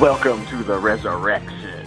[0.00, 1.86] Welcome to the resurrection.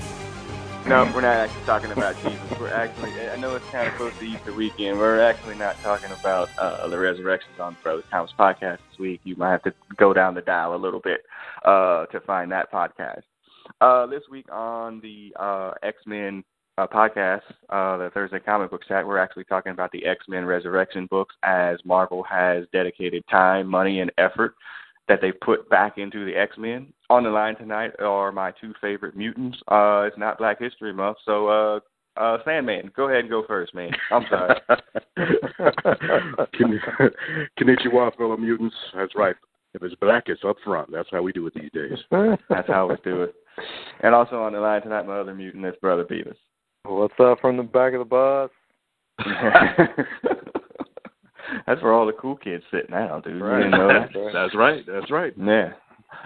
[0.85, 2.59] No, we're not actually talking about Jesus.
[2.59, 4.99] We're actually, I know it's kind of close to Easter weekend.
[4.99, 9.21] We're actually not talking about uh, the resurrections on Brother Thomas podcast this week.
[9.23, 11.21] You might have to go down the dial a little bit
[11.65, 13.23] uh, to find that podcast.
[13.81, 16.43] Uh, this week on the uh, X Men
[16.77, 20.45] uh, podcast, uh, the Thursday Comic Book Chat, we're actually talking about the X Men
[20.45, 24.53] Resurrection books as Marvel has dedicated time, money, and effort
[25.07, 26.93] that they put back into the X Men.
[27.09, 29.57] On the line tonight are my two favorite mutants.
[29.67, 31.79] Uh, it's not Black History Month, so uh,
[32.15, 33.91] uh, Sandman, go ahead and go first, man.
[34.11, 34.59] I'm sorry.
[37.59, 38.75] Konnichiwa, fellow mutants.
[38.95, 39.35] That's right.
[39.73, 40.91] If it's black, it's up front.
[40.91, 41.97] That's how we do it these days.
[42.49, 43.33] That's how we do it.
[44.01, 46.35] And also on the line tonight, my other mutant is Brother Beavis.
[46.85, 48.51] What's up from the back of the bus?
[51.67, 53.41] That's where all the cool kids sit now, dude.
[53.41, 53.57] Right.
[53.57, 54.09] You didn't know that?
[54.33, 54.83] That's right.
[54.85, 55.33] That's right.
[55.37, 55.73] Yeah.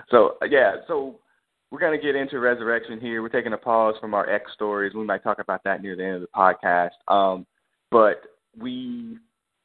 [0.10, 1.20] So yeah, so
[1.72, 3.22] we're gonna get into resurrection here.
[3.22, 4.94] We're taking a pause from our X stories.
[4.94, 6.92] We might talk about that near the end of the podcast.
[7.08, 7.46] Um,
[7.92, 8.22] but
[8.58, 9.18] we,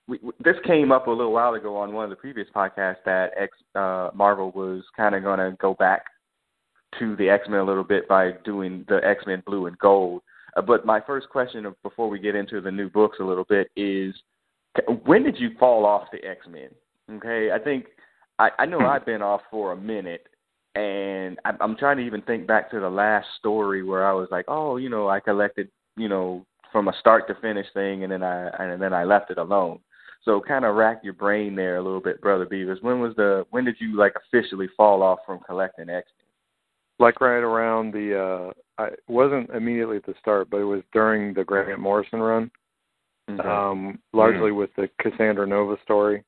[0.08, 3.30] we this came up a little while ago on one of the previous podcasts that
[3.38, 6.04] X uh, Marvel was kind of gonna go back
[6.98, 10.22] to the X Men a little bit by doing the X Men Blue and Gold.
[10.56, 13.70] Uh, but my first question before we get into the new books a little bit
[13.76, 14.14] is
[15.04, 16.68] when did you fall off the X Men?
[17.16, 17.86] Okay, I think
[18.38, 20.26] I, I know I've been off for a minute,
[20.74, 24.28] and I'm, I'm trying to even think back to the last story where I was
[24.30, 28.12] like, oh, you know, I collected, you know, from a start to finish thing, and
[28.12, 29.80] then I and then I left it alone.
[30.24, 32.82] So kind of rack your brain there a little bit, brother Beavis.
[32.82, 36.26] When was the when did you like officially fall off from collecting X Men?
[36.98, 41.34] Like right around the uh I wasn't immediately at the start, but it was during
[41.34, 42.50] the Grant Morrison run.
[43.38, 43.48] Mm-hmm.
[43.48, 46.24] Um largely with the Cassandra Nova story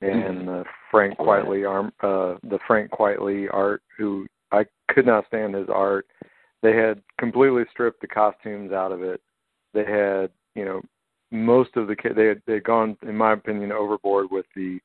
[0.00, 5.54] and the Frank Quitely arm uh the Frank Quitely art who I could not stand
[5.54, 6.06] his art.
[6.62, 9.20] They had completely stripped the costumes out of it.
[9.74, 10.80] They had, you know,
[11.30, 14.78] most of the they had they had gone in my opinion overboard with the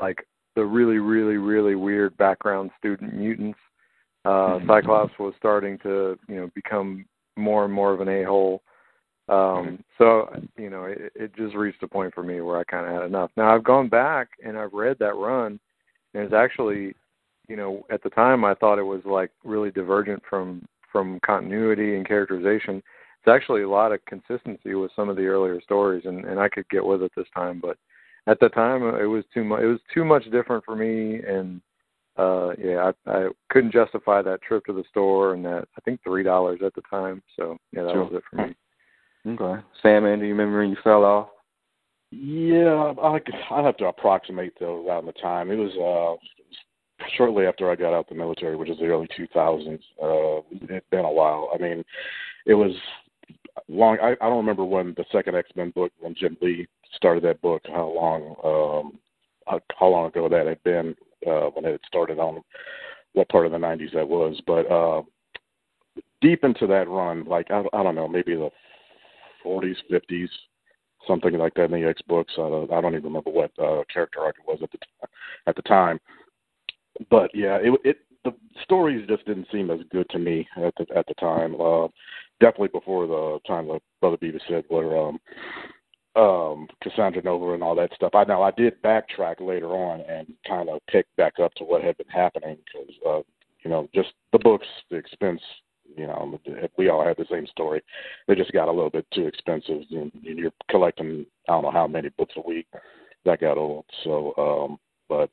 [0.00, 0.26] like
[0.56, 3.58] the really really really weird background student mutants.
[4.24, 4.66] Uh Mhm.
[4.66, 7.04] Cyclops was starting to, you know, become
[7.36, 8.62] more and more of an a-hole.
[9.30, 12.86] Um so, you know, it, it just reached a point for me where I kind
[12.86, 13.30] of had enough.
[13.36, 15.60] Now I've gone back and I've read that run
[16.14, 16.94] and it's actually,
[17.48, 21.96] you know, at the time I thought it was like really divergent from from continuity
[21.96, 22.76] and characterization.
[22.76, 26.48] It's actually a lot of consistency with some of the earlier stories and and I
[26.48, 27.76] could get with it this time, but
[28.26, 31.60] at the time it was too much it was too much different for me and
[32.16, 36.00] uh yeah i i couldn't justify that trip to the store and that i think
[36.02, 38.04] three dollars at the time so yeah that Sure.
[38.04, 38.54] was it for me
[39.26, 41.28] Okay, Sandman, do you remember when you fell off?
[42.10, 43.20] Yeah, I
[43.50, 45.50] I have to approximate though around the time.
[45.50, 49.80] It was uh shortly after I got out the military, which is the early 2000s.
[50.02, 51.50] Uh, it'd been a while.
[51.54, 51.84] I mean,
[52.46, 52.72] it was
[53.68, 53.98] long.
[54.02, 57.40] I, I don't remember when the second X Men book, when Jim Lee started that
[57.40, 58.98] book, how long, um,
[59.46, 60.94] how, how long ago that had been
[61.26, 62.42] uh, when it had started on
[63.12, 64.40] what part of the 90s that was.
[64.46, 65.02] But uh,
[66.20, 68.50] deep into that run, like I, I don't know, maybe the
[69.44, 70.28] 40s, 50s,
[71.06, 72.32] something like that in the X books.
[72.36, 75.12] I don't, I don't even remember what uh, character arc it was at the t-
[75.46, 76.00] at the time.
[77.10, 80.86] But yeah, it it the stories just didn't seem as good to me at the
[80.96, 81.58] at the time.
[81.60, 81.88] Uh,
[82.40, 85.18] definitely before the time that Brother Beavis said, where um
[86.16, 88.14] um Cassandra Nova and all that stuff.
[88.14, 91.82] I know I did backtrack later on and kind of pick back up to what
[91.82, 93.22] had been happening because uh,
[93.62, 95.40] you know just the books, the expense.
[95.96, 96.38] You know,
[96.76, 97.82] we all had the same story.
[98.26, 101.86] They just got a little bit too expensive, and you're collecting I don't know how
[101.86, 102.66] many books a week.
[103.24, 103.84] That got old.
[104.04, 104.78] So, um,
[105.08, 105.30] but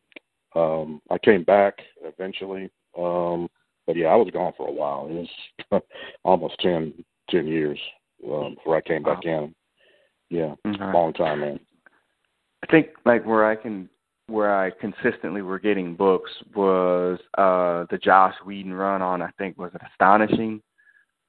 [0.60, 2.70] um, I came back eventually.
[2.98, 3.48] Um,
[3.86, 5.08] but yeah, I was gone for a while.
[5.10, 5.28] It
[5.72, 5.82] was
[6.24, 6.94] almost ten
[7.30, 7.80] ten years
[8.26, 9.54] um, before I came back in.
[10.30, 11.60] Yeah, long time, man.
[12.64, 13.90] I think like where I can
[14.28, 19.58] where I consistently were getting books was uh the Joss Whedon run on I think
[19.58, 20.62] was it Astonishing.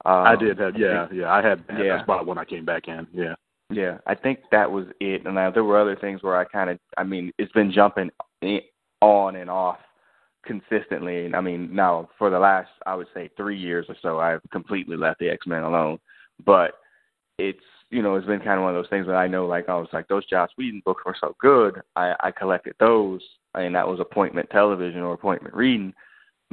[0.05, 1.31] Uh, I did have, yeah, yeah.
[1.33, 1.89] I had, Yeah.
[1.89, 3.07] that's about when I came back in.
[3.13, 3.35] Yeah.
[3.71, 5.27] Yeah, I think that was it.
[5.27, 8.11] And uh, there were other things where I kind of, I mean, it's been jumping
[9.03, 9.79] on and off
[10.45, 11.27] consistently.
[11.27, 14.41] And I mean, now for the last, I would say, three years or so, I've
[14.53, 15.99] completely left the X Men alone.
[16.47, 16.75] But
[17.39, 17.59] it's,
[17.91, 19.75] you know, it's been kind of one of those things that I know, like I
[19.75, 23.23] was like, those Joss Whedon books were so good, I, I collected those,
[23.55, 25.95] and that was appointment television or appointment reading.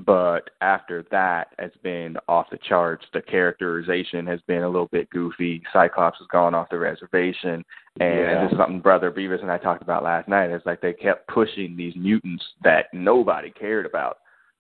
[0.06, 3.06] But after that, it's been off the charts.
[3.14, 5.64] The characterization has been a little bit goofy.
[5.72, 7.64] Cyclops has gone off the reservation,
[8.02, 8.44] and Yeah.
[8.44, 10.50] this is something Brother Beavis and I talked about last night.
[10.50, 14.18] It's like they kept pushing these mutants that nobody cared about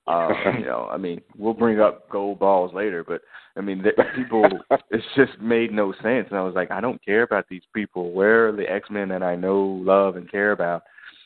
[0.07, 3.21] Um, you know, I mean, we'll bring up Goldballs later, but
[3.57, 4.45] I mean, the, people,
[4.91, 6.27] it's just made no sense.
[6.29, 8.11] And I was like, I don't care about these people.
[8.11, 10.83] Where are the X Men that I know, love, and care about?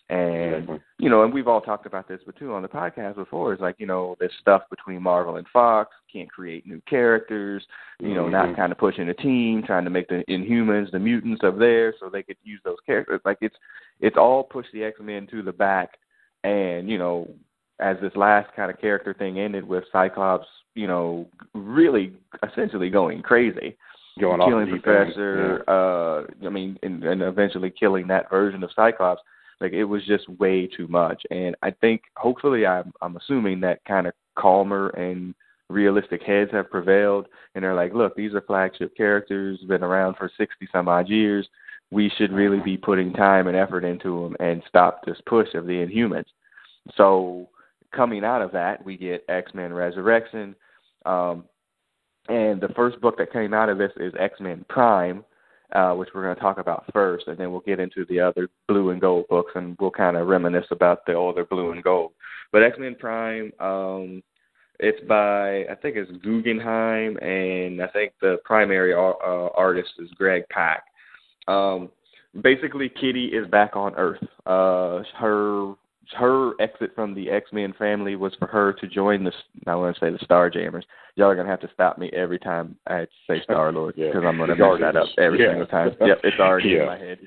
[0.09, 3.53] And you know, and we've all talked about this, but too on the podcast before
[3.53, 7.63] is like you know this stuff between Marvel and Fox can't create new characters,
[7.99, 8.31] you know, mm-hmm.
[8.31, 11.93] not kind of pushing a team, trying to make the Inhumans, the mutants of there,
[11.99, 13.21] so they could use those characters.
[13.23, 13.55] Like it's
[13.99, 15.99] it's all pushed the X Men to the back,
[16.43, 17.29] and you know,
[17.79, 23.21] as this last kind of character thing ended with Cyclops, you know, really essentially going
[23.21, 23.77] crazy
[24.19, 25.63] going killing Professor.
[25.67, 25.73] Yeah.
[25.73, 29.21] Uh, I mean, and, and eventually killing that version of Cyclops.
[29.61, 33.83] Like it was just way too much, and I think hopefully I'm I'm assuming that
[33.83, 35.35] kind of calmer and
[35.69, 40.31] realistic heads have prevailed, and they're like, look, these are flagship characters, been around for
[40.37, 41.45] sixty some odd years.
[41.91, 45.65] We should really be putting time and effort into them and stop this push of
[45.65, 46.27] the Inhumans.
[46.95, 47.49] So
[47.91, 50.55] coming out of that, we get X Men Resurrection.
[51.05, 51.45] Um,
[52.27, 55.23] and the first book that came out of this is X Men Prime,
[55.73, 58.49] uh, which we're going to talk about first, and then we'll get into the other
[58.67, 62.11] blue and gold books, and we'll kind of reminisce about the older blue and gold.
[62.51, 64.23] But X Men Prime, um,
[64.79, 70.43] it's by I think it's Guggenheim, and I think the primary uh, artist is Greg
[70.49, 70.83] Pak.
[71.47, 71.89] Um,
[72.41, 74.23] basically, Kitty is back on Earth.
[74.45, 75.73] Uh, her
[76.17, 79.31] her exit from the X Men family was for her to join the
[79.67, 80.83] I want to say the Starjammers.
[81.15, 84.27] Y'all are gonna have to stop me every time I say Star Lord because yeah.
[84.27, 85.51] I'm gonna mess that up every yeah.
[85.51, 85.91] single time.
[86.01, 86.81] yep, it's already yeah.
[86.81, 87.19] in my head.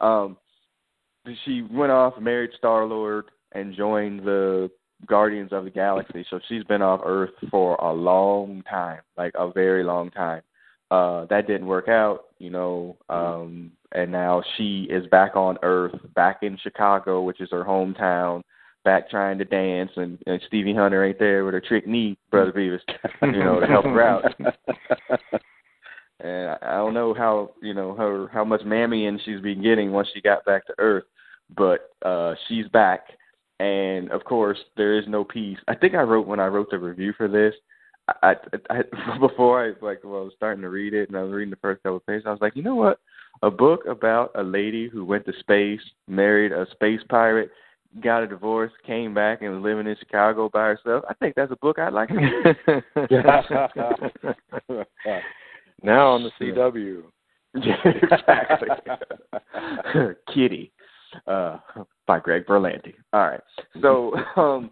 [0.00, 0.36] Um,
[1.44, 4.70] she went off, married Star Lord, and joined the
[5.06, 6.24] Guardians of the Galaxy.
[6.30, 10.42] So she's been off Earth for a long time, like a very long time.
[10.90, 12.96] Uh, that didn't work out, you know.
[13.08, 18.42] Um, and now she is back on Earth, back in Chicago, which is her hometown,
[18.84, 22.52] back trying to dance, and, and Stevie Hunter ain't there with her trick knee, brother
[22.52, 22.80] Beavis,
[23.22, 24.24] you know, to help her out.
[26.20, 30.08] and I, don't know how you know her how much mammying she's been getting once
[30.12, 31.04] she got back to Earth,
[31.56, 33.06] but uh she's back,
[33.60, 35.58] and of course there is no peace.
[35.68, 37.54] I think I wrote when I wrote the review for this.
[38.22, 38.34] I,
[38.70, 41.32] I, I before I like well, I was starting to read it and I was
[41.32, 42.24] reading the first couple of pages.
[42.26, 42.98] I was like, you know what?
[43.42, 47.50] A book about a lady who went to space, married a space pirate,
[48.02, 51.04] got a divorce, came back, and was living in Chicago by herself.
[51.08, 52.84] I think that's a book I'd like to read.
[55.82, 57.02] now on the CW.
[57.54, 58.68] exactly.
[60.34, 60.72] Kitty,
[61.26, 61.58] uh,
[62.06, 62.94] by Greg Berlanti.
[63.12, 63.40] All right.
[63.80, 64.70] So um,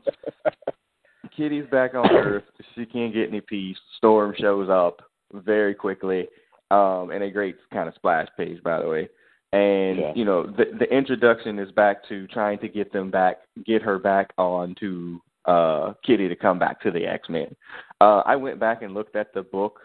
[1.37, 2.44] Kitty's back on Earth.
[2.75, 3.76] She can't get any peace.
[3.99, 5.00] Storm shows up
[5.33, 6.26] very quickly
[6.73, 9.09] um, and a great kind of splash page, by the way.
[9.52, 10.12] And yeah.
[10.17, 13.99] you know, the the introduction is back to trying to get them back, get her
[13.99, 17.55] back on to uh, Kitty to come back to the X Men.
[18.00, 19.81] Uh, I went back and looked at the book.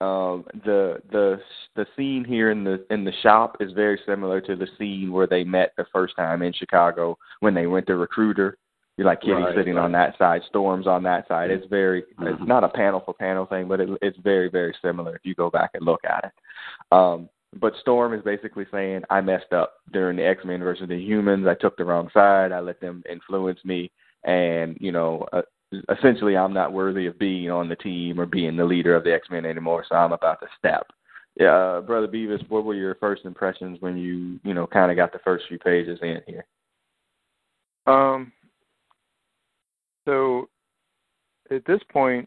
[0.00, 1.40] Um, the the
[1.74, 5.26] the scene here in the in the shop is very similar to the scene where
[5.26, 8.56] they met the first time in Chicago when they went to Recruiter
[8.96, 9.84] you're like Kitty right, sitting right.
[9.84, 11.50] on that side, Storms on that side.
[11.50, 12.28] It's very, mm-hmm.
[12.28, 15.34] it's not a panel for panel thing, but it, it's very, very similar if you
[15.34, 16.32] go back and look at it.
[16.92, 17.28] Um,
[17.60, 21.46] but Storm is basically saying, I messed up during the X Men versus the humans.
[21.46, 22.52] I took the wrong side.
[22.52, 23.90] I let them influence me,
[24.24, 25.42] and you know, uh,
[25.90, 29.12] essentially, I'm not worthy of being on the team or being the leader of the
[29.12, 29.84] X Men anymore.
[29.88, 30.86] So I'm about to step.
[31.38, 34.96] Yeah, uh, brother Beavis, what were your first impressions when you, you know, kind of
[34.96, 36.46] got the first few pages in here?
[37.86, 38.32] Um,
[40.06, 40.48] so
[41.50, 42.26] at this point,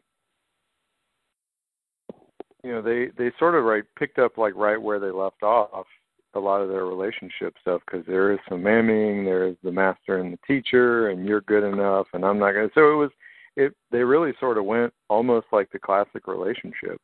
[2.63, 5.88] you know, they they sort of right picked up like right where they left off
[6.36, 10.19] a lot of their relationship stuff because there is some mamming, there is the master
[10.19, 12.69] and the teacher, and you're good enough, and I'm not gonna.
[12.75, 13.09] So it was
[13.55, 13.74] it.
[13.91, 17.00] They really sort of went almost like the classic relationship.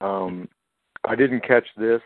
[0.00, 0.48] Um,
[1.04, 2.02] I didn't catch this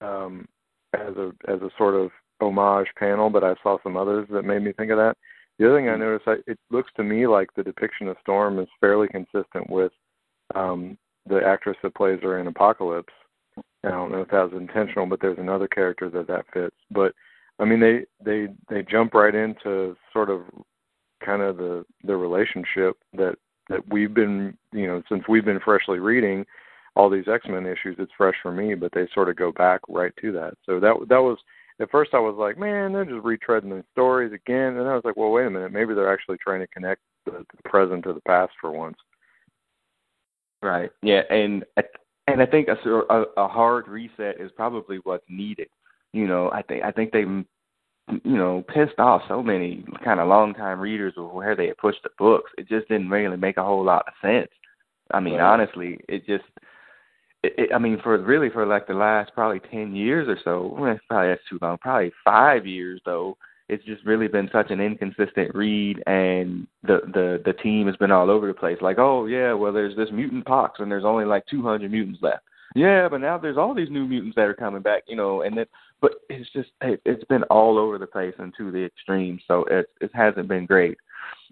[0.00, 0.46] um,
[0.94, 2.10] as a as a sort of
[2.40, 5.16] homage panel, but I saw some others that made me think of that.
[5.58, 6.00] The other thing I mm-hmm.
[6.00, 9.92] noticed, I, it looks to me like the depiction of Storm is fairly consistent with
[10.54, 13.12] um, the actress that plays her in Apocalypse.
[13.84, 16.76] I don't know if that was intentional, but there's another character that that fits.
[16.90, 17.12] But
[17.58, 20.42] I mean, they they they jump right into sort of
[21.24, 23.36] kind of the the relationship that
[23.68, 26.44] that we've been you know since we've been freshly reading
[26.96, 27.96] all these X Men issues.
[27.98, 30.54] It's fresh for me, but they sort of go back right to that.
[30.66, 31.38] So that that was
[31.80, 35.04] at first I was like, man, they're just retreading the stories again, and I was
[35.04, 38.12] like, well, wait a minute, maybe they're actually trying to connect the, the present to
[38.12, 38.96] the past for once.
[40.62, 40.90] Right.
[41.02, 41.64] Yeah, and
[42.26, 45.68] and I think a, a, a hard reset is probably what's needed.
[46.12, 50.28] You know, I think I think they you know pissed off so many kind of
[50.28, 52.50] longtime readers of where they had pushed the books.
[52.56, 54.50] It just didn't really make a whole lot of sense.
[55.12, 55.52] I mean, right.
[55.52, 56.44] honestly, it just.
[57.56, 60.98] It, I mean, for really for like the last probably ten years or so, well,
[61.08, 61.78] probably that's too long.
[61.78, 63.36] Probably five years though
[63.68, 68.10] it's just really been such an inconsistent read and the the the team has been
[68.10, 71.24] all over the place like oh yeah well there's this mutant pox and there's only
[71.24, 74.82] like 200 mutants left yeah but now there's all these new mutants that are coming
[74.82, 75.66] back you know and then
[76.00, 79.64] but it's just it, it's been all over the place and to the extreme so
[79.64, 80.98] it it hasn't been great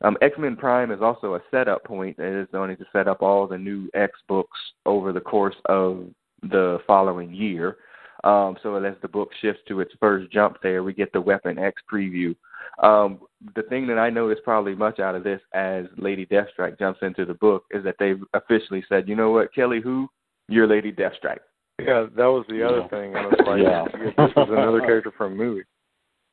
[0.02, 3.47] um x-men prime is also a setup point it is going to set up all
[3.47, 6.07] the new x books over the course of
[6.43, 7.76] the following year
[8.25, 11.59] um, so as the book shifts to its first jump there, we get the Weapon
[11.59, 12.35] X preview.
[12.83, 13.19] Um,
[13.54, 17.26] the thing that I noticed probably much out of this as Lady Deathstrike jumps into
[17.26, 20.09] the book is that they've officially said, you know what, Kelly Hu?
[20.49, 21.40] you're Lady Deathstrike.
[21.81, 22.88] Yeah, that was the other yeah.
[22.88, 23.16] thing.
[23.16, 23.85] I was like, yeah.
[24.26, 25.62] this is another character from a movie.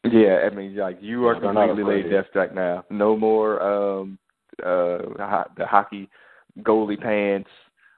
[0.03, 2.85] Yeah, I mean, like you are completely Lady Deathstrike now.
[2.89, 4.17] No more um
[4.59, 4.97] uh
[5.57, 6.09] the hockey
[6.63, 7.49] goalie pants,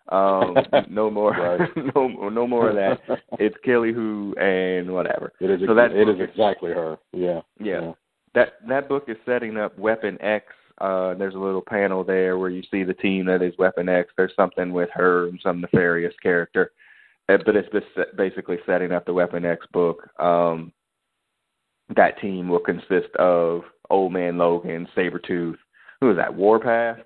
[0.09, 0.55] um,
[0.89, 1.69] no more, right.
[1.95, 3.19] no, no more of that.
[3.39, 5.33] It's Kelly Hu and whatever.
[5.39, 5.61] It is.
[5.65, 6.97] So that it is exactly her.
[7.11, 7.41] Yeah.
[7.59, 7.81] yeah.
[7.81, 7.91] Yeah.
[8.35, 10.45] That that book is setting up Weapon X.
[10.79, 14.11] Uh, there's a little panel there where you see the team that is Weapon X.
[14.17, 16.71] There's something with her and some nefarious character,
[17.29, 20.09] uh, but it's just basically setting up the Weapon X book.
[20.19, 20.73] Um,
[21.95, 25.57] that team will consist of Old Man Logan, Sabretooth.
[26.01, 26.33] Who is that?
[26.33, 26.97] Warpath.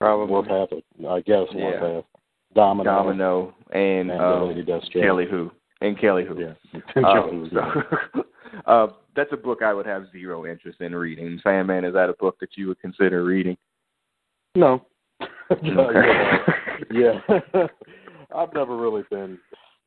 [0.00, 0.68] Probably Warpath.
[1.08, 2.04] I guess Warpath.
[2.04, 2.18] Yeah.
[2.54, 5.50] Domino, Domino, and, and um, Kelly Hu.
[5.80, 6.40] and Kelly Hu.
[6.40, 8.22] Yeah, um, so,
[8.66, 11.38] uh, that's a book I would have zero interest in reading.
[11.42, 13.56] Sandman, is that a book that you would consider reading?
[14.54, 14.86] No.
[15.62, 16.38] yeah,
[16.90, 17.20] yeah.
[18.34, 19.38] I've never really been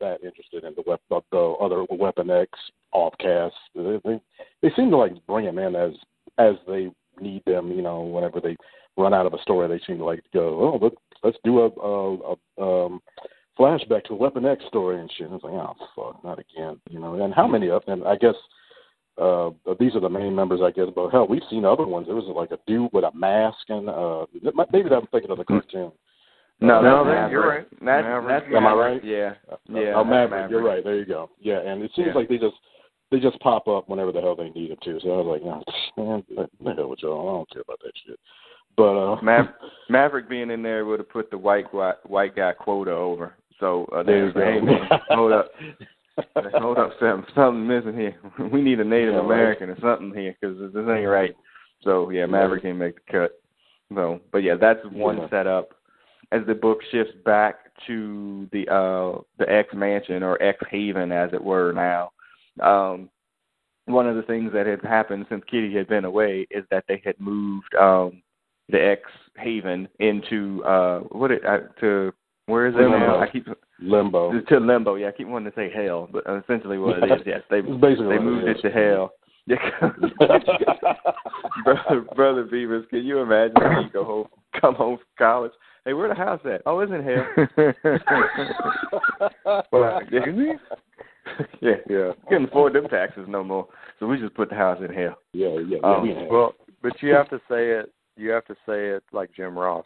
[0.01, 2.49] that interested in the, wep- the other Weapon X
[2.93, 3.51] offcasts.
[3.73, 4.21] They, they
[4.61, 5.93] they seem to like bring them in as
[6.37, 7.71] as they need them.
[7.71, 8.57] You know, whenever they
[8.97, 11.67] run out of a story, they seem to like go, oh, look, let's do a,
[11.79, 13.01] a, a um,
[13.57, 15.27] flashback to a Weapon X story and shit.
[15.27, 17.15] And it's like, oh fuck, not again, you know.
[17.15, 18.03] And how many of them?
[18.05, 18.35] I guess
[19.21, 20.87] uh these are the main members, I guess.
[20.95, 22.07] But hell, we've seen other ones.
[22.07, 24.25] There was like a dude with a mask, and uh
[24.71, 25.91] maybe I'm thinking of the cartoon.
[26.61, 27.67] No, uh, no, you're right.
[27.71, 28.43] That's, Maverick.
[28.43, 29.03] that's Am I right?
[29.03, 29.33] Yeah,
[29.67, 29.93] yeah.
[29.95, 30.83] Oh, Maverick, Maverick, you're right.
[30.83, 31.31] There you go.
[31.39, 32.13] Yeah, and it seems yeah.
[32.13, 32.55] like they just
[33.09, 34.99] they just pop up whenever the hell they need them to.
[35.01, 35.43] So I was like,
[35.97, 37.29] no, man, the hell with y'all.
[37.29, 38.19] I don't care about that shit.
[38.77, 39.53] But uh, Maver-
[39.89, 43.33] Maverick being in there would have put the white white guy quota over.
[43.59, 44.39] So uh, you go.
[44.39, 45.51] Hey, man, hold up.
[46.55, 48.15] hold up, something, something missing here.
[48.51, 49.77] We need a Native yeah, American right.
[49.77, 51.35] or something here because this ain't right.
[51.83, 53.41] So yeah, Maverick can make the cut.
[53.93, 55.29] So, but yeah, that's one yeah.
[55.29, 55.69] setup.
[56.31, 57.55] As the book shifts back
[57.87, 62.11] to the uh the X Mansion or X Haven, as it were now,
[62.61, 63.09] um,
[63.85, 67.01] one of the things that had happened since Kitty had been away is that they
[67.03, 68.21] had moved um
[68.69, 69.01] the X
[69.37, 72.13] Haven into uh what it uh, to
[72.45, 72.97] where is it limbo.
[72.97, 73.19] now?
[73.19, 73.47] I keep
[73.81, 74.95] limbo to limbo.
[74.95, 77.67] Yeah, I keep wanting to say hell, but essentially what it is, yes, they they
[77.67, 79.13] moved it, it to hell.
[81.65, 84.27] brother, brother Beavis, can you imagine when you go home,
[84.59, 85.51] come home from college?
[85.85, 86.61] Hey, where the house at?
[86.65, 87.25] Oh, it's in hell.
[89.71, 90.25] well, yeah,
[91.59, 92.11] yeah, yeah.
[92.29, 93.67] Couldn't afford them taxes no more,
[93.99, 95.17] so we just put the house in hell.
[95.33, 95.79] Yeah, yeah.
[95.83, 96.27] Um, yeah.
[96.29, 99.85] Well, but you have to say it you have to say it like Jim Ross.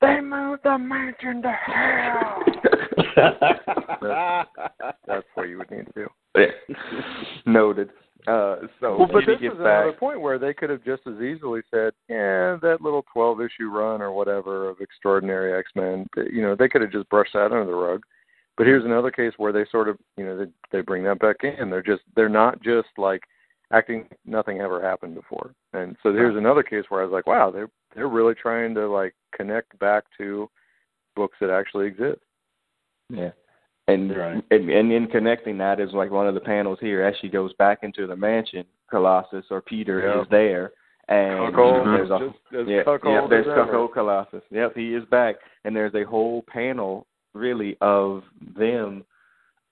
[0.00, 2.42] They moved the mansion to hell.
[4.00, 4.48] that's,
[5.06, 6.08] that's what you would need to do.
[6.36, 6.76] Yeah.
[7.44, 7.90] Noted.
[8.26, 9.60] Uh, so well, but this is back.
[9.60, 13.70] another point where they could have just as easily said, "Yeah, that little twelve issue
[13.70, 17.52] run or whatever of Extraordinary X Men." You know, they could have just brushed that
[17.52, 18.02] under the rug.
[18.56, 21.36] But here's another case where they sort of, you know, they they bring that back
[21.44, 21.70] in.
[21.70, 23.22] They're just they're not just like
[23.72, 25.54] acting nothing ever happened before.
[25.72, 28.88] And so here's another case where I was like, wow, they're they're really trying to
[28.88, 30.50] like connect back to
[31.14, 32.20] books that actually exist.
[33.10, 33.30] Yeah.
[33.88, 34.44] And, right.
[34.50, 37.52] and and in connecting that is like one of the panels here as she goes
[37.54, 40.22] back into the mansion, Colossus or Peter yep.
[40.22, 40.72] is there.
[41.08, 44.42] And Cuckold, there's a just, yeah, yeah, there's Cuckold Colossus.
[44.50, 45.36] Yep, he is back.
[45.64, 48.24] And there's a whole panel really of
[48.56, 49.04] them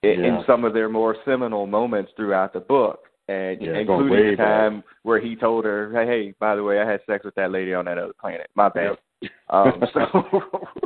[0.02, 0.26] in, yeah.
[0.26, 4.76] in some of their more seminal moments throughout the book and yeah, including the time
[4.76, 4.84] back.
[5.02, 7.74] where he told her, "Hey, hey, by the way, I had sex with that lady
[7.74, 8.48] on that other planet.
[8.54, 9.32] My bad." Yep.
[9.50, 10.30] Um, so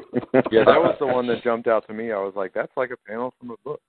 [0.51, 2.13] yeah, that was the one that jumped out to me.
[2.13, 3.81] I was like, "That's like a panel from a book."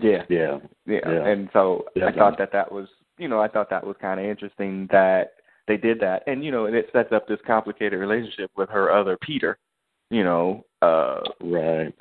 [0.00, 1.00] Yeah, yeah, yeah.
[1.06, 1.26] yeah.
[1.26, 2.88] And so yeah, I thought that that was,
[3.18, 5.34] you know, I thought that was kind of interesting that
[5.66, 8.92] they did that, and you know, and it sets up this complicated relationship with her
[8.92, 9.58] other Peter.
[10.10, 11.92] You know, uh, right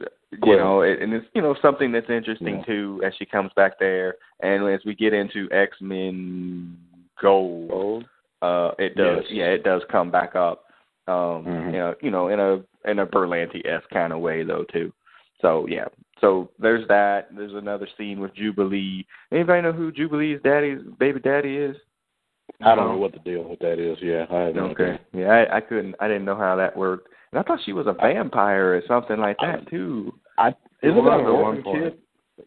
[0.44, 2.66] you know, and it's you know something that's interesting yeah.
[2.66, 6.78] too as she comes back there, and as we get into X Men
[7.22, 8.06] gold, Gold.
[8.42, 9.24] uh, it does.
[9.24, 9.32] Yes.
[9.32, 10.66] Yeah, it does come back up.
[11.08, 11.66] Um, Mhm.
[11.66, 14.92] you know, you know, in a in a Berlanti esque kind of way though too.
[15.42, 15.86] So yeah,
[16.22, 17.28] so there's that.
[17.36, 19.06] There's another scene with Jubilee.
[19.32, 21.76] Anybody know who Jubilee's daddy, baby daddy is?
[22.62, 23.98] I don't know what the deal with that is.
[24.02, 24.84] Yeah, I have no Okay.
[24.84, 25.00] idea.
[25.14, 25.96] Yeah, I, I couldn't.
[26.00, 27.10] I didn't know how that worked.
[27.32, 30.14] And I thought she was a vampire or something like that too.
[30.38, 30.50] I
[30.82, 31.98] Isn't that one kid?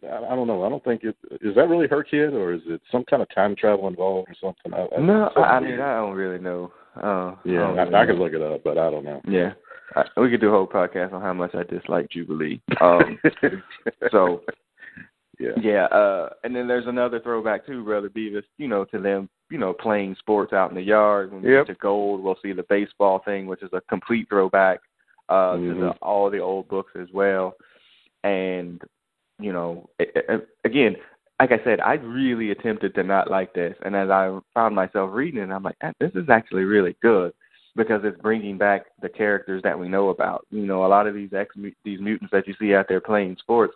[0.03, 0.65] I, I don't know.
[0.65, 3.29] I don't think it is that really her kid, or is it some kind of
[3.35, 4.73] time travel involved or something?
[4.73, 6.73] I, I, No, I, I mean I don't really know.
[6.97, 8.07] Uh, yeah, I, really I know.
[8.07, 9.21] could look it up, but I don't know.
[9.27, 9.53] Yeah,
[9.97, 12.61] I, we could do a whole podcast on how much I dislike Jubilee.
[12.81, 13.19] Um,
[14.11, 14.43] so
[15.39, 18.43] yeah, yeah, uh, and then there's another throwback too, brother Beavis.
[18.59, 21.33] You know, to them, you know, playing sports out in the yard.
[21.33, 21.67] When we Yep.
[21.67, 24.81] get to gold, we'll see the baseball thing, which is a complete throwback
[25.29, 25.99] uh, to the, Mhm.
[26.03, 27.55] all the old books as well.
[28.25, 28.83] And
[29.41, 30.97] you know, a- a- again,
[31.39, 35.11] like I said, I really attempted to not like this, and as I found myself
[35.13, 37.33] reading it, I'm like, "Ah, this is actually really good
[37.79, 40.45] because it's bringing back the characters that we know about.
[40.51, 41.55] You know, a lot of these ex
[41.85, 43.73] these mutants that you see out there playing sports,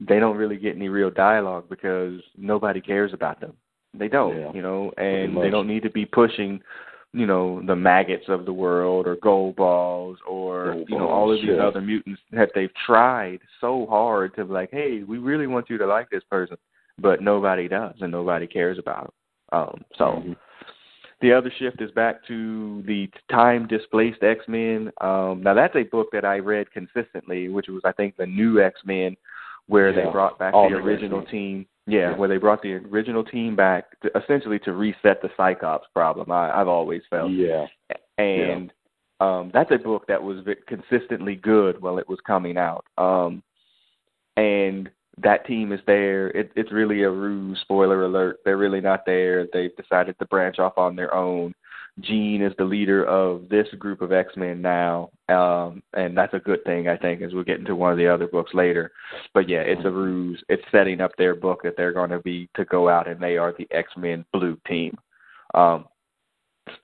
[0.00, 3.52] they don't really get any real dialogue because nobody cares about them.
[3.92, 4.50] They don't, Yeah.
[4.52, 6.60] you know, and they don't need to be pushing,
[7.12, 11.40] you know, the maggots of the world or Goldballs or Gold you know all of
[11.40, 11.66] these yeah.
[11.66, 15.78] other mutants that they've tried so hard to be like, hey, we really want you
[15.78, 16.56] to like this person,
[16.98, 19.12] but nobody does and nobody cares about them.
[19.60, 20.04] Um, so.
[20.04, 20.36] Mhm.
[21.24, 24.92] The other shift is back to the time displaced X Men.
[25.00, 28.60] Um, now that's a book that I read consistently, which was I think the new
[28.60, 29.16] X Men,
[29.66, 31.32] where they brought back All the original X-Men.
[31.32, 31.66] team.
[31.86, 32.16] Yeah, Yeah.
[32.18, 36.30] where they brought the original team back to, essentially to reset the Cyclops problem.
[36.30, 37.68] I, I've always felt, yeah,
[38.18, 38.70] and
[39.20, 42.84] um, that's a book that was consistently good while it was coming out.
[42.98, 43.42] Um,
[44.36, 44.90] and
[45.22, 46.28] that team is there.
[46.28, 47.58] It, it's really a ruse.
[47.62, 49.46] Spoiler alert: they're really not there.
[49.52, 51.54] They've decided to branch off on their own.
[52.00, 56.40] Jean is the leader of this group of X Men now, um, and that's a
[56.40, 58.90] good thing, I think, as we'll get into one of the other books later.
[59.32, 60.42] But yeah, it's a ruse.
[60.48, 63.36] It's setting up their book that they're going to be to go out and they
[63.36, 64.96] are the X Men Blue team.
[65.54, 65.84] Um,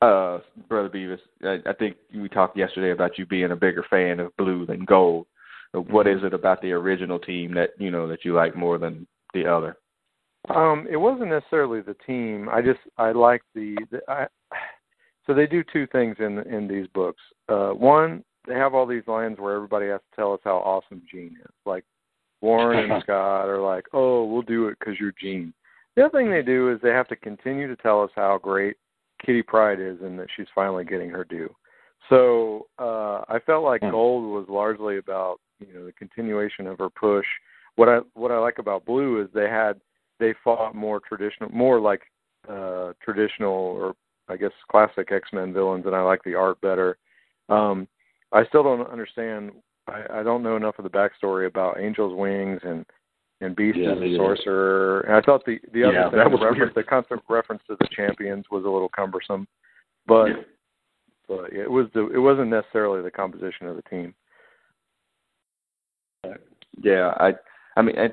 [0.00, 0.38] uh,
[0.68, 4.36] Brother Beavis, I, I think we talked yesterday about you being a bigger fan of
[4.36, 5.26] blue than gold.
[5.72, 9.06] What is it about the original team that you know that you like more than
[9.35, 9.76] the other?
[10.48, 12.48] Um, it wasn't necessarily the team.
[12.48, 14.26] I just I like the, the I,
[15.26, 17.20] so they do two things in in these books.
[17.48, 21.02] Uh, one, they have all these lines where everybody has to tell us how awesome
[21.11, 21.52] Jean is.
[21.66, 21.85] Like
[22.40, 25.52] Warren and Scott are like, "Oh, we'll do it because you're Jean."
[25.94, 28.76] The other thing they do is they have to continue to tell us how great
[29.24, 31.54] Kitty Pryde is and that she's finally getting her due.
[32.09, 33.90] So uh, I felt like Hmm.
[33.90, 37.27] Gold was largely about you know the continuation of her push.
[37.77, 39.81] What I what I like about Blue is they had
[40.18, 42.03] they fought more traditional, more like
[42.49, 43.94] uh traditional or
[44.29, 46.99] I guess classic X Men villains, and I like the art better.
[47.49, 47.88] Um,
[48.33, 49.53] I still don't understand.
[49.88, 52.85] I, I don't know enough of the backstory about Angel's Wings and
[53.40, 55.01] and Beast Yeah, is me a sorcerer.
[55.01, 57.62] And I thought the the other Yeah, thing, that the was reference, the constant reference
[57.68, 59.49] to the champions was a little cumbersome,
[60.07, 60.29] but
[61.27, 64.14] but it was the it wasn't necessarily the composition of the team.
[66.82, 67.32] Yeah, I,
[67.76, 68.10] I mean, I,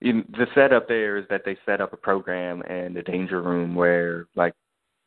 [0.00, 3.74] in, the setup there is that they set up a program and a danger room
[3.74, 4.54] where, like,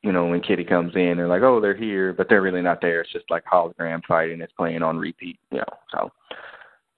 [0.02, 2.80] you know, when Kitty comes in, they're like, oh, they're here, but they're really not
[2.82, 3.02] there.
[3.02, 4.40] It's just like hologram fighting.
[4.42, 5.66] It's playing on repeat, you know.
[5.92, 6.12] So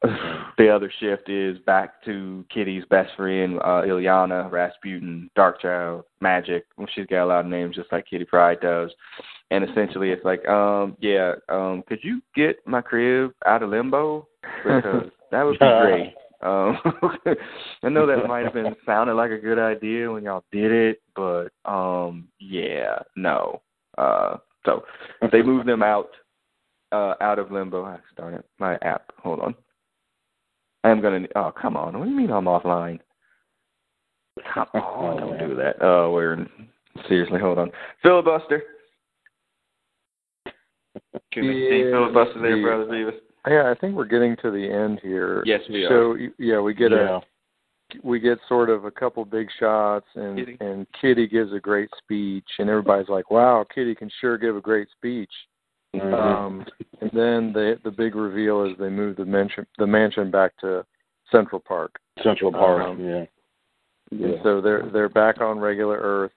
[0.57, 6.63] the other shift is back to Kitty's best friend, uh, Illyana, Rasputin, Darkchild, Magik.
[6.93, 8.91] She's got a lot of names just like Kitty Pryde does.
[9.49, 14.27] And essentially, it's like, um, yeah, um, could you get my crib out of limbo?
[14.63, 16.13] Because that would be great.
[16.43, 16.77] Um,
[17.81, 21.01] I know that might have been sounded like a good idea when y'all did it,
[21.15, 23.63] but um, yeah, no.
[23.97, 24.83] Uh, so
[25.31, 26.09] they moved them out
[26.91, 27.85] uh, out of limbo.
[27.85, 29.11] Ah, Darn it, my app.
[29.23, 29.55] Hold on.
[30.83, 31.27] I am gonna.
[31.35, 31.97] Oh, come on.
[31.97, 32.99] What do you mean I'm offline?
[34.53, 35.77] Come on, don't do that.
[35.81, 36.47] Oh, we're in,
[37.07, 37.39] seriously.
[37.39, 37.71] Hold on.
[38.03, 38.61] Filibuster.
[41.31, 43.19] Can you see Yeah, filibuster there, the- brother Beavis?
[43.49, 45.43] Yeah, I think we're getting to the end here.
[45.45, 45.89] Yes, we are.
[45.89, 47.17] So yeah, we get yeah.
[47.17, 50.57] a we get sort of a couple big shots, and Kitty.
[50.59, 54.61] and Kitty gives a great speech, and everybody's like, "Wow, Kitty can sure give a
[54.61, 55.31] great speech."
[55.95, 56.13] Mhm.
[56.13, 56.65] Um,
[57.01, 60.85] and then the the big reveal is they move the mansion the mansion back to
[61.31, 62.83] Central Park, Central Park.
[62.83, 63.25] um, yeah.
[64.11, 64.43] and Yeah.
[64.43, 66.31] so they're they're back on regular Earth.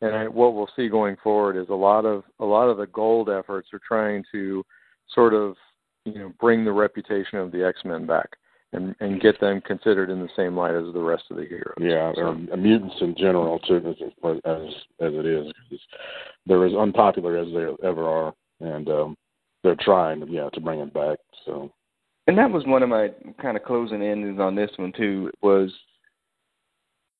[0.00, 2.88] And I, what we'll see going forward is a lot of a lot of the
[2.88, 4.64] gold efforts are trying to
[5.08, 5.56] sort of
[6.04, 8.30] you know bring the reputation of the X Men back.
[8.72, 11.74] and and get them considered in the same light as the rest of the heroes.
[11.78, 12.22] Yeah, so.
[12.22, 13.96] or mutants in general too, as
[14.44, 14.62] as,
[15.00, 15.52] as it is.
[15.70, 15.78] Cause
[16.46, 19.16] they're as unpopular as they ever are, and um,
[19.62, 21.18] they're trying, yeah, to bring it back.
[21.44, 21.70] So.
[22.28, 23.10] And that was one of my
[23.40, 25.30] kind of closing endings on this one too.
[25.42, 25.72] Was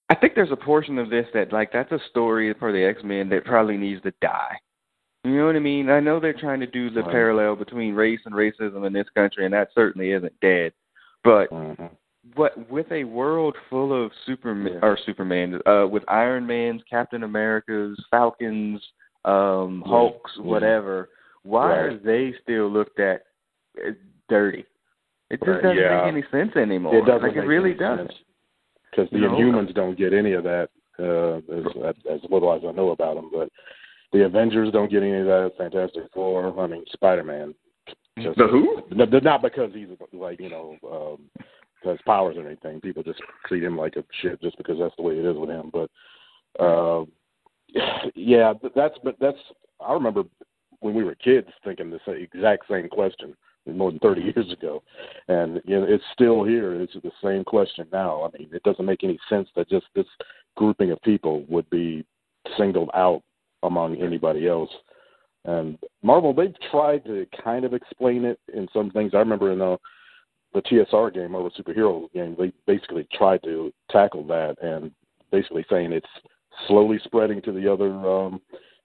[0.09, 3.01] I think there's a portion of this that like that's a story for the X
[3.03, 4.57] Men that probably needs to die.
[5.25, 5.89] You know what I mean?
[5.89, 7.11] I know they're trying to do the right.
[7.11, 10.73] parallel between race and racism in this country, and that certainly isn't dead.
[11.23, 11.87] But mm-hmm.
[12.35, 18.03] what with a world full of Superman or Superman, uh, with Iron Man's, Captain America's,
[18.11, 18.83] Falcons,
[19.25, 19.85] um.
[19.87, 20.43] Hulks, Yeah.
[20.43, 21.11] whatever,
[21.45, 21.79] why Right.
[21.79, 23.27] are they still looked at
[23.85, 23.95] as
[24.29, 24.65] dirty?
[25.31, 26.05] It just Right, doesn't yeah.
[26.05, 26.97] make any sense anymore.
[26.97, 28.13] It doesn't like it really doesn't.
[28.91, 29.31] Because the know?
[29.31, 31.37] Inhumans don't get any of that, uh,
[31.87, 33.31] as, as little as I know about them.
[33.33, 33.49] But
[34.13, 35.53] the Avengers don't get any of that.
[35.59, 37.55] Fantastic Four, I mean, Spider Man.
[38.17, 38.83] The who?
[38.91, 41.45] Not because he's like you know um,
[41.85, 42.81] has powers or anything.
[42.81, 45.49] People just treat him like a shit just because that's the way it is with
[45.49, 45.71] him.
[45.73, 45.91] But
[46.63, 47.05] uh,
[48.15, 49.39] yeah, that's but that's
[49.81, 50.25] I remember
[50.81, 53.35] when we were kids thinking the exact same question
[53.67, 54.83] more than 30 years ago,
[55.29, 56.81] and you know it's still here.
[56.81, 58.25] It's the same question now.
[58.25, 60.07] I mean, it doesn't make any sense that just this
[60.57, 62.05] grouping of people would be
[62.59, 63.23] singled out
[63.63, 64.71] among anybody else.
[65.45, 69.13] And Marvel, they've tried to kind of explain it in some things.
[69.15, 69.79] I remember in the
[70.55, 74.93] the TSR game, or the Superhero game, they basically tried to tackle that and
[75.31, 76.07] basically saying it's
[76.69, 78.41] slowly spreading to the other um,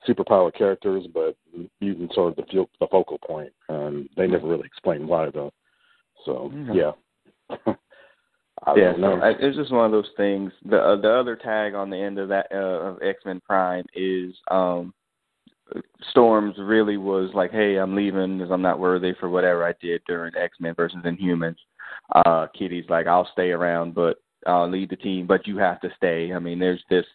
[0.08, 1.36] superpower characters, but
[1.82, 5.52] mutants are the, the focal point, and they never really explained why though.
[6.26, 6.92] So yeah,
[8.66, 9.20] I yeah, don't know.
[9.20, 10.52] so I, it's just one of those things.
[10.66, 13.86] The uh, the other tag on the end of that uh, of X Men Prime
[13.94, 14.94] is um
[16.12, 20.02] Storms really was like, "Hey, I'm leaving because I'm not worthy for whatever I did
[20.08, 21.58] during X Men versus Inhumans."
[22.16, 25.90] Uh, Kitty's like, "I'll stay around, but I'll lead the team, but you have to
[25.98, 27.06] stay." I mean, there's this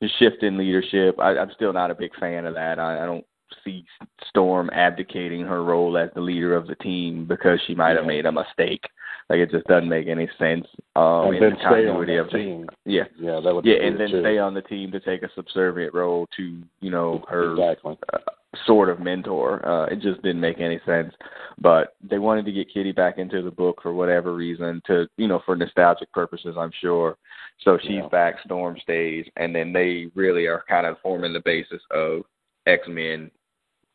[0.00, 1.18] this shift in leadership.
[1.18, 2.78] I, I'm still not a big fan of that.
[2.78, 3.24] I, I don't
[3.64, 3.84] see
[4.28, 8.26] Storm abdicating her role as the leader of the team because she might have made
[8.26, 8.84] a mistake.
[9.28, 10.66] Like it just doesn't make any sense.
[10.94, 12.66] Um, and in then the continuity the of team.
[12.84, 14.20] yeah, Yeah, that would yeah, and then too.
[14.22, 17.98] stay on the team to take a subservient role to you know her exactly.
[18.12, 18.18] uh,
[18.66, 19.66] sort of mentor.
[19.66, 21.12] Uh, it just didn't make any sense.
[21.58, 25.26] But they wanted to get Kitty back into the book for whatever reason, to you
[25.26, 27.16] know, for nostalgic purposes, I'm sure.
[27.62, 28.08] So she's Yeah.
[28.08, 32.22] back, Storm stays, and then they really are kind of forming the basis of
[32.66, 33.30] X Men,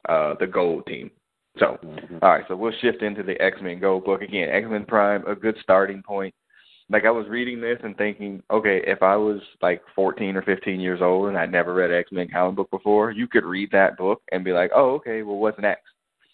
[0.10, 1.10] uh, the Gold Team.
[1.58, 2.20] So, Mhm.
[2.22, 4.50] all right, so we'll shift into the X Men Gold book again.
[4.50, 6.34] X Men Prime, a good starting point.
[6.90, 10.80] Like I was reading this and thinking, okay, if I was like 14 or 15
[10.80, 13.98] years old and I'd never read X Men comic book before, you could read that
[13.98, 15.92] book and be like, oh, okay, well, what's next?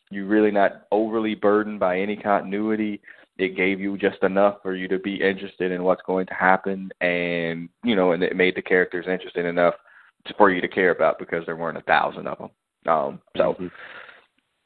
[0.09, 3.01] You're really not overly burdened by any continuity.
[3.37, 6.89] It gave you just enough for you to be interested in what's going to happen,
[7.01, 9.75] and you know, and it made the characters interesting enough
[10.37, 12.49] for you to care about because there weren't a thousand of them.
[12.87, 13.53] Um, so.
[13.53, 13.71] Mhm.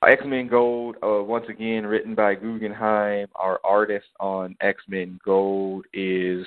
[0.07, 3.27] X Men Gold, uh, once again written by Guggenheim.
[3.35, 6.45] Our artist on X Men Gold is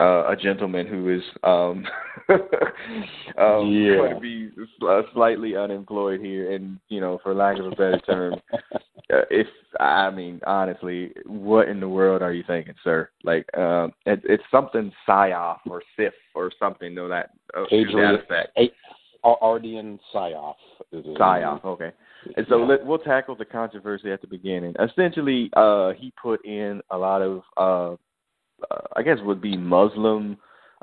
[0.00, 1.84] uh, a gentleman who is um,
[3.38, 3.96] um, Yeah.
[3.96, 4.50] going to be
[4.86, 9.46] uh, slightly unemployed here, and you know, for lack of a better term, uh, if
[9.80, 13.10] I mean honestly, what in the world are you thinking, sir?
[13.24, 17.74] Like, um, it, it's something psyop or Sif or something to that uh, to that
[17.76, 18.58] Adrian- effect.
[19.24, 20.54] Ar- Ardian Syaf.
[20.92, 21.72] Is his Psyop, name.
[21.72, 21.90] okay.
[22.36, 22.66] And so Yeah.
[22.66, 24.74] let, we'll tackle the controversy at the beginning.
[24.78, 27.92] Essentially, uh, he put in a lot of, uh,
[28.70, 30.36] uh, I guess, would be Muslim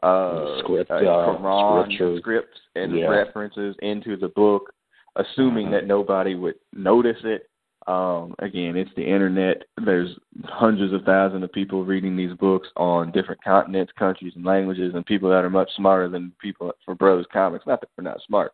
[0.03, 3.07] uh, Script, uh, uh, Quran scripts and Yeah.
[3.07, 4.73] references into the book,
[5.15, 5.75] assuming Uh-huh.
[5.75, 7.49] that nobody would notice it.
[7.87, 9.63] Um, again, it's the internet.
[9.77, 14.95] There's hundreds of thousands of people reading these books on different continents, countries, and languages,
[14.95, 17.65] and people that are much smarter than people for Bros Comics.
[17.67, 18.53] Not that we're not smart.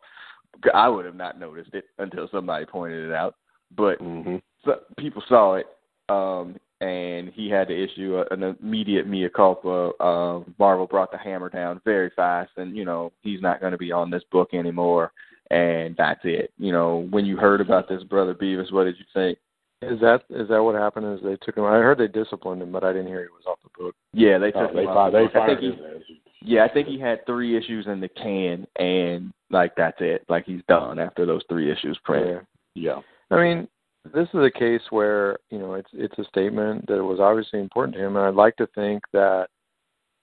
[0.74, 3.34] I would have not noticed it until somebody pointed it out.
[3.74, 4.42] But Mhm.
[4.64, 5.66] so, people saw it,
[6.08, 9.92] um, and he had to issue a, an immediate mea culpa.
[10.00, 13.78] Uh, Marvel brought the hammer down very fast, and you know he's not going to
[13.78, 15.12] be on this book anymore,
[15.50, 16.52] and that's it.
[16.58, 19.38] You know, when you heard about this, brother Beavis, what did you think?
[19.82, 21.18] Is that is that what happened?
[21.18, 21.64] Is they took him?
[21.64, 23.94] I heard they disciplined him, but I didn't hear he was off the book.
[24.12, 25.36] Yeah, they Oh, took they him out fired, the they book.
[25.36, 25.74] I fired think
[26.06, 30.24] he, yeah, I think he had three issues in the can, and like that's it.
[30.28, 32.46] Like he's done after those three issues printed.
[32.74, 33.00] Yeah.
[33.30, 33.36] Yeah.
[33.36, 33.68] I mean,
[34.14, 37.96] this is a case where you know it's it's a statement that was obviously important
[37.96, 39.48] to him, and I'd like to think that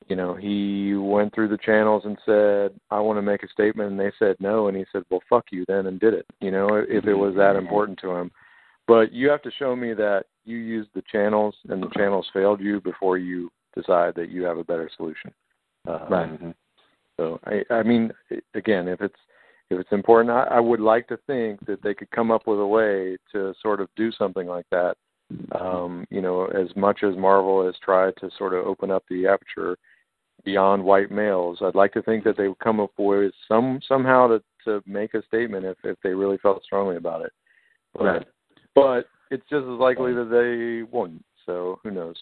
[0.07, 3.91] you know he went through the channels and said, "I want to make a statement,"
[3.91, 6.25] and they said no, and he said, "Well, fuck you then," and did it.
[6.39, 7.65] You know, if it was that mm-hmm.
[7.65, 8.31] important to him.
[8.89, 12.59] But you have to show me that you used the channels and the channels failed
[12.59, 15.31] you before you decide that you have a better solution.
[15.87, 16.29] Uh, right.
[16.29, 16.49] Mm-hmm.
[17.17, 18.11] So I, I mean,
[18.55, 19.19] again, if it's
[19.69, 22.59] if it's important, I, I would like to think that they could come up with
[22.59, 24.95] a way to sort of do something like that.
[25.51, 29.27] Um, you know, as much as Marvel has tried to sort of open up the
[29.27, 29.77] aperture
[30.43, 34.27] beyond white males, I'd like to think that they would come up with some somehow
[34.29, 37.31] to to make a statement if if they really felt strongly about it.
[37.93, 38.27] But, right.
[38.81, 41.23] But it's just as likely that they won't.
[41.45, 42.15] So who knows?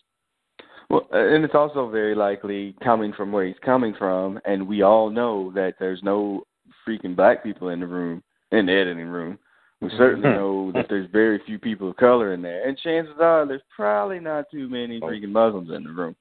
[0.90, 5.10] Well, and it's also very likely coming from where he's coming from, and we all
[5.10, 6.44] know that there's no
[6.88, 9.38] freaking black people in the room, in the editing room.
[9.82, 10.38] We certainly Mm-hmm.
[10.38, 14.20] know that there's very few people of color in there, and chances are there's probably
[14.20, 16.16] not too many freaking Muslims in the room,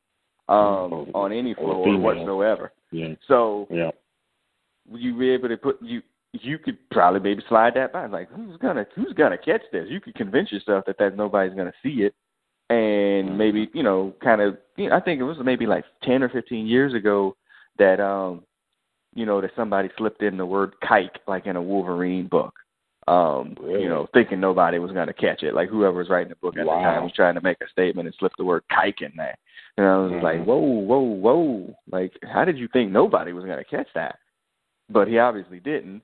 [0.49, 2.72] um, on any floor whatsoever.
[2.90, 3.14] Yeah.
[3.29, 3.92] So Yeah.
[4.90, 8.56] you be able to put you you could probably maybe slide that by like who's
[8.58, 12.14] gonna who's gonna catch this you could convince yourself that that nobody's gonna see it
[12.68, 16.22] and maybe you know kind of you know, i think it was maybe like ten
[16.22, 17.34] or fifteen years ago
[17.78, 18.42] that um
[19.14, 22.54] you know that somebody slipped in the word kike like in a wolverine book
[23.08, 23.84] um Really?
[23.84, 26.66] you know thinking nobody was gonna catch it like whoever was writing the book at
[26.66, 26.76] Wow.
[26.78, 29.36] the time was trying to make a statement and slipped the word kike in there
[29.78, 30.22] and i was Mhm.
[30.22, 34.18] like whoa whoa whoa like how did you think nobody was gonna catch that
[34.88, 36.00] but he obviously didn't.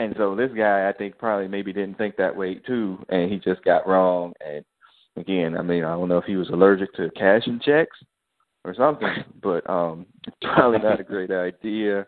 [0.00, 3.38] And so this guy, I think, probably maybe didn't think that way too, and he
[3.38, 4.32] just got wrong.
[4.44, 4.64] And
[5.18, 7.98] again, I mean, I don't know if he was allergic to cashing checks
[8.64, 12.06] or something, but um, it's probably not a great idea.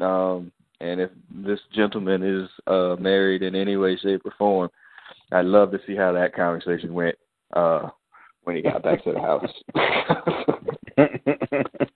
[0.00, 4.70] Um, and if this gentleman is uh, married in any way, shape, or form,
[5.32, 7.16] I'd love to see how that conversation went
[7.54, 7.88] uh,
[8.44, 9.50] when he got back to the house.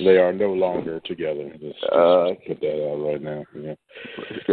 [0.00, 1.50] they are no longer together.
[1.60, 3.44] Just, just Uh, put that out right now.
[3.54, 3.74] Yeah.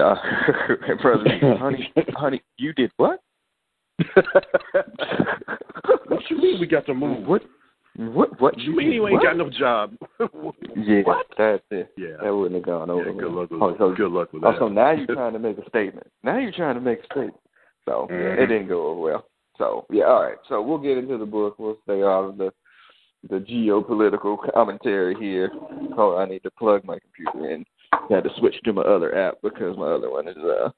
[0.04, 3.20] Uh, brother, honey, honey, you did what?
[6.08, 7.28] What you mean we got to move?
[7.28, 7.44] What?
[7.98, 8.42] What?
[8.42, 8.60] What?
[8.60, 9.24] you mean you ain't what?
[9.24, 9.96] got no job?
[10.76, 11.28] Yeah, What?
[11.38, 11.92] that's it.
[11.98, 12.18] Yeah.
[12.22, 13.12] That wouldn't have gone over.
[13.12, 14.60] Yeah, good luck with oh, so, good luck with oh, that.
[14.60, 16.06] so now you're trying to make a statement.
[16.24, 17.40] Now you're trying to make a statement.
[17.86, 18.38] So yeah, Mhm.
[18.40, 19.26] it didn't go over well.
[19.58, 20.38] So yeah, all right.
[20.50, 21.58] So we'll get into the book.
[21.58, 22.52] We'll stay out of the
[23.30, 25.52] the geopolitical commentary here.
[25.98, 27.66] Oh, I need to plug my computer in.
[27.94, 30.70] I had to switch to my other app because my other one is uh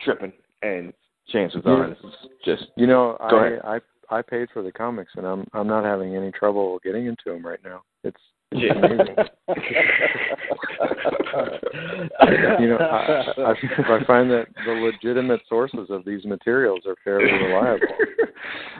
[0.00, 0.92] tripping, and
[1.28, 2.12] chances are this is
[2.44, 3.76] just You know, I.
[3.76, 7.22] I I paid for the comics, and I'm I'm not having any trouble getting into
[7.26, 7.82] them right now.
[8.04, 8.74] It's Yeah.
[8.74, 9.16] amazing.
[12.60, 13.54] you know, I, I
[13.88, 17.86] I find that the legitimate sources of these materials are fairly reliable.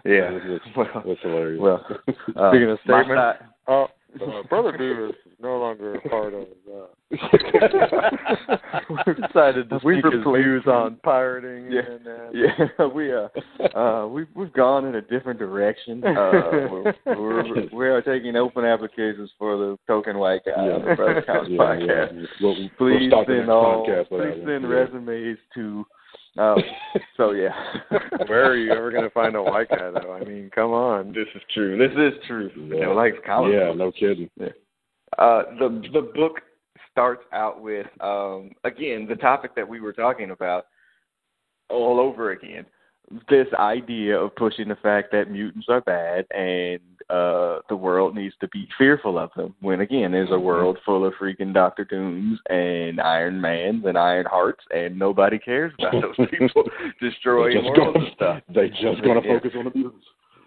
[0.04, 0.30] Yeah.
[0.48, 1.60] That's, Well, that's hilarious.
[1.60, 1.84] well
[2.36, 3.86] uh, Speaking of my statement, side- Oh,
[4.20, 6.42] uh, Brother Beavis is no longer a part of.
[6.42, 6.86] Uh,
[9.06, 11.70] We've decided to we've speak his views on pirating.
[11.70, 11.80] Yeah.
[11.88, 13.28] and, uh, yeah we uh
[13.78, 16.30] uh we've we've gone in a different direction uh
[16.70, 21.22] we're, we're we are taking open applications for the token white guy on the Brother
[21.26, 21.86] Counts yeah, podcast
[22.20, 22.26] yeah.
[22.40, 25.84] We'll, we'll please send all podcast please send resumes to
[26.38, 26.56] um
[27.16, 27.52] so yeah
[28.26, 30.12] Where are you ever going to find a white guy, though?
[30.12, 31.08] I mean, come on.
[31.12, 32.86] this is true this is true Yeah.
[32.86, 34.30] no likes comic Yeah, no kidding.
[35.18, 36.40] Uh, the the book
[36.90, 40.66] starts out with um, again the topic that we were talking about
[41.68, 42.64] all over again.
[43.28, 48.34] This idea of pushing the fact that mutants are bad and uh, the world needs
[48.40, 49.54] to be fearful of them.
[49.60, 54.26] When again, there's a world full of freaking Doctor Dooms and Iron Mans and Iron
[54.26, 56.64] Hearts, and nobody cares about those people
[57.00, 58.42] destroying just worlds gonna, and stuff.
[58.54, 59.34] they just gonna Yeah.
[59.38, 59.92] focus on the business.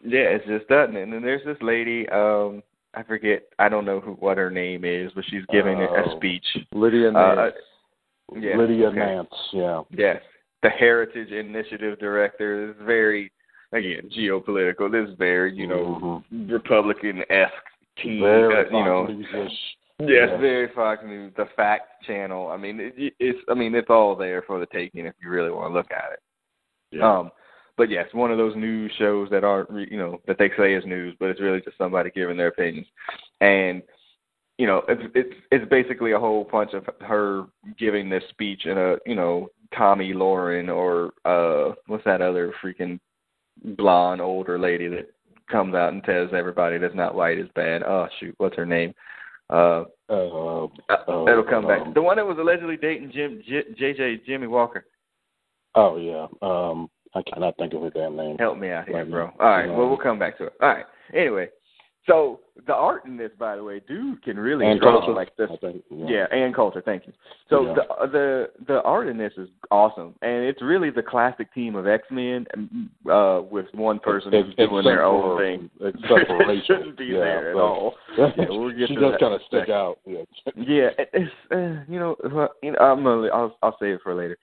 [0.04, 0.90] Yeah, it's just that.
[0.90, 2.62] And then there's this lady, um,
[2.94, 6.16] I forget, I don't know who what her name is, but she's giving a Oh.
[6.18, 6.46] speech.
[6.74, 7.56] Lydia Uh, Nance.
[8.36, 8.98] yeah, Lydia okay.
[8.98, 9.82] Nance, yeah.
[9.92, 10.22] Yes,
[10.62, 13.32] the Heritage Initiative director is very,
[13.72, 14.92] again, geopolitical.
[14.92, 17.54] This is very, you know, Republican esque
[18.02, 18.22] team.
[18.22, 19.52] Very uh, you know, yes,
[20.00, 20.38] yeah.
[20.38, 22.50] very Fox News, the Fact Channel.
[22.50, 25.52] I mean, it, it's, I mean, it's all there for the taking if you really
[25.52, 26.20] want to look at it.
[26.92, 27.20] Yeah.
[27.20, 27.32] Um,
[27.78, 30.74] but yes, one of those news shows that aren't, re- you know, that they say
[30.76, 32.88] is news, but it's really just somebody giving their opinions.
[33.42, 33.82] And
[34.58, 37.46] you know, it's it's it's basically a whole bunch of her
[37.78, 43.00] giving this speech in a, you know, Tomi Lahren or uh, what's that other freaking
[43.64, 45.10] blonde older lady that
[45.50, 47.84] comes out and tells everybody that's not white is bad.
[47.84, 48.94] Oh shoot, what's her name?
[49.50, 50.68] Uh, Uh, uh,
[51.08, 51.82] Oh, it'll come back.
[51.82, 54.86] um, The one that was allegedly dating Jim J, JJ Jimmie Walker.
[55.76, 56.28] oh yeah.
[56.42, 58.38] Um, I cannot think of her damn name.
[58.38, 59.32] Help me out here, Right bro.
[59.40, 59.68] All right.
[59.70, 60.54] Well, we'll come back to it.
[60.62, 60.86] All right.
[61.14, 61.48] Anyway,
[62.08, 65.36] so the art in this, by the way, dude can really and draw culture, like
[65.38, 65.50] this.
[65.60, 66.06] Think, yeah.
[66.08, 66.82] Yeah, and culture.
[66.84, 67.14] Thank you.
[67.50, 67.74] So Yeah.
[67.74, 71.88] the the the art in this is awesome, and it's really the classic team of
[71.88, 72.46] X Men,
[73.12, 75.70] uh, with one person Ex- who's doing their own thing.
[75.82, 76.62] Except for Rachel.
[76.66, 77.96] shouldn't be yeah, there at all.
[78.18, 80.00] Yeah, we'll get she does kind of stick out.
[80.06, 80.22] Yeah.
[80.56, 82.16] Yeah, it's uh, you know,
[82.64, 84.38] you know, I'm gonna, I'll I'll save it for later.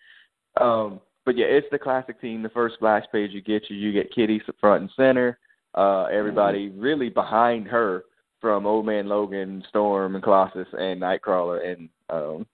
[0.61, 2.43] Um, but yeah, it's the classic team.
[2.43, 5.39] The first splash page you get you you get Kitty front and center.
[5.75, 8.05] Uh, everybody really behind her
[8.41, 12.47] from Old Man Logan, Storm, and Colossus, and Nightcrawler, and um,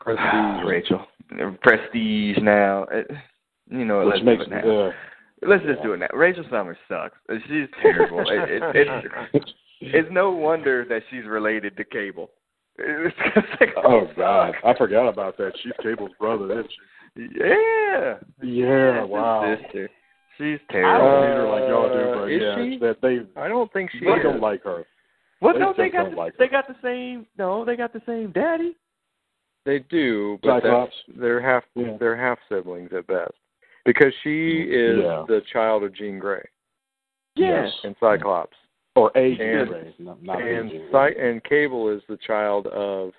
[0.00, 0.64] Prestige.
[0.66, 1.06] Rachel.
[1.62, 2.84] Prestige now.
[2.90, 3.10] It,
[3.70, 4.86] you know, Which let's makes do it now.
[4.88, 4.92] uh,
[5.42, 6.08] Let's just do it now.
[6.12, 7.16] Rachel Summers sucks.
[7.48, 8.20] She's terrible.
[8.28, 8.62] it, it,
[9.34, 12.30] it's it's no wonder that she's related to Cable.
[13.60, 15.52] Like, oh God, I forgot about that.
[15.62, 17.28] She's Cable's brother, isn't she?
[17.38, 18.14] Yeah.
[18.42, 19.56] Yeah, wow.
[19.62, 19.90] Sister.
[20.40, 21.06] She's I terrible.
[21.06, 22.78] don't hate her like y'all do, Uh, but is yeah, she?
[22.78, 24.22] that they I don't think she they is.
[24.22, 24.86] don't like her.
[25.40, 25.52] What?
[25.52, 26.10] they No, they got.
[26.10, 27.26] The, like they got the same.
[27.38, 28.74] No, they got the same daddy.
[29.66, 30.94] They do, but Cyclops.
[31.06, 31.96] that's, they're half Yeah.
[32.00, 33.32] they're half siblings at best.
[33.84, 35.24] Because she is Yeah.
[35.28, 36.42] the child of Jean Grey
[37.36, 37.64] Yeah.
[37.64, 37.72] Yes.
[37.84, 38.56] and Cyclops,
[38.96, 39.32] Or A.
[39.38, 40.90] And- Grey, not, not and A.
[40.90, 43.12] Cy- and Cable is the child of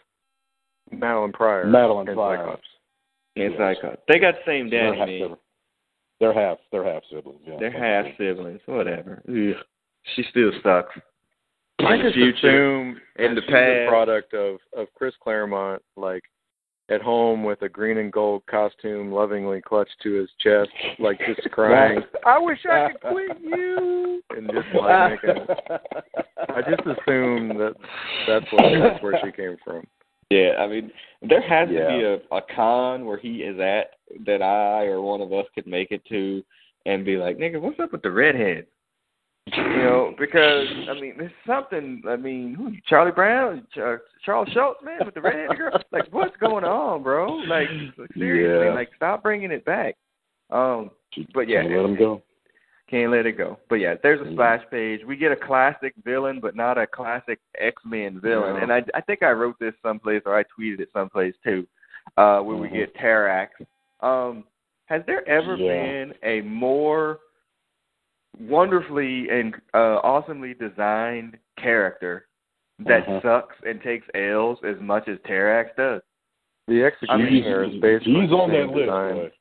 [0.91, 2.38] Madelyne Pryor Madelyne and Pryor.
[2.38, 2.67] Cyclops.
[3.36, 3.57] And Yes.
[3.57, 4.01] Cyclops.
[4.07, 5.34] They got the same They're daddy.
[6.21, 6.34] Half, man.
[6.34, 6.57] they're, they're half.
[6.71, 7.41] They're half siblings.
[7.45, 7.57] Yeah.
[7.60, 8.62] They're half siblings.
[8.65, 9.21] Whatever.
[9.27, 9.55] Ugh.
[10.15, 10.95] She still sucks.
[11.79, 13.89] I In the just future, assume in the she's a past.
[13.89, 16.23] product of of Chris Claremont, like
[16.89, 21.41] at home with a green and gold costume, lovingly clutched to his chest, like just
[21.51, 22.01] crying.
[22.25, 25.45] I wish I could quit you, and just like making.
[26.49, 27.73] I just assume that
[28.27, 29.84] that's what that's where she came from.
[30.29, 31.88] Yeah, I mean, there has Yeah.
[31.88, 33.91] to be a, a con where he is at
[34.26, 36.43] that I or one of us could make it to
[36.86, 38.65] and be like, nigga, what's up with the redhead?
[39.47, 42.04] You know, because I mean, there's something.
[42.08, 45.82] I mean, who, Charlie Brown, Ch- Charles Schulz, man, with the redhead girl.
[45.91, 47.38] Like, what's going on, bro?
[47.47, 47.67] Like,
[48.15, 48.74] seriously, Yeah.
[48.74, 49.95] like, stop bringing it back.
[50.52, 50.91] Um,
[51.34, 52.21] but yeah, Can't let them go.
[52.88, 53.58] can't let it go.
[53.67, 54.34] But yeah, there's a Mhm.
[54.34, 55.04] splash page.
[55.06, 58.56] We get a classic villain, but not a classic X Men villain.
[58.58, 58.62] No.
[58.62, 61.65] And I I think I wrote this someplace or I tweeted it someplace too,
[62.17, 62.74] uh, where we Mhm.
[62.74, 63.50] get Terrax.
[64.01, 64.43] Um,
[64.87, 65.67] has there ever Yeah.
[65.83, 67.19] been a more
[68.39, 72.27] wonderfully and uh, awesomely designed character
[72.79, 73.21] that Mhm.
[73.21, 76.01] sucks and takes L's as much as Terrax does?
[76.67, 78.85] The executioner is basically he's on the same that list.
[78.85, 79.13] design.
[79.15, 79.31] boy.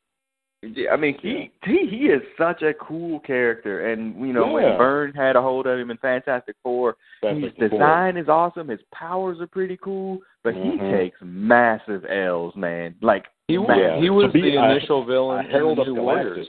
[0.62, 4.62] Yeah, I mean, he he he is such a cool character, and you know when
[4.64, 4.76] Yeah.
[4.76, 7.78] Byrne had a hold of him in Fantastic Four, his Fantastic Four.
[7.78, 8.68] design is awesome.
[8.68, 10.90] His powers are pretty cool, but he Mhm.
[10.90, 12.94] takes massive L's, man.
[13.00, 14.00] Like He was Yeah.
[14.00, 16.48] he was be the a- initial villain A Herald in New Warriors.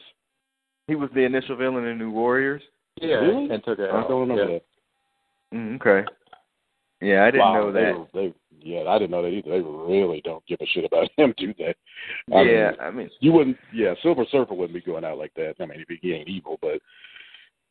[0.87, 2.61] he was the initial villain in New Warriors.
[3.01, 3.49] Yeah, Really?
[3.49, 4.59] and took a I don't remember yeah.
[4.59, 5.57] that.
[5.57, 6.11] Mm, okay.
[7.01, 7.97] Yeah, I didn't wow, know that.
[7.97, 9.49] were- They, yeah, I didn't know that either.
[9.49, 11.73] They really don't give a shit about him, do they?
[12.33, 13.57] I yeah, mean, I mean, you wouldn't.
[13.73, 15.55] Yeah, Silver Surfer wouldn't be going out like that.
[15.59, 16.79] I mean, if he ain't evil, but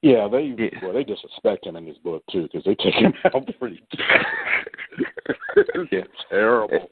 [0.03, 0.79] yeah, they Yeah.
[0.83, 3.83] well, they disrespect him in this book too because they take him out pretty.
[5.91, 6.03] yeah.
[6.31, 6.91] terrible.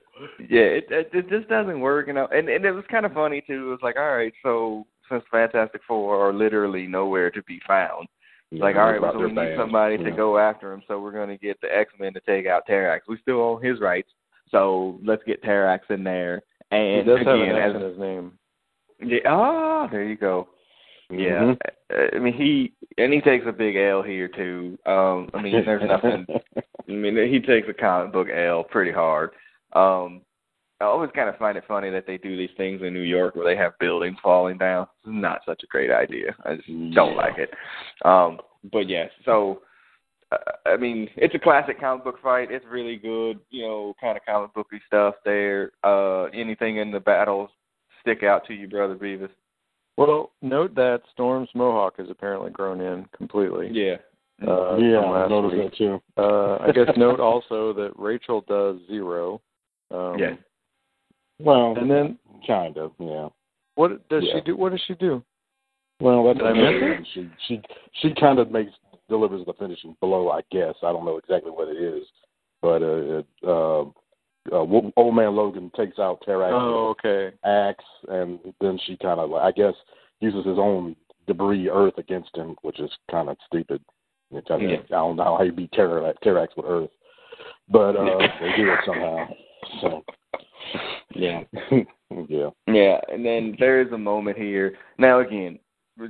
[0.49, 2.29] yeah, it, it it just doesn't work, you know.
[2.33, 3.67] And and it was kind of funny too.
[3.69, 8.09] It was like, all right, so since Fantastic Four are literally nowhere to be found,
[8.53, 11.29] like, all right, well, so we need somebody to go after him, so we're going
[11.31, 13.01] to get the X Men to take out Terrax.
[13.09, 14.11] We still own his rights,
[14.51, 16.43] so let's get Terrax in there.
[16.71, 18.33] He And does have again, an as in his name.
[19.03, 20.49] yeah, ah, there you go.
[21.11, 21.55] Yeah,
[21.91, 24.79] I I mean he and he takes a big L here too.
[24.87, 26.27] Um, I mean, there's nothing.
[26.57, 29.31] I mean, he takes a comic book L pretty hard.
[29.73, 30.23] Um,
[30.81, 33.35] I always kind of find it funny that they do these things in New York
[33.35, 34.87] where they have buildings falling down.
[35.05, 36.37] It's not such a great idea.
[36.45, 37.51] I just don't like it.
[38.05, 38.39] Um,
[38.73, 39.63] but yes, so
[40.31, 40.37] uh,
[40.67, 42.51] I mean, it's a classic comic book fight.
[42.51, 45.73] It's really good, you know, kind of comic booky stuff there.
[45.83, 47.51] Uh, anything in the battles
[48.01, 49.31] stick out to you, brother Beavis?
[49.99, 53.69] Well, note that Storm's mohawk has apparently grown in completely.
[53.73, 53.97] Yeah.
[54.47, 55.71] Uh, yeah, I last noticed week.
[55.73, 56.03] that too.
[56.17, 59.41] Uh, I guess note also that Rachel does zero.
[59.91, 60.35] Um, Yeah.
[61.41, 63.29] Well, And then kind of, yeah.
[63.75, 64.35] what does Yeah.
[64.37, 64.57] she do?
[64.57, 65.21] What does she do?
[66.01, 67.07] Well, that's Did I miss it?
[67.15, 67.63] She she
[68.01, 68.71] she kind of makes
[69.09, 70.75] delivers the finishing blow, I guess.
[70.85, 72.05] I don't know exactly what it is,
[72.63, 73.85] but uh, it, uh,
[74.53, 77.35] uh, old man Logan takes out Terrax Oh, okay.
[77.45, 79.75] axe, and then she kind of, I guess,
[80.21, 80.97] uses his own
[81.27, 83.83] debris Earth against him, which is kind of stupid.
[84.47, 84.77] Kind of, Yeah.
[84.79, 86.91] I don't know how you beat Terrax, Terrax with Earth,
[87.69, 89.27] but uh, they do it somehow.
[89.81, 90.05] So
[91.15, 91.43] Yeah.
[92.29, 94.77] yeah, Yeah, and then there is a moment here.
[94.99, 95.59] Now again,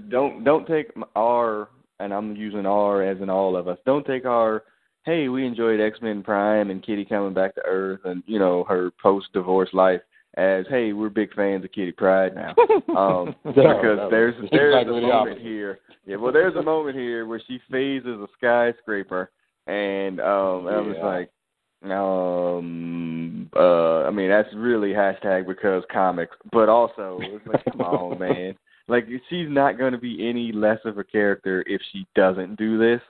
[0.08, 1.68] don't don't take our
[2.00, 3.78] and I'm using R as in all of us.
[3.86, 4.64] Don't take our
[5.08, 8.64] hey, we enjoyed X Men Prime and Kitty coming back to Earth and you know
[8.64, 10.02] her post divorce life
[10.36, 12.54] as hey, we're big fans of Kitty Pryde now.
[12.94, 15.78] Um, No, because no, there's there's exactly a moment here.
[16.04, 19.30] Yeah, well, there's a moment here where she phases a skyscraper,
[19.66, 21.06] and um, I'm just Yeah.
[21.06, 27.80] like, um, uh, I mean that's really hashtag because comics, but also it's like, come
[27.80, 28.54] on, man.
[28.88, 32.78] Like she's not going to be any less of a character if she doesn't do
[32.78, 33.00] this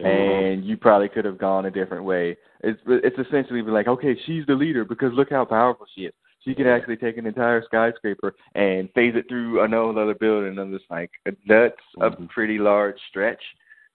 [0.00, 2.36] and you probably could have gone a different way.
[2.60, 6.14] It's it's essentially like, okay, she's the leader because look how powerful she is.
[6.44, 10.58] She can actually take an entire skyscraper and phase it through another building.
[10.58, 11.10] I'm just like,
[11.46, 12.28] that's a Mhm.
[12.30, 13.42] pretty large stretch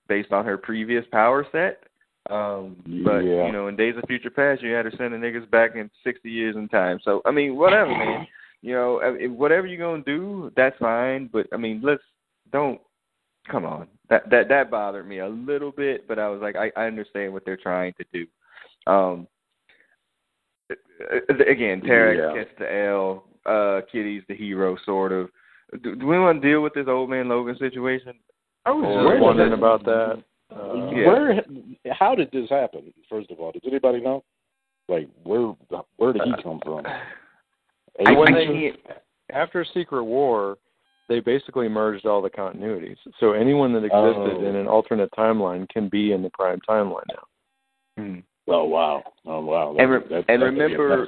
[0.07, 1.83] based on her previous power set.
[2.29, 3.45] Um, but Yeah.
[3.45, 6.29] you know, in Days of Future Past, you had her sending niggas back in 60
[6.29, 6.99] years in time.
[7.01, 8.27] So I mean, whatever, man.
[8.63, 11.27] You know, whatever you're gonna do, that's fine.
[11.27, 12.01] But I mean, let's
[12.51, 12.81] don't
[13.49, 13.87] come on.
[14.09, 17.33] That that that bothered me a little bit, but I was like, I, I understand
[17.33, 18.25] what they're trying to do.
[18.91, 19.27] Um,
[21.29, 22.43] again, Tarek Yeah.
[22.43, 23.23] gets the L.
[23.45, 25.29] Uh, Kitty's the hero, sort of.
[25.83, 28.13] Do, do we want to deal with this old man Logan situation?
[28.65, 30.23] I was just wondering does about that.
[30.53, 31.07] Uh, Yeah.
[31.07, 31.41] Where?
[31.91, 32.93] How did this happen?
[33.09, 34.23] First of all, does anybody know?
[34.89, 35.53] Like, where?
[35.97, 36.85] Where did he come from?
[36.85, 38.73] I, when I they-
[39.33, 40.57] after Secret War,
[41.09, 42.97] they basically merged all the continuities.
[43.19, 44.45] So anyone that existed Oh.
[44.45, 47.23] in an alternate timeline can be in the prime timeline now.
[48.03, 48.19] Hmm.
[48.47, 49.03] Oh wow!
[49.25, 49.75] Oh wow!
[49.77, 51.07] And re- That- that- and that- remember-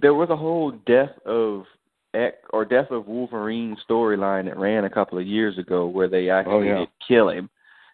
[0.00, 1.66] there was a whole death of
[2.14, 6.30] Ek or death of Wolverine storyline that ran a couple of years ago where they
[6.30, 6.78] actually Oh, yeah.
[6.80, 7.50] did kill him.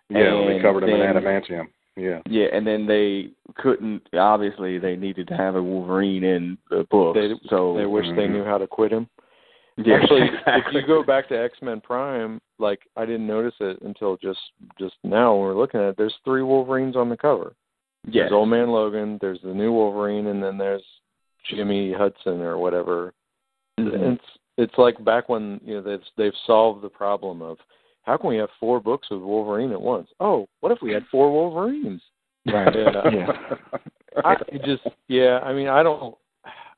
[0.08, 1.68] yeah, they covered him in adamantium.
[1.96, 2.20] Yeah.
[2.26, 4.02] Yeah, and then they couldn't.
[4.14, 7.14] Obviously, they needed to have a Wolverine in the book.
[7.14, 8.30] They so they wish they Mhm.
[8.32, 9.08] knew how to quit him.
[9.84, 13.78] Yeah, Actually, if you go back to X Men Prime, like I didn't notice it
[13.82, 14.40] until just
[14.78, 15.94] just now when we're looking at it.
[15.96, 17.54] There's three Wolverines on the cover.
[18.06, 19.18] yeah, There's Old Man Logan.
[19.20, 20.82] There's the new Wolverine, and then there's
[21.48, 23.12] Jimmy Hudson or whatever.
[23.78, 24.14] Mhm.
[24.14, 24.24] It's
[24.58, 27.58] it's like back when you know they've they've solved the problem of
[28.02, 30.08] how can we have four books with Wolverine at once?
[30.20, 32.02] Oh, what if we had four Wolverines?
[32.46, 32.74] Right.
[32.76, 33.10] Yeah.
[33.12, 33.32] yeah.
[34.24, 35.38] I just yeah.
[35.44, 36.16] I mean, I don't.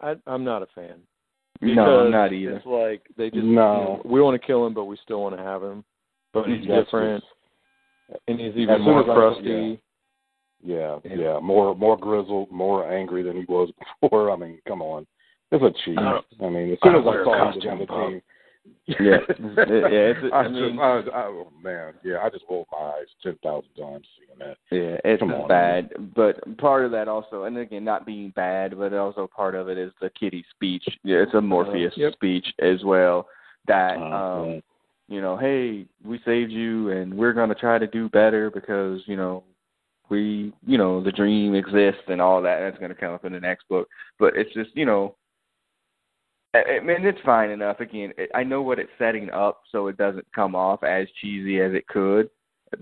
[0.01, 0.97] I, I'm not a fan.
[1.63, 2.57] No, Because I'm not either.
[2.57, 3.51] It's like they just No.
[3.51, 3.55] you
[3.85, 5.85] know, we want to kill him, but we still want to have him.
[6.33, 7.23] But he's That's different,
[8.27, 9.81] and he's even more as I- crusty.
[10.65, 11.15] Yeah, Yeah.
[11.17, 14.31] yeah, more more grizzled, more angry than he was before.
[14.31, 15.07] I mean, come on,
[15.51, 15.99] it's a cheat.
[15.99, 18.11] I I mean, as soon I as I saw him costume, on the Bob.
[18.11, 18.23] team,
[18.87, 18.97] Yeah.
[18.99, 22.79] Yeah, it's a- I, I mean- I, I, oh man, yeah, I just rolled my
[22.79, 24.57] eyes ten thousand times seeing that.
[24.71, 25.91] Yeah, it's Come on, bad.
[26.15, 29.79] But part of that also, and again, not being bad, but also part of it
[29.79, 30.85] is the kitty speech.
[31.05, 32.13] Yeah, it's a Morpheus yep.
[32.15, 33.27] speech as well.
[33.67, 34.61] That Uh, um, yeah.
[35.09, 39.17] you know, hey, we saved you, and we're gonna try to do better because you
[39.17, 39.45] know
[40.09, 42.61] we, you know, the dream exists and all that.
[42.61, 43.89] That's gonna come up in the next book.
[44.19, 45.15] But it's just, you know,
[46.55, 47.81] I mean, it's fine enough.
[47.81, 51.73] Again, I know what it's setting up, so it doesn't come off as cheesy as
[51.73, 52.29] it could,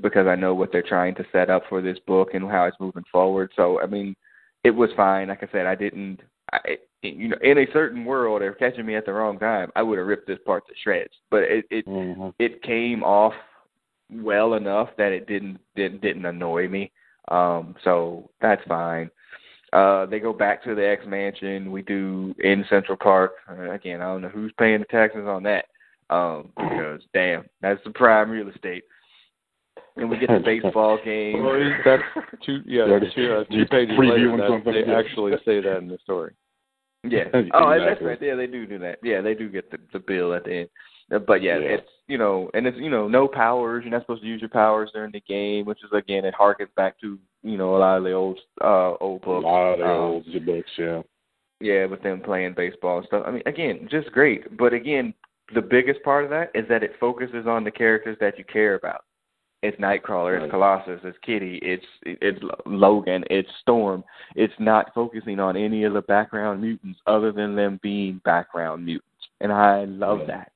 [0.00, 2.80] because I know what they're trying to set up for this book and how it's
[2.80, 3.52] moving forward.
[3.54, 4.16] So, I mean,
[4.64, 5.28] it was fine.
[5.28, 6.20] Like I said, I didn't.
[6.52, 9.82] I, you know, in a certain world, if catching me at the wrong time, I
[9.82, 11.14] would have ripped this part to shreds.
[11.30, 12.34] But it it Mhm.
[12.40, 13.34] it came off
[14.12, 16.90] well enough that it didn't didn't didn't annoy me.
[17.28, 19.10] Um, so that's fine.
[19.72, 21.70] Uh, they go back to the X Mansion.
[21.70, 23.32] We do in Central Park.
[23.48, 25.66] Uh, again, I don't know who's paying the taxes on that.
[26.10, 28.82] Um, because damn, that's the prime real estate.
[29.96, 31.44] And we get the baseball game.
[31.44, 32.02] Well, that's
[32.44, 33.14] two yeah There it is.
[33.14, 34.90] two, uh, You two pages later that they good.
[34.90, 36.34] actually say that in the story.
[37.04, 37.24] Yeah.
[37.54, 38.06] Oh, that's Exactly.
[38.08, 38.18] right.
[38.22, 38.98] Yeah, they do do that.
[39.04, 40.68] Yeah, they do get the the bill at the end.
[41.14, 41.68] Uh, But yeah, Yeah.
[41.76, 43.84] it's you know, and it's you know, no powers.
[43.84, 46.74] You're not supposed to use your powers during the game, which is again, it harkens
[46.76, 49.44] back to you know a lot of the old uh old books.
[49.44, 51.02] A lot of the Um, old books, yeah.
[51.60, 53.24] Yeah, with them playing baseball and stuff.
[53.26, 54.56] I mean, again, just great.
[54.56, 55.12] But again,
[55.54, 58.76] the biggest part of that is that it focuses on the characters that you care
[58.76, 59.04] about.
[59.62, 60.42] It's Nightcrawler, Right.
[60.44, 64.02] it's Colossus, it's Kitty, it's it's Logan, it's Storm.
[64.34, 69.28] It's not focusing on any of the background mutants other than them being background mutants,
[69.42, 70.28] and I love Right.
[70.28, 70.52] that.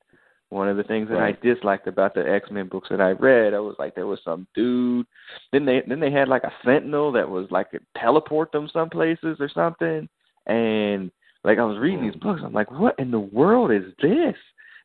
[0.49, 1.37] One of the things that Right.
[1.41, 4.19] I disliked about the X Men books that I read, I was like, there was
[4.23, 5.07] some dude.
[5.51, 8.89] Then they then they had like a Sentinel that was like could teleport them some
[8.89, 10.07] places or something,
[10.45, 11.11] and
[11.43, 14.35] like I was reading these books, I'm like, what in the world is this?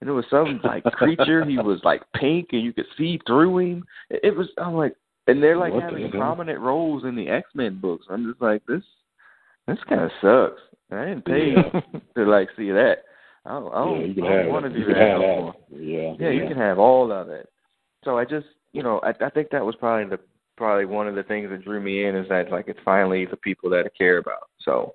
[0.01, 1.45] And it was some like creature.
[1.45, 3.85] He was like pink, and you could see through him.
[4.09, 4.49] It, it was.
[4.57, 4.95] I'm like,
[5.27, 8.07] and they're like What having prominent roles in the X Men books.
[8.09, 8.83] I'm just like, this,
[9.67, 10.61] this kind of sucks.
[10.91, 11.81] I didn't pay Yeah.
[12.17, 13.05] to like see that.
[13.47, 15.41] I don't, I yeah, don't, you can I don't want to do that no that.
[15.41, 15.55] more.
[15.71, 17.49] Yeah, Yeah, you can have all of it.
[18.05, 20.23] So I just you know, I, I think that was probably the
[20.57, 23.37] probably one of the things that drew me in is that like it's finally the
[23.37, 24.51] people that I care about.
[24.61, 24.95] So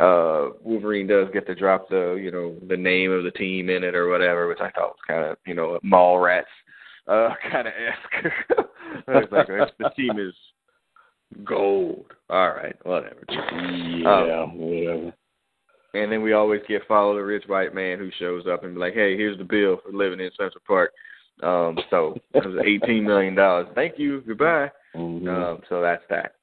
[0.00, 3.82] uh Wolverine does get to drop the you know the name of the team in
[3.82, 6.44] it or whatever, which I thought was kind of you know Mallrats
[7.08, 8.34] uh kind of esque.
[9.08, 10.34] it's like the team is
[11.44, 12.06] gold.
[12.30, 13.24] All right, whatever.
[13.28, 15.12] Yeah, um, whatever.
[15.94, 18.80] And then we always get follow the rich white man who shows up and be
[18.80, 20.92] like, "Hey, here's the bill for living in Central Park."
[21.42, 23.68] Um, so it was eighteen million dollars.
[23.74, 24.20] Thank you.
[24.22, 24.70] Goodbye.
[24.94, 25.28] Mm-hmm.
[25.28, 26.34] Um, so that's that.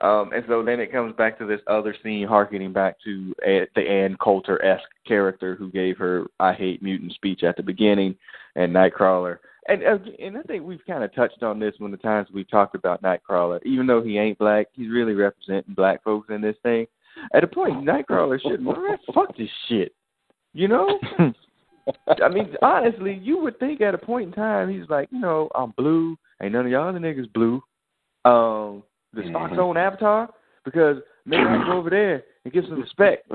[0.00, 3.66] Um, and so then it comes back to this other scene, harkening back to a,
[3.74, 8.14] the Ann Coulter esque character who gave her "I hate mutant" speech at the beginning,
[8.56, 9.38] and Nightcrawler.
[9.68, 12.50] And uh, and I think we've kind of touched on this when the times we've
[12.50, 13.60] talked about Nightcrawler.
[13.64, 16.86] Even though he ain't black, he's really representing black folks in this thing.
[17.34, 19.94] At a point, Nightcrawler should man, fuck this shit.
[20.52, 20.98] You know.
[22.22, 25.48] I mean, honestly, you would think at a point in time he's like, you know,
[25.54, 26.16] I'm blue.
[26.42, 27.62] Ain't none of y'all the niggas blue.
[28.24, 29.58] Um, the Fox Mhm.
[29.58, 30.28] own Avatar
[30.64, 33.30] because maybe I can go over there and give some respect.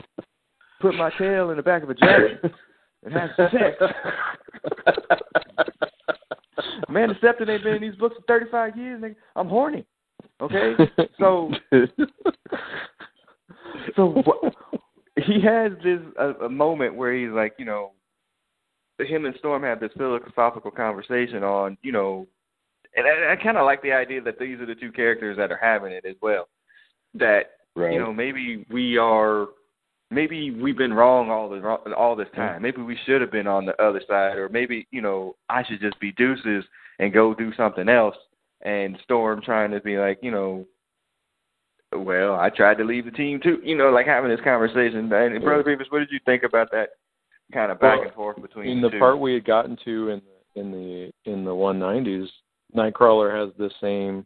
[0.82, 2.44] Put my tail in the back of a jacket
[3.04, 3.82] and have sex.
[6.90, 9.02] Man, the Septon ain't been in these books for 35 years.
[9.02, 9.16] Nigga.
[9.36, 9.86] I'm horny.
[10.42, 10.76] Okay,
[11.20, 11.52] so
[13.96, 14.82] so wh-
[15.26, 17.92] he has this a, a moment where he's like, you know,
[19.00, 22.28] him and Storm have this philosophical conversation on, you know,
[22.96, 25.52] and I, I kind of like the idea that these are the two characters that
[25.52, 26.48] are having it as well.
[27.14, 27.94] That right.
[27.94, 29.48] you know maybe we are
[30.10, 33.66] maybe we've been wrong all the all this time maybe we should have been on
[33.66, 36.64] the other side or maybe you know i should just be deuces
[37.00, 38.16] and go do something else
[38.62, 40.66] and storm trying to be like you know
[41.94, 45.44] well i tried to leave the team too you know like having this conversation and
[45.44, 46.89] brother Beavis, what did you think about that
[47.54, 49.00] kind of back Well, and forth between in the, the two?
[49.00, 52.28] part we had gotten to in the in the in the 190s,
[52.76, 54.26] Nightcrawler has the same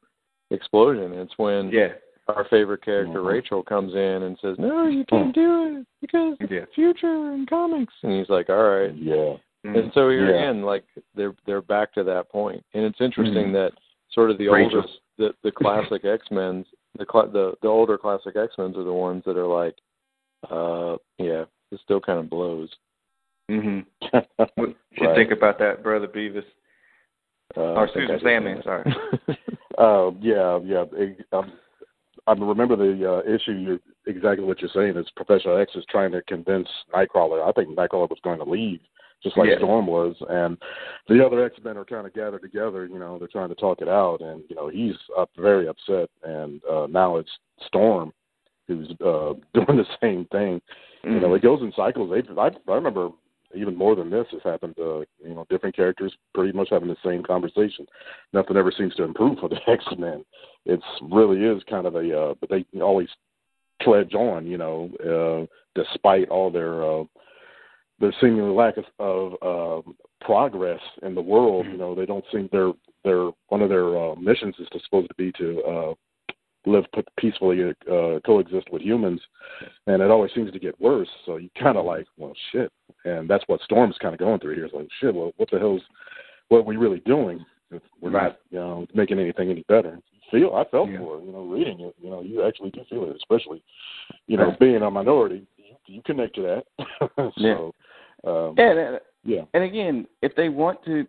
[0.51, 1.11] explosion.
[1.13, 1.89] It's when yeah
[2.27, 3.27] our favorite character Mhm.
[3.27, 6.61] Rachel comes in and says, "No, you can't do it because it's Yeah.
[6.61, 9.35] the future in comics." And he's like, "All right." Yeah.
[9.63, 10.35] And so here Yeah.
[10.35, 13.53] again, like they're they're back to that point, and it's interesting Mhm.
[13.53, 13.73] that
[14.09, 14.77] sort of the Rachel.
[14.79, 16.65] oldest, the the classic X Men's,
[16.97, 19.75] the the the older classic X Men's are the ones that are like,
[20.49, 22.69] uh, yeah, it still kind of blows.
[23.49, 23.85] Mhm.
[24.57, 25.15] You Right.
[25.15, 26.45] think about that, brother Beavis?
[27.55, 28.19] Uh, or Susan.
[28.23, 28.83] Sandman, sorry.
[29.77, 30.85] Uh, yeah, yeah.
[30.93, 31.51] It, um,
[32.27, 33.51] I remember the uh, issue.
[33.51, 37.47] You, exactly what you're saying is Professor X is trying to convince Nightcrawler.
[37.47, 38.79] I think Nightcrawler was going to leave,
[39.25, 39.57] just like Yeah.
[39.57, 40.57] Storm was, and
[41.09, 42.85] the other X Men are trying to gather together.
[42.85, 46.09] You know, they're trying to talk it out, and you know he's up very upset.
[46.23, 47.31] And uh, now it's
[47.65, 48.13] Storm
[48.67, 50.61] who's uh, doing the same thing.
[51.03, 52.09] You know, it goes in cycles.
[52.09, 53.09] They, I, I remember
[53.55, 54.75] even more than this has happened.
[54.79, 57.85] Uh, you know, different characters pretty much having the same conversation.
[58.33, 60.23] Nothing ever seems to improve for the X Men.
[60.65, 63.09] It's really is kind of a, uh, but they always
[63.81, 64.45] trudge on.
[64.45, 67.03] You know, uh, despite all their uh,
[67.99, 69.33] their seeming lack of, of
[69.85, 69.91] uh,
[70.21, 71.65] progress in the world.
[71.65, 72.71] You know, they don't seem their
[73.03, 75.93] their one of their uh, missions is supposed to be to uh,
[76.65, 76.85] live
[77.19, 79.21] peacefully, uh, coexist with humans,
[79.87, 81.09] and it always seems to get worse.
[81.25, 82.71] So you kind of like, well, shit,
[83.05, 84.65] and that's what Storm's kind of going through here.
[84.65, 85.81] It's like, shit, well, what the hell's
[86.49, 87.43] what are we really doing?
[87.71, 89.99] If we're not, you know, making anything any better.
[90.31, 90.99] Feel I felt Yeah.
[90.99, 91.95] for it, you know, reading it.
[91.99, 93.63] You know, you actually do feel it, especially,
[94.27, 95.45] you know, being a minority.
[95.67, 96.41] You, you connect to
[96.77, 97.33] that.
[97.37, 97.73] so,
[98.25, 101.05] um, Yeah, and, yeah, and again, if they want to,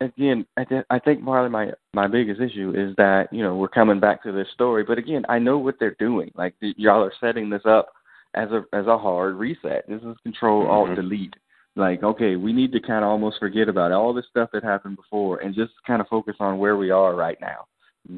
[0.00, 3.68] again, I, th- I think of my my biggest issue is that you know we're
[3.68, 6.32] coming back to this story, but again, I know what they're doing.
[6.34, 7.90] Like y- y'all are setting this up
[8.34, 9.84] as a as a hard reset.
[9.88, 10.96] This is Control Alt Mhm.
[10.96, 11.34] Delete.
[11.76, 14.96] Like, okay, we need to kind of almost forget about all this stuff that happened
[14.96, 17.64] before and just kind of focus on where we are right now.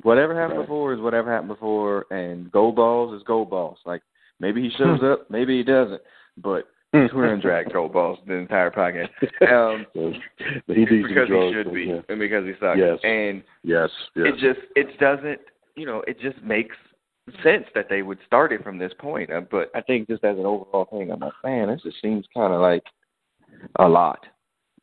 [0.02, 0.66] Whatever happened Right.
[0.66, 3.76] before is whatever happened before, and Goldballs is Goldballs.
[3.84, 4.02] Like
[4.44, 6.02] maybe he shows up, maybe he doesn't,
[6.36, 9.08] but we're gonna drag Goldballs the entire podcast.
[9.50, 10.00] Um, he
[10.74, 12.00] needs to be because he should be, yeah.
[12.08, 12.78] and because he sucks.
[12.78, 12.98] Yes.
[13.02, 14.26] And Yes, yes.
[14.28, 15.40] it just it doesn't,
[15.76, 16.76] you know, it just makes
[17.42, 19.32] sense that they would start it from this point.
[19.32, 22.26] Uh, but I think just as an overall thing, I'm like, man, this just seems
[22.34, 22.84] kind of like
[23.78, 24.26] a lot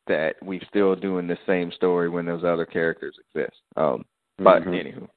[0.08, 3.56] that we're still doing the same story when those other characters exist.
[3.76, 4.04] Um,
[4.38, 4.74] but Mhm.
[4.82, 5.08] anywho,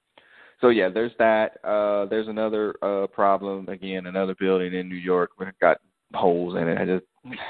[0.61, 1.57] so yeah, there's that.
[1.63, 5.77] Uh, there's another uh, problem again, another building in New York where it got
[6.13, 6.77] holes in it.
[6.77, 7.05] I just,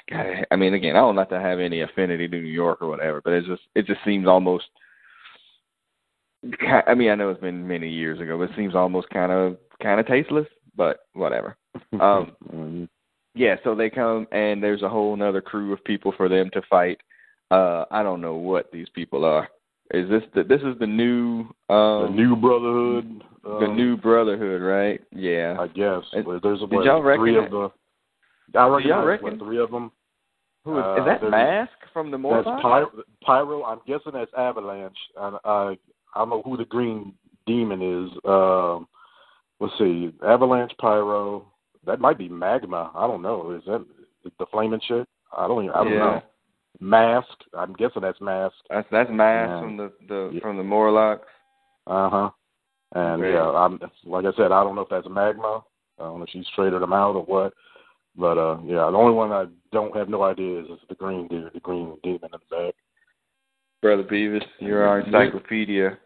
[0.09, 2.87] God, I mean, again, I don't have to have any affinity to New York or
[2.87, 4.65] whatever, but it just it just seems almost.
[6.87, 9.57] I mean, I know it's been many years ago, but it seems almost kind of
[9.81, 10.47] kind of tasteless.
[10.75, 11.57] But whatever.
[11.99, 12.89] Um, Mhm.
[13.35, 16.61] yeah, so they come and there's a whole another crew of people for them to
[16.69, 16.99] fight.
[17.51, 19.49] Uh I don't know what these people are.
[19.91, 23.23] Is this the this is the new um the new Brotherhood.
[23.43, 25.01] the um, new Brotherhood, right?
[25.11, 25.57] Yeah.
[25.59, 26.03] I guess.
[26.13, 27.69] It- There's did what, y'all three of the.
[28.57, 29.23] I recognize reckon?
[29.25, 29.91] what, three of them.
[30.63, 32.89] Who is, uh, is that Masque from the That's Pyro,
[33.23, 33.63] Pyro.
[33.63, 34.97] I'm guessing that's Avalanche.
[35.15, 35.75] And uh, I
[36.15, 37.13] don't know who the Green
[37.45, 38.11] Demon is.
[38.25, 38.87] Um,
[39.59, 41.45] let's see, Avalanche, Pyro.
[41.85, 42.91] That might be Magma.
[42.95, 43.51] I don't know.
[43.51, 43.85] Is that
[44.39, 45.07] the flaming shit?
[45.37, 45.65] I don't.
[45.65, 45.99] Even, I don't Yeah.
[45.99, 46.23] know.
[46.79, 47.27] Masque.
[47.57, 48.55] I'm guessing that's Masque.
[48.69, 49.59] That's that's Masque Yeah.
[49.61, 50.39] from the, the Yeah.
[50.41, 51.27] from the Morlocks.
[51.87, 52.29] Uh huh.
[52.93, 53.33] And Right.
[53.33, 55.63] yeah, I'm like I said, I don't know if that's Magma.
[55.99, 57.53] I don't know if she's traded them out or what.
[58.17, 61.27] But uh yeah, the only one I don't have no idea is, is the green
[61.27, 62.73] dude, the green demon in the back.
[63.81, 65.97] Brother Beavis, you're our encyclopedia.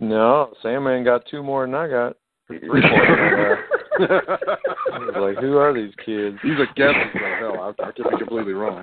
[0.00, 2.16] No, Sandman got two more than I got.
[2.46, 3.58] Three more than I got.
[4.92, 6.38] I was like, who are these kids?
[6.42, 8.82] He's a guessing, so hell, I, I could be completely wrong.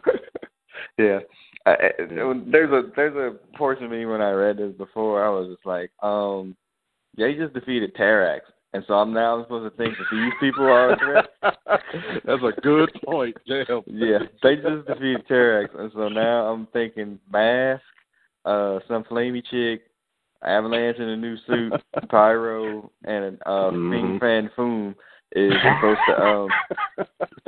[0.97, 1.19] Yeah.
[1.65, 5.49] I, there's a there's a portion of me when I read this before I was
[5.53, 6.55] just like, um,
[7.17, 8.39] yeah, he just defeated Terrax,
[8.73, 11.25] and so I'm now supposed to think that these people are a threat.
[12.25, 13.81] That's a good point, Jam.
[13.85, 17.83] yeah, they just defeated Terrax, and so now I'm thinking Masque,
[18.45, 19.81] uh, some flamey chick,
[20.43, 21.73] Avalanche in a new suit,
[22.09, 23.91] Pyro, and uh, Mhm.
[23.91, 24.95] Fin Fang Foom
[25.33, 26.49] is supposed to um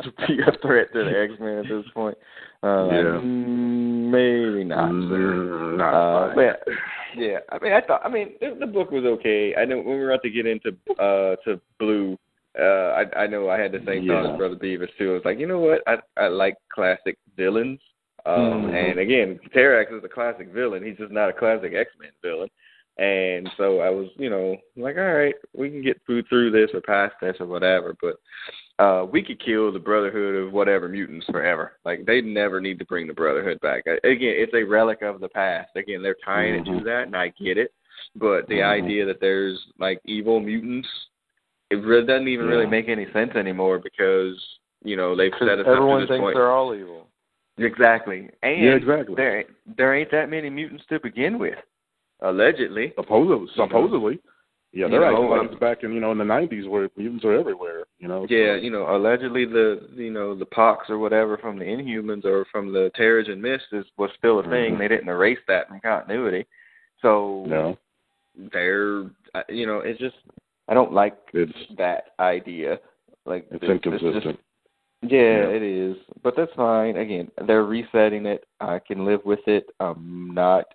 [0.04, 2.18] to be a threat to the X Men at this point.
[2.62, 3.04] Uh, Yeah.
[3.22, 4.92] mm, maybe not.
[4.92, 6.68] Mm, not Uh, but
[7.16, 9.56] yeah, I mean, I thought, I mean, the, the book was okay.
[9.56, 12.18] I know when we were about to get into uh to Blue,
[12.60, 12.64] uh,
[13.00, 14.32] I I know I had the same thought Yeah.
[14.32, 15.16] as Brother Beavis too.
[15.16, 15.82] It's like, you know what?
[15.88, 17.80] I I like classic villains.
[18.26, 18.74] Um, Mhm.
[18.74, 20.84] and again, Terrax is a classic villain.
[20.84, 22.50] He's just not a classic X Men villain.
[23.00, 26.70] And so I was, you know, like, all right, we can get through through this
[26.74, 28.18] or past this or whatever, but
[28.84, 31.74] uh we could kill the Brotherhood of whatever mutants forever.
[31.86, 33.84] Like they never need to bring the Brotherhood back.
[33.88, 35.70] I- Again, it's a relic of the past.
[35.78, 36.84] Again, they're trying to do Mhm.
[36.86, 37.72] that, and I get it.
[38.16, 38.66] But the Mhm.
[38.68, 40.90] idea that there's like evil mutants,
[41.70, 44.36] it really doesn't even really make any sense anymore because
[44.84, 46.36] you know they've set us up everyone to this thinks point.
[46.36, 47.08] they're all evil.
[47.58, 49.16] Exactly, and Yeah, exactly.
[49.16, 49.46] there
[49.78, 51.60] there ain't that many mutants to begin with,
[52.22, 52.94] allegedly.
[52.96, 54.20] Supposedly, supposedly.
[54.72, 56.90] Yeah, You they're know, acting like um, back in you know in the '90s where
[56.96, 57.86] mutants are everywhere.
[57.98, 58.28] You know.
[58.28, 62.24] so- Yeah, you know, allegedly the you know the pox or whatever from the Inhumans
[62.24, 64.76] or from the Terrigen Mist is was still a thing.
[64.76, 64.78] Mhm.
[64.80, 66.46] They didn't erase that from continuity,
[67.02, 67.78] so No,
[68.52, 70.16] they're uh, you know it's just
[70.68, 72.80] I don't like it's that idea.
[73.26, 74.24] Like it's this- this inconsistent.
[74.24, 74.38] just-
[75.02, 75.48] yeah, Yeah.
[75.48, 76.98] it is, but that's fine.
[76.98, 78.46] Again, they're resetting it.
[78.60, 79.70] I can live with it.
[79.80, 80.66] I'm not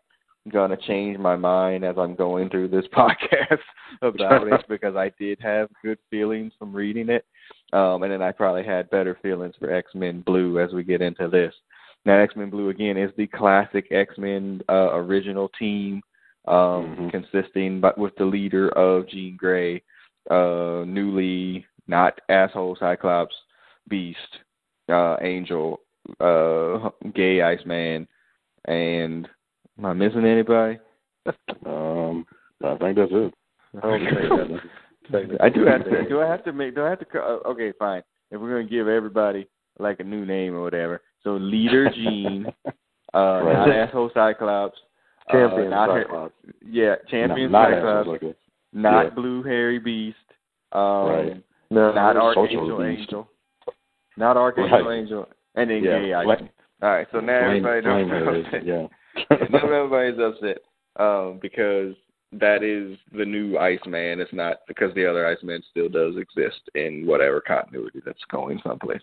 [0.52, 3.58] gonna change my mind as I'm going through this podcast
[4.02, 7.24] about it because I did have good feelings from reading it,
[7.72, 11.02] um, and then I probably had better feelings for X Men Blue as we get
[11.02, 11.54] into this.
[12.04, 16.02] Now, X Men Blue again is the classic X Men uh, original team,
[16.46, 17.10] um, Mhm.
[17.10, 19.82] consisting but with the leader of Jean Grey,
[20.30, 23.34] uh, newly not asshole Cyclops,
[23.88, 24.18] Beast,
[24.90, 25.80] uh, Angel,
[26.20, 28.06] uh, Gay Iceman,
[28.66, 29.28] and
[29.78, 30.78] am I missing anybody?
[31.66, 32.26] Um,
[32.64, 33.34] I think that's it.
[35.40, 36.08] I do have to.
[36.08, 36.74] Do I have to make?
[36.74, 37.04] Do I have to?
[37.04, 38.02] co- uh, Okay, fine.
[38.30, 39.46] If we're gonna give everybody
[39.78, 42.72] like a new name or whatever, so leader Jean, uh,
[43.18, 43.52] Right.
[43.54, 44.78] not asshole Cyclops,
[45.30, 46.34] Champion uh, not Cyclops.
[46.64, 48.36] yeah, champion not, Cyclops, Not like
[48.72, 49.10] not yeah.
[49.10, 50.16] blue hairy beast,
[50.72, 51.44] um, Right.
[51.70, 53.00] No, not Social Archangel Beast.
[53.00, 53.28] Angel,
[54.16, 54.98] not Archangel Right.
[54.98, 56.48] Angel, and then Yeah, Gay Flame-
[56.82, 58.10] All right, so now Flame- everybody knows.
[58.50, 58.86] hairs, yeah.
[59.50, 60.58] now everybody's upset
[60.96, 61.94] um, because
[62.32, 64.20] that is the new Iceman.
[64.20, 69.02] It's not because the other Iceman still does exist in whatever continuity that's going someplace.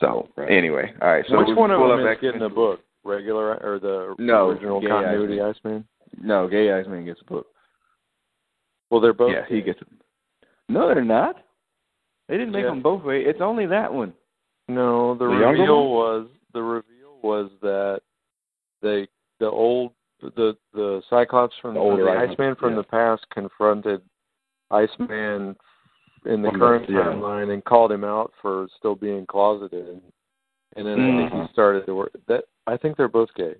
[0.00, 0.50] So Right.
[0.50, 1.24] anyway, all right.
[1.28, 2.32] So Which one of pull them up is X-Men.
[2.32, 2.80] getting a book?
[3.04, 5.84] Regular or the No, original Gay continuity Iceman.
[6.12, 6.26] Iceman?
[6.28, 7.46] No, Gay Iceman gets a book.
[8.90, 9.32] Well, they're both.
[9.32, 9.88] yeah, he gets it.
[10.68, 11.36] No, they're not.
[12.28, 12.70] They didn't make Yeah.
[12.70, 13.22] them both way.
[13.24, 14.12] It's only that one.
[14.68, 18.02] No, the, The reveal was the reveal was that
[18.82, 19.08] they
[19.40, 22.76] the old the the Cyclops from The the, older the Iceman, Iceman from yeah.
[22.78, 24.00] the past confronted
[24.70, 25.56] Iceman
[26.26, 26.98] in the From the- current yeah.
[26.98, 29.88] timeline and called him out for still being closeted.
[29.88, 30.02] And
[30.76, 31.52] and then I think he mm-hmm.
[31.52, 32.12] started to work.
[32.26, 33.54] That I think they're both gay.
[33.54, 33.58] It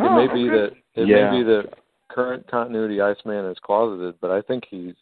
[0.00, 1.30] Oh, may be that it Yeah.
[1.30, 1.74] may be that
[2.08, 4.94] current continuity Iceman is closeted, but I think he's.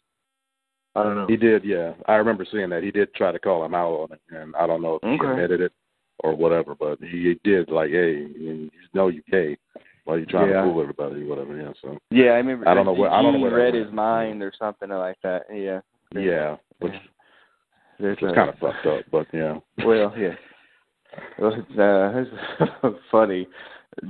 [0.95, 1.27] I don't know.
[1.27, 1.93] He did, yeah.
[2.07, 2.81] I remember seeing that.
[2.81, 5.09] He did try to call him out on it, and I don't know if he
[5.09, 5.29] Okay.
[5.29, 5.73] admitted it
[6.19, 9.57] or whatever, but he did like, hey, you know you gay.
[10.05, 10.61] Why you're trying Yeah.
[10.61, 11.57] to fool everybody or whatever?
[11.57, 11.71] Yeah.
[11.81, 12.69] So Yeah, I remember.
[12.69, 15.45] I don't know where- I don't know that read his mind or something like that.
[15.51, 15.81] Yeah.
[16.13, 16.93] yeah, which
[17.99, 19.57] There's is kind of fucked up, but yeah.
[19.83, 20.35] Well, yeah.
[21.39, 23.47] Well, it's, uh, it's funny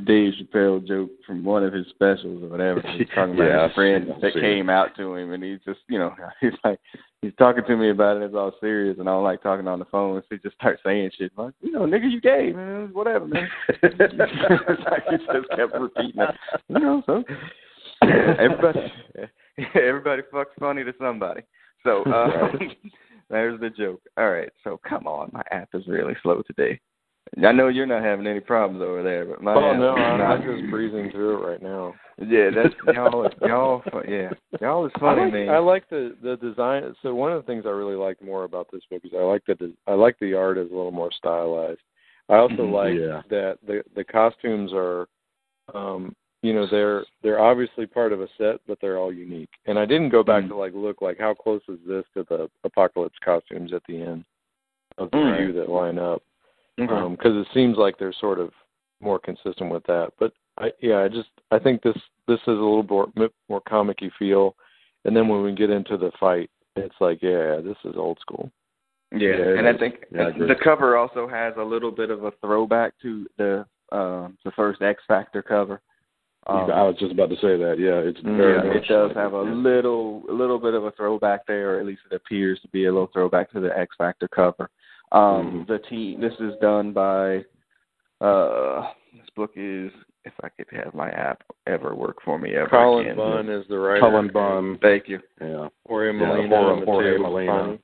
[0.06, 2.82] Dave Chappelle joke from one of his specials or whatever.
[2.98, 6.00] He's talking about Yeah, his friend that came out to him, and he's just, you
[6.00, 6.80] know, he's like,
[7.22, 8.24] he's talking to me about it.
[8.24, 10.22] It's all serious, and I don't like talking on the phone.
[10.22, 13.48] So he just starts saying shit like, you know, nigga, you gay, man, whatever, man.
[13.84, 16.36] it's like he just kept repeating it,
[16.70, 17.04] you know.
[17.06, 17.24] So
[18.02, 18.92] everybody,
[19.76, 21.42] everybody fucks funny to somebody.
[21.84, 22.52] So uh,
[23.30, 24.02] there's the joke.
[24.18, 26.80] All right, so come on, my app is really slow today.
[27.44, 30.44] I know you're not having any problems over there, but my Oh no, I'm, not.
[30.44, 31.94] Just breezing through it right now.
[32.18, 33.30] Yeah, that's y'all.
[33.42, 35.50] Y'all, yeah, y'all is funny, I like, man.
[35.50, 36.96] I like the the design.
[37.02, 39.44] So one of the things I really like more about this book is I like
[39.46, 41.82] the I like the art is a little more stylized.
[42.30, 43.22] I also Mhm, like yeah.
[43.30, 45.08] that the the costumes are,
[45.74, 49.50] um, you know, they're they're obviously part of a set, but they're all unique.
[49.66, 50.50] And I didn't go back Mhm.
[50.50, 54.26] to like look like how close is this to the apocalypse costumes at the end
[54.98, 55.38] of the Mm.
[55.38, 56.24] few that line up
[56.80, 57.16] Okay.
[57.16, 58.52] because it seems like they're sort of
[59.02, 60.12] more consistent with that.
[60.20, 61.96] But I, yeah, I just I think this
[62.28, 63.08] this is a little more
[63.50, 64.56] more comic-y feel,
[65.06, 68.52] and then when we get into the fight, it's like yeah, this is old school.
[69.12, 69.96] yeah, yeah, and I think.
[70.12, 74.28] Yeah, I the cover also has a little bit of a throwback to the uh,
[74.44, 75.82] the first X Factor cover.
[76.48, 77.78] Um, I was just about to say that.
[77.80, 80.86] Yeah, it's Mm, very yeah, it does like have a little a little bit of
[80.86, 83.76] a throwback there, or at least it appears to be a little throwback to the
[83.78, 84.70] X Factor cover.
[85.16, 85.68] Um, Mhm.
[85.68, 86.20] The team.
[86.20, 87.44] This is done by.
[88.22, 89.92] Uh, this book is
[90.26, 93.16] if I could have my app ever work for me ever Cullen again.
[93.18, 94.00] Bunn is the writer.
[94.02, 94.78] Cullen Bunn.
[94.82, 95.20] Thank you.
[95.40, 95.70] Yeah.
[95.88, 97.52] Jorge Yeah, Molina, Jorge- Jorge Molina.
[97.52, 97.80] Buffagni.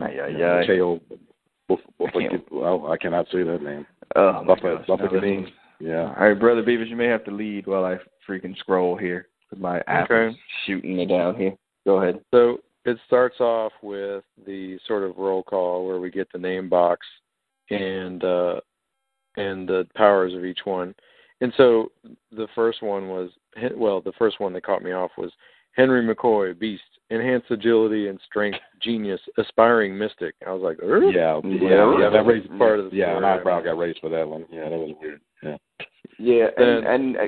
[0.00, 0.54] Ay, ay, yeah.
[0.60, 1.20] Matteo I can't-
[1.68, 3.86] Buf- well, I cannot say that name.
[4.16, 5.44] Oh, my Buffett- gosh, Buffett no, this Bean.
[5.44, 6.14] is- Yeah.
[6.18, 9.28] All right, brother Beavis, you may have to lead while I freaking scroll here.
[9.48, 10.28] 'cause My app Okay.
[10.28, 11.54] is shooting me down here.
[11.86, 12.20] Go ahead.
[12.32, 16.68] So it starts off with the sort of roll call where we get the name
[16.68, 17.06] box
[17.70, 18.60] and uh,
[19.36, 20.94] and the powers of each one.
[21.40, 21.90] And so
[22.32, 23.30] the first one was
[23.76, 25.30] well, the first one that caught me off was
[25.72, 30.34] Henry McCoy, Beast, enhanced agility and strength, genius, aspiring mystic.
[30.46, 31.04] I was like, er?
[31.04, 32.10] Yeah, Yeah, yeah, yeah.
[32.10, 33.38] That was raised part of the Yeah, an story.
[33.38, 34.46] eyebrow got raised for that one.
[34.50, 35.20] Yeah, that was weird.
[35.42, 35.56] Yeah.
[36.18, 37.20] Yeah, and, Then- and uh,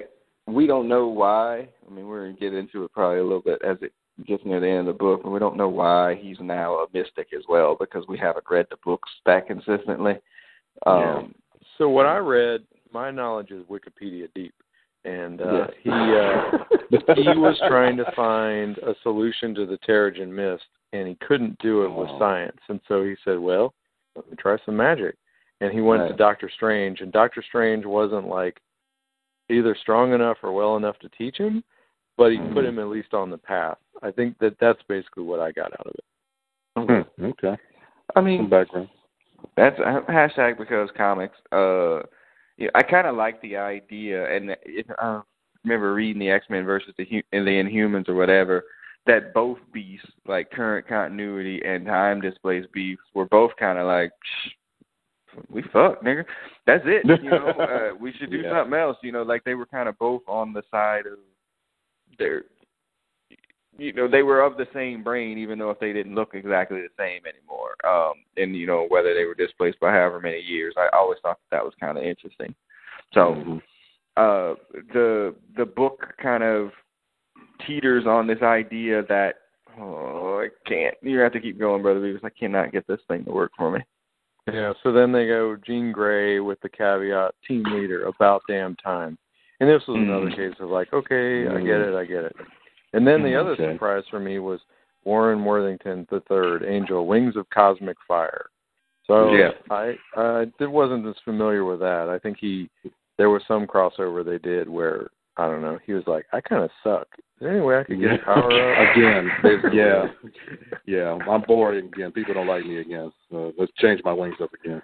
[0.49, 1.69] we don't know why.
[1.87, 3.93] I mean, we're gonna get into it probably a little bit as it
[4.27, 6.87] gets near the end of the book, and we don't know why he's now a
[6.93, 10.15] mystic as well because we haven't read the books that consistently.
[10.87, 11.35] Um,
[11.79, 14.55] So what I read, my knowledge is Wikipedia deep,
[15.05, 15.71] and uh, Yes.
[15.83, 21.15] he uh, he was trying to find a solution to the Terrigen mist, and he
[21.27, 22.19] couldn't do it with Oh.
[22.19, 23.75] science, and so he said, "Well,
[24.15, 25.17] let me try some magic."
[25.61, 28.61] And he went to Doctor Strange, and Doctor Strange wasn't like
[29.49, 31.63] either strong enough or well enough to teach him,
[32.17, 33.79] but he put him at least on the path.
[34.03, 37.07] I think that that's basically what I got out of it.
[37.19, 37.57] Hmm, okay.
[38.15, 38.89] I Some mean, background.
[39.57, 41.37] That's uh, hashtag because comics.
[41.51, 42.01] Uh,
[42.57, 45.23] yeah, I kind of like the idea, and it, uh,
[45.65, 48.65] remember reading the X Men versus the and the Inhumans or whatever.
[49.05, 54.13] That both beasts, like current continuity and time displaced beasts, were both kind of like,
[54.23, 54.51] Shh,
[55.51, 56.25] we fuck, nigga.
[56.69, 57.05] That's it.
[57.21, 57.47] You know,
[57.93, 58.61] uh, we should do Yeah.
[58.61, 58.97] something else.
[59.03, 61.19] You know, like they were kind of both on the side of
[62.19, 62.45] their.
[63.79, 66.81] You know, they were of the same brain, even though if they didn't look exactly
[66.83, 67.75] the same anymore.
[67.85, 70.75] Um, and you know whether they were displaced by however many years.
[70.77, 72.55] I always thought that, that was kind of interesting.
[73.15, 73.63] So Mhm.
[74.17, 74.55] uh
[74.93, 76.71] the the book kind of
[77.67, 79.37] teeters on this idea that
[79.79, 83.25] oh I can't you have to keep going, brother because I cannot get this thing
[83.25, 83.81] to work for me.
[84.53, 89.17] Yeah, so then they go Jean Grey with the caveat, team leader, about damn time.
[89.63, 90.35] And this was another Mm.
[90.35, 91.65] case of like, okay, I Mm.
[91.65, 92.37] get it, I get it.
[92.95, 93.73] And then the other Okay.
[93.73, 94.61] surprise for me was
[95.05, 98.51] Warren Worthington the third, Angel, Wings of Cosmic Fire.
[99.07, 99.53] So Yeah.
[99.71, 102.09] I uh it wasn't as familiar with that.
[102.09, 102.69] I think he
[103.19, 106.69] there was some crossover they did where I don't know, he was like, I kinda
[106.83, 107.07] suck.
[107.19, 108.79] Is there any way I could get a power up?
[108.97, 109.31] again.
[109.45, 109.79] Basically.
[109.79, 110.09] Yeah,
[110.87, 111.13] yeah.
[111.29, 112.11] I'm bored again.
[112.11, 113.13] People don't like me again.
[113.31, 114.83] So let's change my wings up again.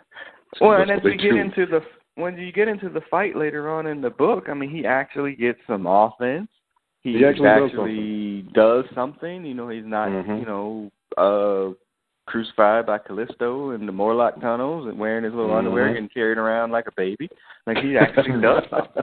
[0.61, 1.37] Well, and as what they we get do.
[1.37, 1.83] into the
[2.19, 5.35] when you get into the fight later on in the book, I mean, he actually
[5.37, 6.49] gets some offense.
[7.03, 9.45] He, He actually does actually does something.
[9.45, 10.41] You know, he's not Mhm.
[10.41, 11.75] you know uh
[12.27, 15.59] crucified by Callisto in the Morlock tunnels and wearing his little Mhm.
[15.59, 17.31] underwear and carried around like a baby.
[17.67, 19.03] Like he actually does something.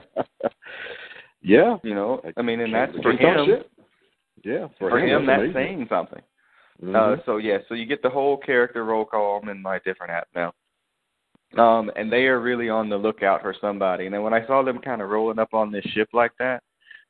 [1.42, 1.78] yeah.
[1.82, 3.64] You know, I mean, and that's for him.
[4.44, 5.54] Yeah, For him, that's amazing.
[5.54, 6.22] saying something.
[6.82, 6.94] Mhm.
[6.94, 9.48] Uh, so yeah, so you get the whole character roll call.
[9.48, 10.52] In my different app now.
[11.58, 14.06] Um, and they are really on the lookout for somebody.
[14.06, 16.62] And then when I saw them kind of rolling up on this ship like that,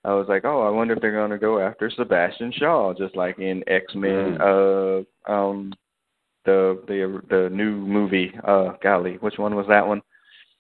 [0.05, 3.17] I was like, oh, I wonder if they're going to go after Sebastian Shaw, just
[3.17, 4.39] like in X Men.
[4.41, 5.73] Uh, um,
[6.45, 8.33] the the the new movie.
[8.47, 10.01] Uh, golly, which one was that one?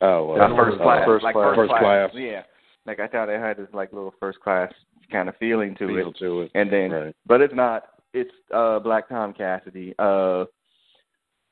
[0.01, 1.55] Oh, uh, first class, first like class.
[1.55, 2.11] first, First class.
[2.15, 2.43] Yeah,
[2.87, 4.73] like I thought it had this like little first class
[5.13, 6.51] kind of feeling to feel it, to it.
[6.57, 7.17] and then, Right.
[7.27, 7.85] but it's not.
[8.13, 9.95] It's uh Black Tom Cassidy.
[9.99, 10.47] Uh,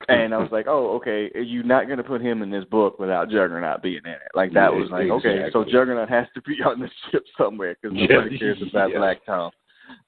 [0.09, 2.99] and I was like, oh, okay, you're not going to put him in this book
[2.99, 4.21] without Juggernaut being in it.
[4.35, 5.63] Like that Yeah, was like, okay, so.
[5.63, 8.97] Juggernaut has to be on the ship somewhere because nobody Yeah, cares about yeah.
[8.97, 9.51] Black Tom.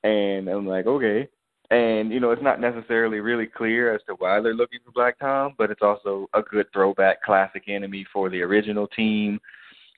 [0.03, 1.27] And I'm like, okay.
[1.69, 5.19] And you know, it's not necessarily really clear as to why they're looking for Black
[5.19, 9.39] Tom, but it's also a good throwback, classic enemy for the original team.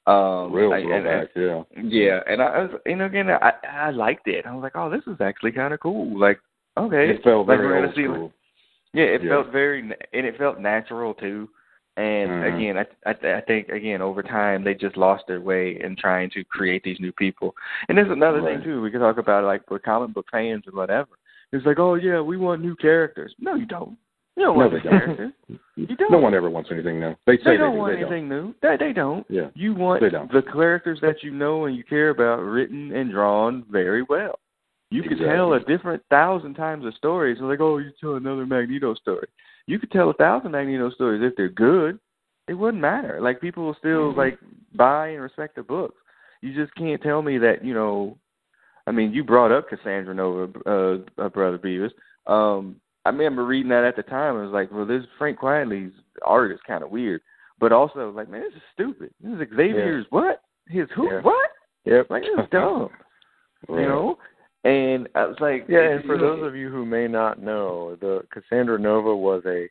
[0.07, 1.61] Um, Real I- throwback, yeah.
[1.83, 4.45] yeah, and I was, you know, again, I I liked it.
[4.47, 6.19] I was like, oh, this is actually kind of cool.
[6.19, 6.39] Like,
[6.77, 8.31] okay, It felt like very gonna old school.
[8.93, 9.29] Yeah, it Yeah.
[9.29, 9.93] felt very, and
[10.25, 11.49] it felt natural too.
[11.97, 12.55] And Mhm.
[12.55, 16.29] again, I, I I think again over time they just lost their way in trying
[16.31, 17.55] to create these new people.
[17.87, 18.55] And there's another Right.
[18.55, 18.81] thing too.
[18.81, 21.09] We could talk about like with comic book fans or whatever.
[21.51, 23.33] It's like, oh yeah, we want new characters.
[23.39, 23.97] No, you don't.
[24.37, 25.31] You don't No, want they new characters.
[25.75, 26.11] You don't.
[26.11, 27.15] No one ever wants anything new.
[27.25, 28.11] They say They they, don't do, want they don't.
[28.13, 28.53] anything new.
[28.61, 29.25] They they don't.
[29.29, 29.49] Yeah.
[29.55, 30.31] You want They don't.
[30.31, 34.39] the characters that you know and you care about written and drawn very well.
[34.91, 37.35] You could tell a different thousand times a story.
[37.37, 39.27] So like, oh, you tell another Magneto story.
[39.67, 41.99] You could tell a thousand Magneto stories if they're good.
[42.47, 43.19] It wouldn't matter.
[43.21, 44.17] Like people will still Mhm.
[44.17, 44.39] like
[44.73, 45.95] buy and respect the books.
[46.41, 48.17] You just can't tell me that you know.
[48.87, 51.91] I mean, you brought up Cassandra Nova, uh, uh brother Beavis.
[52.25, 54.35] Um, I remember reading that at the time.
[54.37, 55.93] I was like, well, this Frank Quitely's
[56.25, 57.21] art is kind of weird,
[57.59, 59.13] but also like, man, this is stupid.
[59.21, 60.41] This is Xavier's what?
[60.67, 61.11] His who?
[61.11, 61.21] Yeah.
[61.21, 61.49] What?
[61.85, 62.09] Yep.
[62.09, 62.89] Like this is dumb.
[63.67, 63.81] Right.
[63.81, 64.17] You know.
[64.63, 68.23] And I was like, Yeah, and for those of you who may not know, the
[68.31, 69.69] Cassandra Nova was a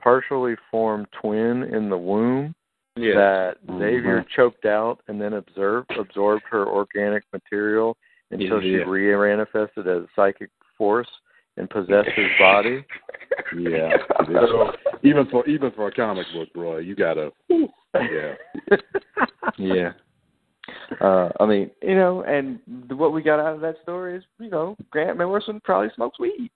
[0.00, 2.54] partially formed twin in the womb
[2.96, 3.54] yeah, that.
[3.66, 4.28] Xavier mm-hmm.
[4.34, 7.96] choked out and then absorbed absorbed her organic material
[8.30, 8.84] until Yeah.
[8.84, 11.08] she re-manifested as a psychic force
[11.56, 12.84] and possessed his body.
[13.56, 13.96] Yeah.
[14.26, 14.72] So
[15.02, 17.32] even for even for a comic book, bro, you gotta.
[17.94, 18.34] yeah.
[19.56, 19.92] yeah.
[21.00, 22.58] Uh, I mean, you know, and
[22.88, 26.18] the, what we got out of that story is, you know, Grant Morrison probably smokes
[26.18, 26.50] weed.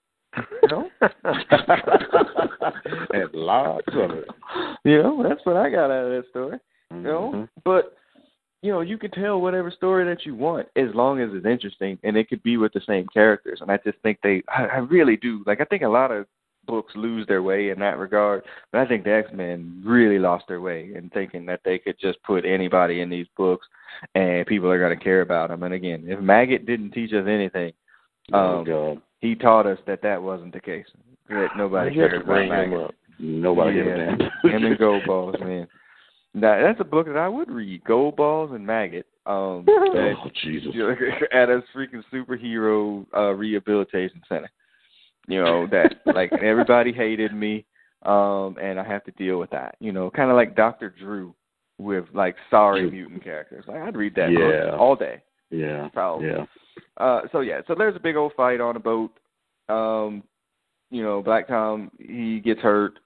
[0.62, 0.90] You know,
[3.12, 4.28] and lots of it.
[4.84, 6.58] you know, that's what I got out of that story.
[6.90, 7.48] You know, Mhm.
[7.64, 7.96] but
[8.62, 11.98] you know, you can tell whatever story that you want as long as it's interesting,
[12.04, 13.60] and it could be with the same characters.
[13.60, 15.42] And I just think they, I, I really do.
[15.46, 16.26] Like, I think a lot of
[16.66, 20.44] books lose their way in that regard, but I think the X Men really lost
[20.48, 23.66] their way in thinking that they could just put anybody in these books,
[24.14, 25.62] and people are going to care about them.
[25.62, 27.72] And again, if Maggott didn't teach us anything,
[28.32, 29.02] Oh um, God.
[29.20, 30.86] he taught us that that wasn't the case.
[31.28, 32.90] That nobody cared about Maggott.
[33.18, 33.84] Nobody yeah.
[33.84, 34.52] gave a damn.
[34.52, 35.66] Him and Goldballs, man.
[36.34, 37.84] Now, that's a book that I would read.
[37.84, 39.04] Goldballs and Maggott.
[39.26, 40.72] Um, at, Oh Jesus.
[41.32, 44.50] at a freaking superhero uh, rehabilitation center.
[45.28, 47.64] You know that like everybody hated me,
[48.04, 49.76] um, and I have to deal with that.
[49.80, 51.34] You know, kind of like Doctor Drew
[51.78, 53.64] with like sorry mutant characters.
[53.68, 54.70] Like I'd read that Yeah.
[54.70, 55.22] book all day.
[55.50, 55.88] Yeah.
[55.92, 56.28] Probably.
[56.28, 56.44] Yeah.
[56.96, 59.10] Uh, so yeah, so there's a big old fight on a boat.
[59.68, 60.22] Um,
[60.90, 62.98] you know, Black Tom he gets hurt.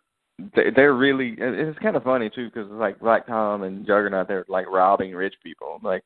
[0.54, 1.34] They- They're really.
[1.38, 5.34] It's kind of funny too because like Black Tom and Juggernaut, they're like robbing rich
[5.42, 6.02] people, like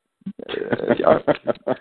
[0.48, 1.18] Uh,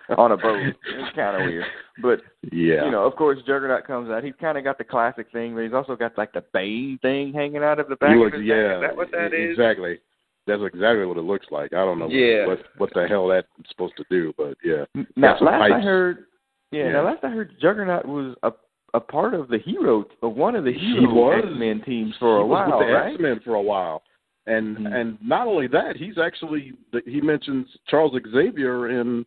[0.18, 0.60] on a boat.
[0.62, 1.66] It's kind of weird,
[2.02, 2.22] but
[2.52, 2.86] Yeah.
[2.86, 4.24] you know, of course, Juggernaut comes out.
[4.24, 7.34] He's kind of got the classic thing, but he's also got like the Bane thing
[7.34, 8.56] hanging out of the back You of his yeah.
[8.56, 8.76] neck.
[8.76, 9.52] Is that what that is?
[9.52, 10.00] Exactly.
[10.48, 11.74] That's exactly what it looks like.
[11.74, 12.48] I don't know Yeah.
[12.48, 14.86] what what the hell that's supposed to do, but yeah.
[15.16, 16.26] Now, last I heard,
[16.72, 16.92] yeah, Yeah.
[16.94, 18.52] Now, last I heard, Juggernaut was a
[18.96, 21.30] a part of the hero, one of the He hero.
[21.38, 23.12] X Men teams for a while, the right?
[23.14, 24.02] X-Men for a while.
[24.50, 24.93] And Mhm.
[25.00, 26.74] and not only that, he's actually
[27.06, 29.26] he mentions Charles Xavier in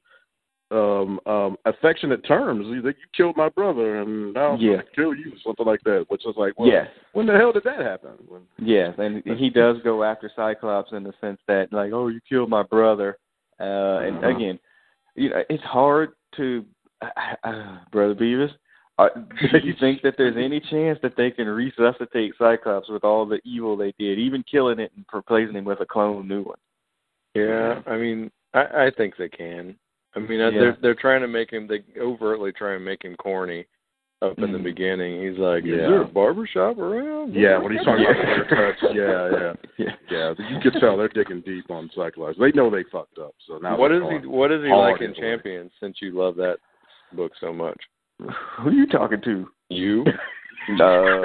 [0.72, 2.66] um um affectionate terms.
[2.66, 4.72] He's like, You killed my brother and now I'm Yeah.
[4.72, 6.06] gonna kill you, something like that.
[6.08, 8.12] Which is like, well, yes, when the hell did that happen?
[8.26, 12.20] When, yes, and he does go after Cyclops in the sense that, like, oh, you
[12.28, 13.16] killed my brother,
[13.60, 14.28] uh, and Uh-huh.
[14.36, 14.58] again,
[15.14, 16.64] you know, it's hard to,
[17.00, 18.52] uh, brother Beavis.
[18.99, 19.09] Uh,
[19.53, 23.40] do you think that there's any chance that they can resuscitate Cyclops with all the
[23.45, 26.59] evil they did, even killing it and replacing him with a clone new one?
[27.34, 29.76] Yeah, I mean, I, I think they can.
[30.14, 30.61] I mean, uh Yeah.
[30.61, 31.66] they're they're trying to make him.
[31.66, 33.66] They overtly try and make him corny.
[34.20, 34.62] Up in the Mhm.
[34.62, 35.76] beginning, he's like, "Is Yeah.
[35.88, 39.53] there a barbershop around?" yeah, when he's talking about haircuts, yeah, yeah.
[39.78, 39.97] Yeah.
[40.09, 42.38] Yeah, you can tell they're digging deep on Cyclops.
[42.38, 43.34] They know they fucked up.
[43.49, 44.24] So now what is he?
[44.28, 45.12] What is he like in.
[45.14, 45.72] Champions?
[45.80, 46.59] Since you love that
[47.14, 47.80] book so much,
[48.60, 49.48] Who are you talking to?
[49.68, 50.04] you.
[50.80, 51.22] Uh,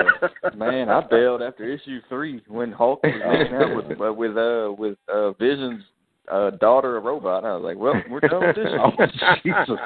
[0.55, 4.73] man, I bailed after issue three when Hulk was hanging out with uh, with uh
[4.75, 5.83] with uh Vision's
[6.31, 7.45] uh daughter, a robot.
[7.45, 8.65] I was like, well, we're done with this.
[8.79, 9.79] Oh, Jesus.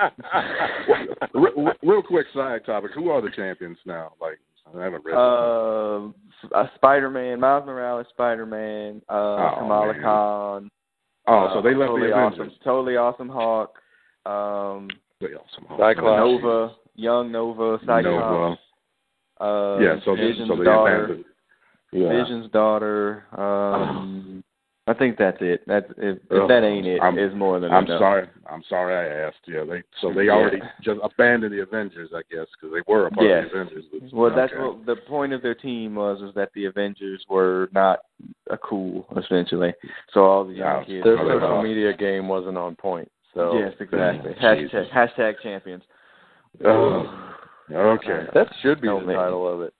[1.33, 4.13] real, real quick side topic: Who are the champions now?
[4.21, 4.39] Like,
[4.73, 5.15] I haven't read.
[5.17, 6.07] Uh,
[6.55, 10.01] uh, Spider-Man, Miles Morales, Spider-Man, uh, Oh, Kamala man.
[10.01, 10.69] Khan.
[11.27, 12.39] oh, so uh, they left totally the Avengers.
[12.47, 13.75] awesome, totally awesome Hulk.
[14.25, 14.87] Um,
[15.19, 15.65] They awesome.
[15.77, 16.41] Cyclops.
[16.41, 18.05] Nova, young Nova, Cyclops.
[18.05, 18.57] Nova.
[19.39, 21.17] Uh, yeah, so Vision's so daughter.
[21.91, 22.09] Yeah.
[22.09, 23.25] Vision's daughter.
[23.37, 24.43] Um,
[24.87, 25.61] I think that's it.
[25.67, 27.99] That's if, if that ain't it, I'm- it's more than I'm enough.
[27.99, 28.27] sorry.
[28.49, 29.37] I'm sorry I asked.
[29.47, 30.33] Yeah, they so they Yeah.
[30.33, 33.45] already just abandoned the Avengers, I guess, because they were a part Yes.
[33.45, 33.85] of the Avengers.
[33.91, 37.69] but- Well, that's what the point of their team was, was that the Avengers were
[37.73, 37.99] not
[38.49, 39.73] a cool, essentially.
[40.13, 41.03] So all the young Yeah, kids.
[41.05, 43.09] Their social media game wasn't on point.
[43.33, 44.33] So yes, exactly.
[44.33, 45.83] Hashtag, hashtag champions.
[46.63, 47.33] Oh,
[47.71, 48.27] okay.
[48.33, 49.73] that should be No, the title of it.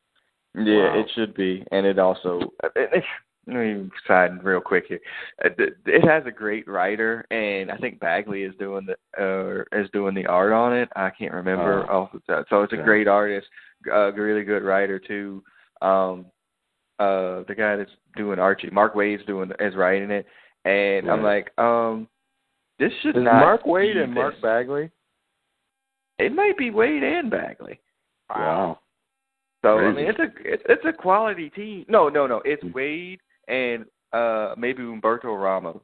[0.56, 1.00] Yeah, Wow.
[1.00, 2.42] it should be, and it also.
[2.76, 3.04] It,
[3.48, 5.00] let me side real quick here.
[5.44, 5.50] Uh,
[5.86, 10.14] It has a great writer, and I think Bagley is doing the uh, is doing
[10.14, 10.90] the art on it.
[10.96, 12.02] I can't remember Oh.
[12.04, 12.46] off the top.
[12.50, 12.86] So it's a Okay.
[12.86, 13.48] great artist,
[13.92, 15.44] a really good writer too.
[15.82, 16.26] Um,
[17.00, 20.28] uh, the guy that's doing Archie, Mark Waid's doing is writing it,
[20.66, 22.08] and I'm like, um,
[22.78, 23.40] this should Is not.
[23.40, 24.40] Mark Waid and Mark.
[24.42, 24.92] Bagley?
[26.20, 27.80] It might be Waid and Bagley.
[28.30, 28.80] Wow.
[29.64, 31.86] So I mean, it's a it's, it's a quality team.
[31.88, 32.42] No, no, no.
[32.46, 32.64] It's.
[32.64, 35.82] Waid and uh maybe Humberto Ramos.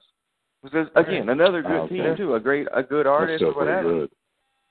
[0.61, 1.95] Which is again another good okay.
[1.97, 2.35] team too.
[2.35, 3.83] A great a good artist or whatever.
[3.83, 4.09] good.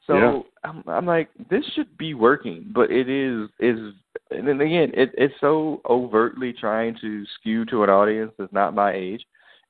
[0.07, 0.41] So Yeah.
[0.65, 3.95] I'm I'm like this should be working, but it is is
[4.31, 8.75] and then again it it's so overtly trying to skew to an audience that's not
[8.75, 9.25] my age,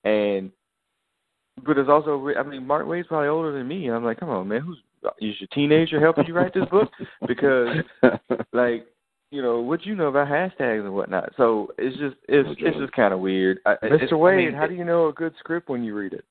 [0.04, 0.50] and
[1.64, 4.28] but it's also I mean Mark Waid's probably older than me, and I'm like come
[4.30, 4.78] on man, who's
[5.20, 6.90] is your teenager helping you write this book?
[7.26, 7.76] Because
[8.52, 8.86] like
[9.30, 11.32] you know what you know about hashtags and whatnot.
[11.36, 13.58] So it's just it's No it's just kind of weird.
[13.66, 14.02] I, Mr.
[14.02, 16.24] it's, I Waid, mean, how do you know a good script when you read it?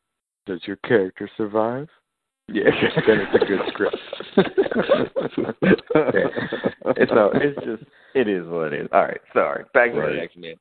[0.45, 1.87] Does your character survive?
[2.47, 2.63] Yeah,
[3.07, 3.97] then it's a good script.
[6.97, 8.87] it's so it's just it is what it is.
[8.93, 9.63] All right, sorry.
[9.73, 10.13] Back to Right.
[10.15, 10.55] the X Men.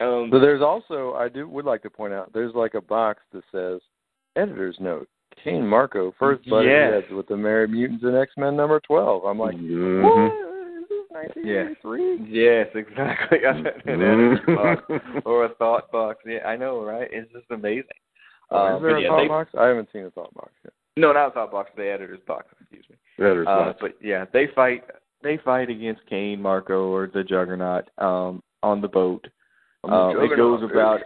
[0.00, 3.22] Um, So there's also I do would like to point out there's like a box
[3.32, 3.80] that says
[4.36, 5.08] editor's note.
[5.42, 6.92] Cain Marko first buddy Yes.
[6.94, 9.24] heads with the Merry Mutants and X Men number twelve.
[9.24, 10.02] I'm like, Mhm.
[10.02, 10.32] what?
[10.82, 12.16] Is this 1983?
[12.28, 13.44] yes, exactly.
[13.44, 13.64] An
[13.96, 15.22] Mhm.
[15.24, 16.22] or a thought box.
[16.26, 17.08] Yeah, I know, right?
[17.12, 17.84] It's just amazing.
[18.50, 19.54] Oh, Um, is there a yeah, thought they- box?
[19.56, 20.72] I haven't seen a thought box yet.
[20.96, 21.70] No, not a thought box.
[21.76, 22.46] The editor's box.
[22.60, 22.96] Excuse me.
[23.18, 23.78] Editor's Uh, box.
[23.80, 24.84] but yeah, they fight.
[25.22, 29.26] They fight against Cain, Marko, or the Juggernaut um, on the boat.
[29.84, 31.02] Um, it goes about.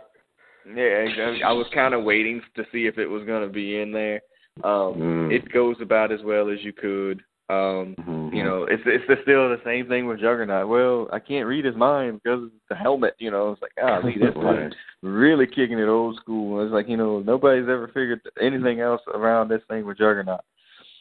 [0.75, 1.43] Yeah, exactly.
[1.43, 4.21] I was kind of waiting to see if it was going to be in there.
[4.65, 5.33] Um, Mm.
[5.33, 7.23] It goes about as well as you could.
[7.49, 8.35] Um, Mhm.
[8.35, 10.69] You know, it's it's still the same thing with Juggernaut.
[10.69, 13.15] Well, I can't read his mind because of the helmet.
[13.19, 14.75] You know, it's like, ah, Right.
[15.03, 16.63] really kicking it old school.
[16.63, 20.41] It's like you know nobody's ever figured anything else around this thing with Juggernaut.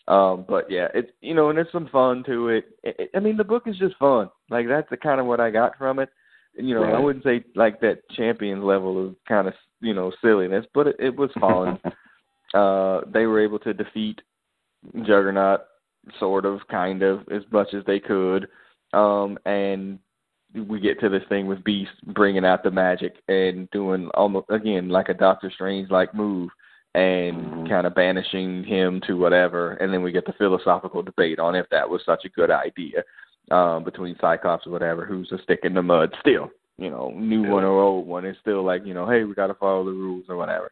[0.08, 2.66] Um, but yeah, it's you know, and there's some fun to it.
[2.84, 4.30] it, it I mean, the book is just fun.
[4.50, 6.10] Like that's the kind of what I got from it.
[6.60, 10.66] You know, I wouldn't say like that champions level of kind of you know silliness,
[10.74, 11.80] but it, it was fun.
[12.54, 14.22] uh, they were able to defeat
[15.04, 15.62] Juggernaut,
[16.20, 18.48] sort of, kind of, as much as they could.
[18.94, 20.00] Um, and
[20.68, 24.90] we get to this thing with Beast bringing out the magic and doing almost again
[24.90, 26.50] like a Doctor Strange like move
[26.96, 27.70] and Mhm.
[27.70, 29.74] kind of banishing him to whatever.
[29.74, 33.04] And then we get the philosophical debate on if that was such a good idea
[33.52, 36.50] um, between Cyclops or whatever, who's a stick in the mud still.
[36.78, 38.26] You know, new one or old one.
[38.26, 40.72] It's still like, you know, hey, we got to follow the rules or whatever.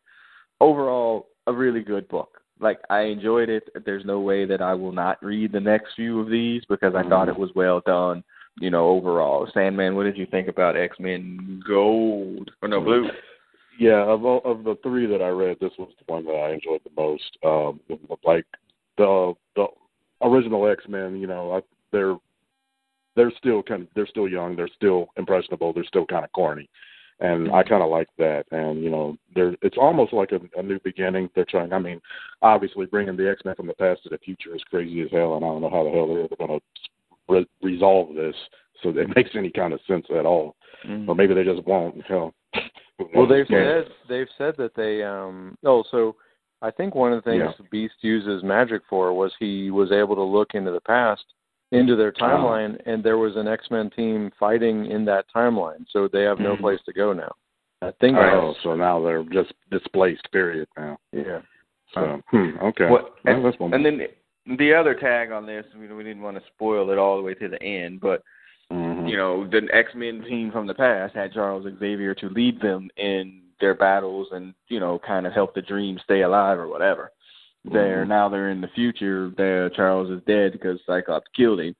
[0.61, 2.41] Overall, a really good book.
[2.59, 3.69] Like I enjoyed it.
[3.85, 7.07] There's no way that I will not read the next few of these because I
[7.07, 8.23] thought it was well done.
[8.59, 9.47] You know, overall.
[9.53, 13.09] Sandman, what did you think about X Men Gold or no Blue?
[13.79, 16.53] Yeah, of all, of the three that I read, this was the one that I
[16.53, 17.37] enjoyed the most.
[17.45, 17.79] Um,
[18.25, 18.45] like
[18.97, 19.67] the the
[20.23, 21.61] original X Men, you know, I,
[21.91, 22.15] they're
[23.17, 26.69] they're still kind of they're still young, they're still impressionable, they're still kind of corny,
[27.19, 28.45] and I kind of like that.
[28.51, 31.29] And you know, they're it's almost like a, a new beginning.
[31.35, 31.73] They're trying.
[31.73, 31.99] I mean,
[32.41, 35.35] obviously bringing the X Men from the past to the future is crazy as hell,
[35.35, 36.65] and I don't know how the hell they're going to
[37.27, 38.35] re- resolve this
[38.81, 40.55] so that it makes any kind of sense at all.
[40.87, 41.09] Mm-hmm.
[41.09, 42.01] Or maybe they just won't.
[42.05, 42.33] Hell.
[43.13, 43.81] Well, they've Yeah.
[43.81, 46.15] said they've said that they um oh so
[46.61, 47.65] I think one of the things Yeah.
[47.71, 51.23] Beast uses magic for was he was able to look into the past
[51.71, 56.23] into their timeline and there was an X-Men team fighting in that timeline so they
[56.23, 56.61] have no Mhm.
[56.61, 57.31] place to go now.
[57.81, 60.31] I think Oh, that's so now they're just displaced.
[60.31, 60.67] Period.
[60.77, 60.97] Now.
[61.11, 61.41] yeah.
[61.93, 62.89] So, hmm, okay.
[62.89, 63.73] What, Well, and, that's one.
[63.73, 64.07] and then
[64.57, 67.33] the other tag on this, we, we didn't want to spoil it all the way
[67.35, 68.23] to the end, but
[68.71, 69.09] Mhm.
[69.09, 72.89] you know, the X Men team from the past had Charles Xavier to lead them
[72.97, 77.11] in their battles and you know, kind of help the dream stay alive or whatever.
[77.71, 78.09] They're Mhm.
[78.09, 79.31] now they're in the future.
[79.37, 81.75] They're, Charles is dead because Cyclops killed him.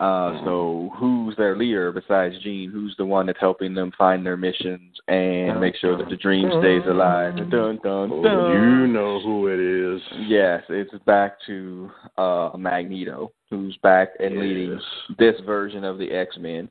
[0.00, 0.44] Uh, mm-hmm.
[0.46, 2.70] So who's their leader besides Jean?
[2.70, 6.48] Who's the one that's helping them find their missions and make sure that the dream
[6.60, 7.36] stays alive?
[7.36, 8.52] Dun dun oh, dun.
[8.52, 10.00] You know who it is.
[10.26, 14.42] Yes, it's back to uh, Magneto, who's back and yes.
[14.42, 14.80] leading
[15.18, 16.70] this version of the X Men.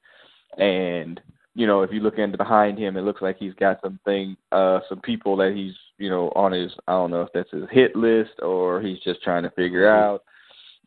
[0.58, 1.22] And
[1.56, 4.80] you know, if you look into behind him, it looks like he's got something, uh,
[4.88, 7.96] some people that he's, you know, on his, I don't know if that's his hit
[7.96, 10.04] list or he's just trying to figure mm-hmm.
[10.04, 10.24] out.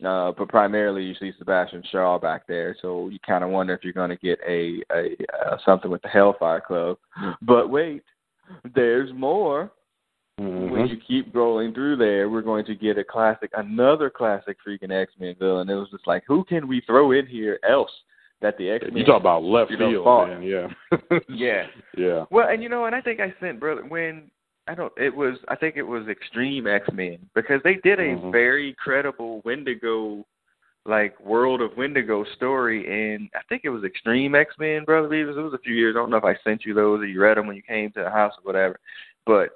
[0.04, 3.84] Uh, but primarily, you see Sebastian Shaw back there, so you kind of wonder if
[3.84, 6.98] you're going to get a, a uh, something with the Hellfire Club.
[7.40, 8.02] But wait,
[8.74, 9.70] there's more.
[10.40, 10.72] Mm-hmm.
[10.72, 14.90] When you keep rolling through there, we're going to get a classic, another classic freaking
[14.90, 15.68] X Men villain.
[15.68, 17.90] It was just like, who can we throw in here else
[18.40, 18.96] that the X Men?
[18.96, 20.42] You talk about left field, man.
[20.42, 20.68] Yeah.
[21.28, 21.66] yeah.
[21.96, 22.24] Yeah.
[22.30, 24.30] Well, and you know, and I think I sent brother when
[24.68, 24.92] I don't.
[24.96, 28.30] It was I think it was Extreme X Men because they did a mm-hmm.
[28.30, 30.24] very credible Wendigo,
[30.86, 35.36] like World of Wendigo story, and I think it was Extreme X Men, brother Beavis.
[35.36, 35.96] It was a few years.
[35.96, 37.90] I don't know if I sent you those or you read them when you came
[37.92, 38.78] to the house or whatever,
[39.26, 39.50] but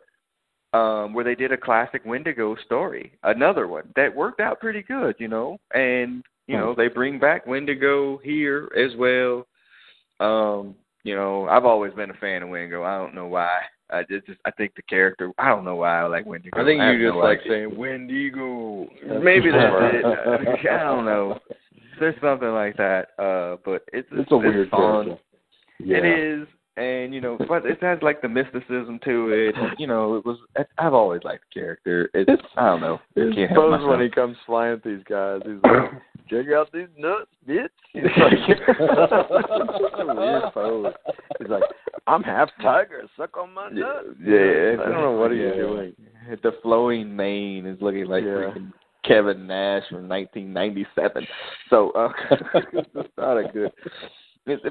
[0.77, 5.15] um where they did a classic Wendigo story, another one that worked out pretty good,
[5.21, 9.47] you know, and you know they bring back Wendigo here as well.
[10.19, 12.83] Um, you know, I've always been a fan of Wendigo.
[12.83, 13.61] I don't know why.
[13.91, 15.31] I just, just I think the character.
[15.39, 16.61] I don't know why I like Wendigo.
[16.61, 17.53] I think I you just no like idea.
[17.53, 18.89] saying Wendigo.
[19.23, 20.69] Maybe that's it.
[20.71, 21.39] I don't know.
[22.01, 23.09] There's something like that.
[23.19, 24.81] Uh, but it's It's a weird fun.
[25.05, 25.23] character.
[25.79, 25.99] Yeah.
[25.99, 26.05] It
[26.41, 29.55] is, and you know, but it has like the mysticism to it.
[29.79, 30.39] You know, it was.
[30.79, 32.11] I've always liked the character.
[32.15, 32.43] It's.
[32.57, 32.99] I don't know.
[33.17, 33.91] I can't help Suppose myself.
[33.91, 35.91] when he comes flying at these guys, he's like,
[36.29, 40.93] "Check out these nuts, bitch." He's like, such a weird pose.
[41.39, 41.63] He's like,
[42.07, 43.03] "I'm half tiger.
[43.17, 45.55] Suck on my nuts." Yeah, I don't know what he's yeah.
[45.55, 45.95] doing.
[46.43, 48.31] The flowing mane is looking like Yeah.
[48.31, 48.73] freaking
[49.05, 51.27] Kevin Nash from 1997.
[51.71, 52.13] So uh,
[52.55, 53.73] it's not a good.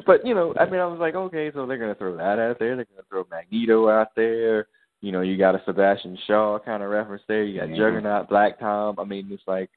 [0.06, 2.60] But you know, I mean, I was like, okay, so they're gonna throw that out
[2.60, 2.76] there.
[2.76, 4.68] They're gonna throw Magneto out there.
[5.02, 7.44] You know, you got a Sebastian Shaw kind of reference there.
[7.44, 7.78] You got Mhm.
[7.78, 8.96] Juggernaut, Black Tom.
[9.00, 9.70] I mean, it's like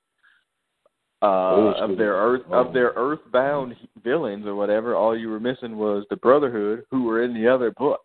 [1.22, 2.66] uh of their earth Oh.
[2.66, 4.94] of their earthbound villains or whatever.
[4.94, 8.00] All you were missing was the Brotherhood, who were in the other book.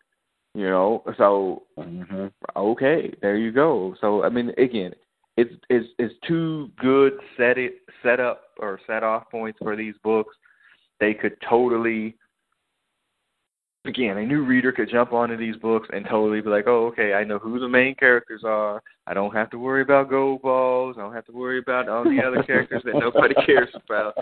[0.56, 3.96] You know, so hmm okay, there you go.
[4.02, 4.94] So I mean, again,
[5.38, 9.96] it's it's it's two good set it set up or set off points for these
[10.04, 10.36] books.
[11.00, 12.16] They could totally
[13.86, 17.14] again, a new reader could jump onto these books and totally be like, Oh, okay,
[17.14, 18.82] I know who the main characters are.
[19.08, 22.22] I don't have to worry about Goldballs, I don't have to worry about all the
[22.26, 24.16] other characters that nobody cares about.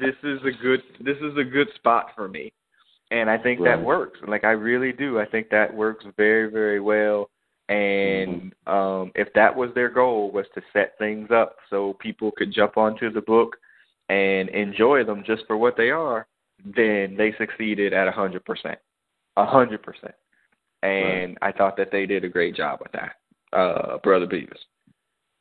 [0.00, 2.52] This is a good this is a good spot for me.
[3.10, 3.76] And I think Right.
[3.76, 4.18] that works.
[4.26, 5.18] Like I really do.
[5.20, 7.30] I think that works very, very well.
[7.68, 12.52] And um if that was their goal was to set things up so people could
[12.52, 13.56] jump onto the book
[14.08, 16.28] and enjoy them just for what they are,
[16.74, 18.78] then they succeeded at a hundred percent.
[19.36, 20.14] A hundred percent.
[20.82, 23.12] And I thought that they did a great job with that.
[23.56, 24.58] Uh Brother Beavis.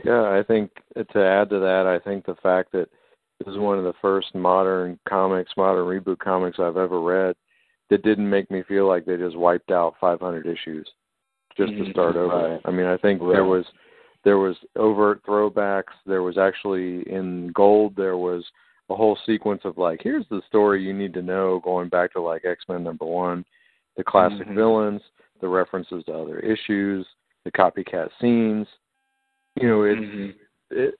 [0.04, 2.90] Yeah, I think to add to that, I think the fact that
[3.40, 7.36] this is one of the first modern comics, modern reboot comics I've ever read
[7.90, 10.90] that didn't make me feel like they just wiped out 500 issues
[11.58, 11.92] just to Mhm.
[11.92, 12.36] start over.
[12.52, 12.62] Right.
[12.66, 13.34] I mean, I think Right.
[13.34, 13.66] there was
[14.24, 15.94] there was overt throwbacks.
[16.08, 18.44] There was actually in gold there was
[18.90, 22.22] a whole sequence of like, here's the story you need to know, going back to
[22.22, 23.46] like X Men number one,
[23.98, 24.56] the classic Mhm.
[24.56, 25.02] villains,
[25.42, 27.08] the references to other issues,
[27.44, 28.68] the copycat scenes.
[29.56, 30.36] You know, it's Mhm.
[30.72, 31.00] it.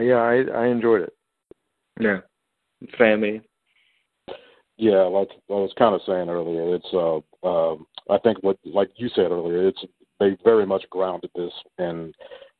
[0.00, 1.14] Yeah, I I enjoyed it.
[1.98, 2.20] Yeah.
[2.96, 3.42] Family.
[4.76, 8.90] Yeah, like I was kind of saying earlier, it's uh, um, I think what like
[8.96, 9.84] you said earlier, it's
[10.20, 12.14] they very much grounded this in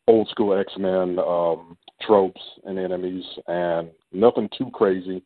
[0.08, 5.22] old school X Men um, tropes and enemies, and nothing too crazy.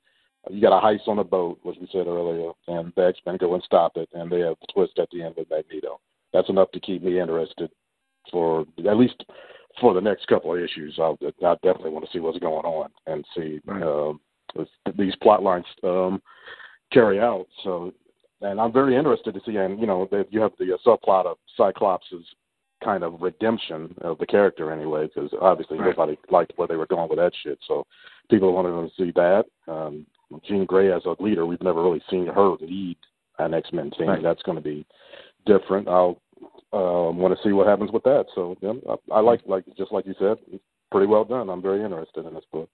[0.50, 3.36] You got a heist on a boat, which we said earlier, and the X Men
[3.36, 6.00] go and stop it, and they have the twist at the end with Magneto.
[6.32, 7.70] That's enough to keep me interested
[8.30, 9.24] for at least
[9.80, 10.98] for the next couple of issues.
[10.98, 13.82] I'll, I definitely want to see what's going on and see Right.
[13.82, 14.20] um,
[14.96, 16.20] these plot lines um,
[16.92, 17.46] carry out.
[17.64, 17.92] So,
[18.40, 21.26] and I'm very interested to see, and you know, that you have the uh, subplot
[21.26, 22.12] of Cyclops'
[22.84, 25.96] kind of redemption of the character anyway, because obviously Right.
[25.96, 27.58] nobody liked where they were going with that shit.
[27.66, 27.86] So,
[28.30, 29.46] people wanted to see that.
[29.68, 30.06] Um,
[30.44, 32.96] Jean Grey as a leader, we've never really seen her lead
[33.38, 34.08] an X Men team.
[34.08, 34.22] Right.
[34.22, 34.86] That's going to be
[35.46, 35.88] different.
[35.88, 36.20] I'll
[36.72, 38.26] um, want to see what happens with that.
[38.34, 41.50] So, yeah, I, I like, like just like you said, it's pretty well done.
[41.50, 42.68] I'm very interested in this book.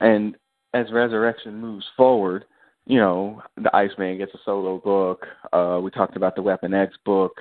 [0.00, 0.36] And
[0.74, 2.44] as Resurrection moves forward,
[2.86, 5.26] you know, the Iceman gets a solo book.
[5.52, 7.40] Uh, we talked about the Weapon X book.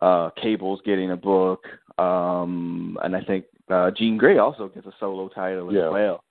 [0.00, 1.64] Uh, Cable's getting a book.
[1.98, 5.86] Um, and I think uh, Jean Grey also gets a solo title Yeah.
[5.86, 6.24] as well.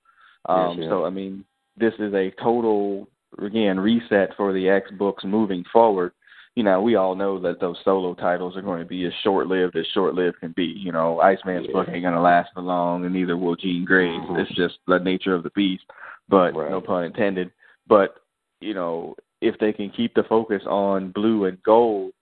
[0.46, 0.88] Um, Yes, yeah.
[0.88, 1.44] So, I mean,
[1.76, 3.08] this is a total
[3.38, 6.12] again reset for the X books moving forward.
[6.56, 9.46] You know, we all know that those solo titles are going to be as short
[9.46, 10.64] lived as short lived can be.
[10.64, 11.72] You know, Iceman's yeah.
[11.72, 14.20] book ain't gonna last for long, and neither will Jean Grey's.
[14.20, 14.36] Mm-hmm.
[14.36, 15.84] It's just the nature of the beast.
[16.28, 16.70] But right.
[16.70, 17.52] no pun intended.
[17.86, 18.16] But
[18.60, 22.12] you know, if they can keep the focus on blue and gold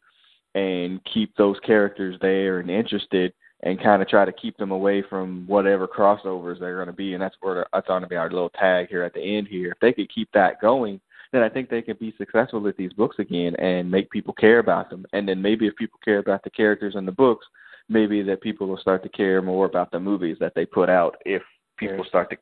[0.58, 3.32] and keep those characters there and interested
[3.62, 7.14] and kind of try to keep them away from whatever crossovers they're going to be.
[7.14, 9.72] And that's where that's going to be our little tag here at the end here.
[9.72, 11.00] If they could keep that going
[11.32, 14.60] then i think they can be successful with these books again and make people care
[14.60, 15.04] about them.
[15.12, 17.46] And then maybe if people care about the characters in the books
[17.88, 21.16] maybe that people will start to care more about the movies that they put out
[21.24, 21.42] if
[21.76, 22.36] people start to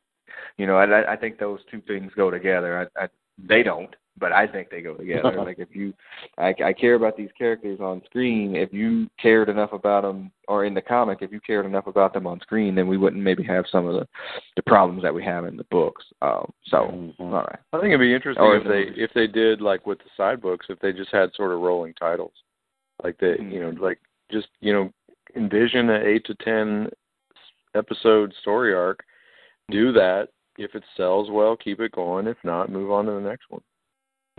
[0.57, 2.89] you know i i think those two things go together.
[2.97, 3.07] I, I
[3.37, 5.31] they don't but I think they go together.
[5.37, 5.93] like if you,
[6.37, 8.55] I, I care about these characters on screen.
[8.55, 12.13] If you cared enough about them, or in the comic, if you cared enough about
[12.13, 14.07] them on screen, then we wouldn't maybe have some of the
[14.55, 16.03] the problems that we have in the books.
[16.21, 17.23] Um, so, mm-hmm.
[17.23, 17.59] all right.
[17.73, 20.41] I think it'd be interesting or if they if they did like with the side
[20.41, 22.33] books, if they just had sort of rolling titles,
[23.03, 23.51] like they, mm-hmm.
[23.51, 23.99] you know, like
[24.31, 24.91] just you know,
[25.35, 26.89] envision an eight to ten
[27.75, 29.03] episode story arc.
[29.69, 30.29] Do that.
[30.57, 32.25] If it sells well, keep it going.
[32.25, 33.61] If not, move on to the next one.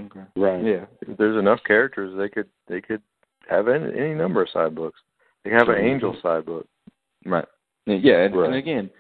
[0.01, 0.21] Okay.
[0.37, 0.65] Right.
[0.65, 0.87] Yeah.
[1.03, 3.03] If there's enough characters, they could they could
[3.49, 5.01] have any, any number of side books.
[5.45, 6.67] They have an angel side book.
[7.25, 7.47] Right.
[7.87, 8.23] Yeah.
[8.23, 8.47] And, right.
[8.47, 8.91] and again,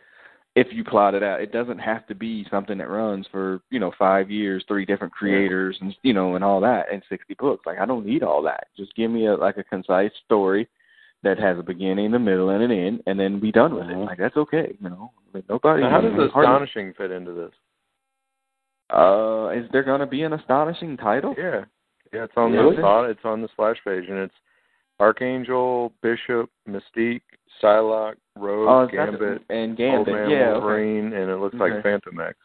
[0.56, 3.78] if you plot it out, it doesn't have to be something that runs for you
[3.78, 7.64] know five years, three different creators, and you know, and all that, and sixty books.
[7.64, 8.66] Like I don't need all that.
[8.76, 10.68] Just give me a like a concise story
[11.22, 14.00] that has a beginning, a middle, and an end, and then be done with uh-huh.
[14.00, 14.04] it.
[14.04, 14.76] Like that's okay.
[14.80, 15.82] You know, I mean, nobody.
[15.82, 17.52] Now, how does astonishing fit into this?
[18.90, 21.34] Uh, is there going to be an astonishing title?
[21.36, 21.64] Yeah,
[22.12, 22.24] yeah.
[22.24, 22.76] It's on really?
[22.76, 24.34] the it's on the splash page, and it's
[24.98, 27.22] Archangel, Bishop, Mystique,
[27.62, 31.16] Psylocke, Rogue, oh, Gambit, and Gambit, Old Man yeah, Wolverine, okay.
[31.16, 31.74] and it looks okay.
[31.74, 32.38] like X.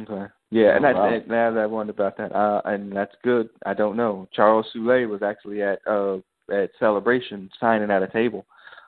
[0.00, 0.32] Okay.
[0.50, 1.20] Yeah, and oh, I, wow.
[1.28, 3.50] now that I wondered about that, uh, and that's good.
[3.66, 4.28] I don't know.
[4.32, 6.18] Charles Soule was actually at uh
[6.50, 8.46] at Celebration signing at a table,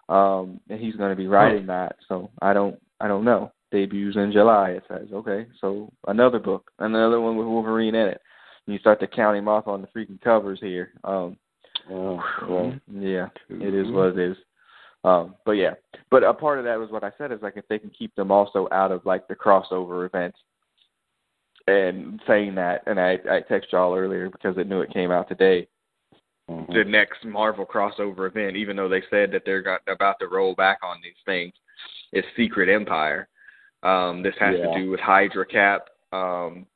[0.09, 1.97] um, and he's going to be writing that.
[2.09, 4.71] So I don't I don't know debuts in July.
[4.71, 8.21] It says okay, so another book, another one with Wolverine in it.
[8.67, 10.93] And you start to count him off on the freaking covers here.
[11.05, 11.37] Um,
[11.91, 14.37] oh, well, yeah, it is what it is.
[15.03, 15.75] Um, but yeah,
[16.11, 18.15] but a part of that was what I said is like if they can keep
[18.15, 20.39] them also out of like the crossover events.
[21.67, 25.29] And saying that, and I I texted y'all earlier because I knew it came out
[25.29, 25.69] today.
[26.51, 26.73] Mm-hmm.
[26.73, 30.55] The next Marvel crossover event, even though they said that they're got, about to roll
[30.55, 31.53] back on these things,
[32.13, 33.29] is Secret Empire
[33.83, 34.67] um, this has yeah.
[34.67, 36.67] to do with Hydra Cap, um,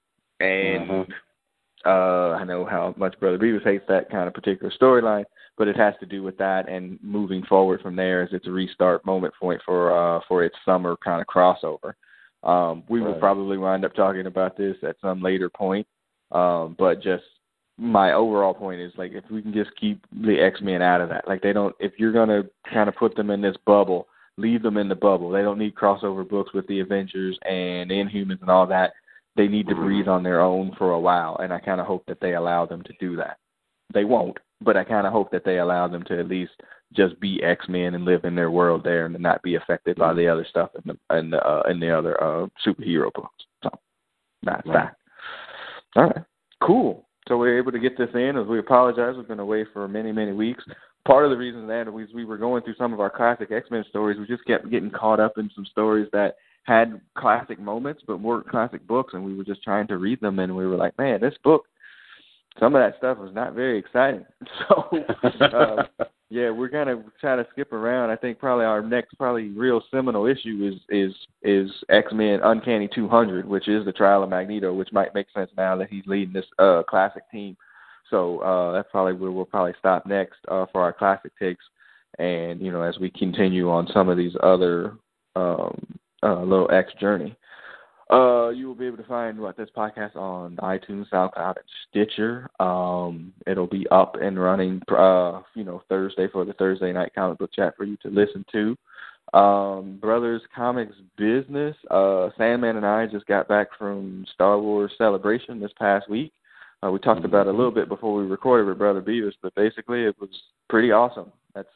[0.40, 1.90] and uh-huh.
[1.90, 5.24] uh, I know how much Brother Beavis hates that kind of particular storyline,
[5.58, 8.50] but it has to do with that and moving forward from there as it's a
[8.50, 11.92] restart moment point for uh, for its summer kind of crossover.
[12.42, 13.08] Um, we right.
[13.08, 15.86] will probably wind up talking about this at some later point,
[16.32, 17.24] um, but just
[17.76, 21.08] my overall point is like if we can just keep the X Men out of
[21.10, 21.74] that, like they don't.
[21.80, 25.30] If you're gonna kind of put them in this bubble leave them in the bubble.
[25.30, 28.92] They don't need crossover books with the Avengers and Inhumans and all that.
[29.36, 32.04] They need to breathe on their own for a while, and I kind of hope
[32.06, 33.38] that they allow them to do that.
[33.92, 36.52] They won't, but I kind of hope that they allow them to at least
[36.92, 40.14] just be X Men and live in their world there, and not be affected by
[40.14, 43.44] the other stuff in the in the, uh, in the other uh, superhero books.
[43.64, 43.70] So
[44.44, 44.90] that's right.
[45.94, 46.00] that.
[46.00, 46.24] All right,
[46.62, 47.08] cool.
[47.26, 48.36] So we are able to get this in.
[48.36, 50.62] As we apologize, we've been away for many many weeks
[51.04, 53.70] part of the reason that was we were going through some of our classic X
[53.70, 54.18] Men stories.
[54.18, 58.48] We just kept getting caught up in some stories that had classic moments but weren't
[58.48, 61.20] classic books, and we were just trying to read them, and we were like, man,
[61.20, 61.64] this book,
[62.58, 64.24] some of that stuff was not very exciting.
[64.68, 68.10] So, uh, yeah, we're of trying to skip around.
[68.10, 72.88] I think probably our next, probably real seminal issue is is is X Men Uncanny
[72.92, 76.32] 200, which is the trial of Magneto, which might make sense now that he's leading
[76.32, 77.56] this uh classic team.
[78.10, 81.64] So uh, that's probably where we'll probably stop next uh, for our classic takes.
[82.18, 84.96] And you know, as we continue on some of these other
[85.34, 87.36] um, uh, little X journey,
[88.10, 92.50] uh, you will be able to find what this podcast on iTunes, SoundCloud, and Stitcher.
[92.60, 97.38] Um, it'll be up and running, uh, you know, Thursday for the Thursday night comic
[97.38, 98.76] book chat for you to listen to.
[99.36, 101.74] Um, Brothers Comics Business.
[101.90, 106.32] Uh, Sandman and I just got back from Star Wars Celebration this past week.
[106.84, 109.54] Uh, we talked about it a little bit before we recorded with Brother Beavis, but
[109.54, 110.28] basically it was
[110.68, 111.32] pretty awesome.
[111.54, 111.68] That's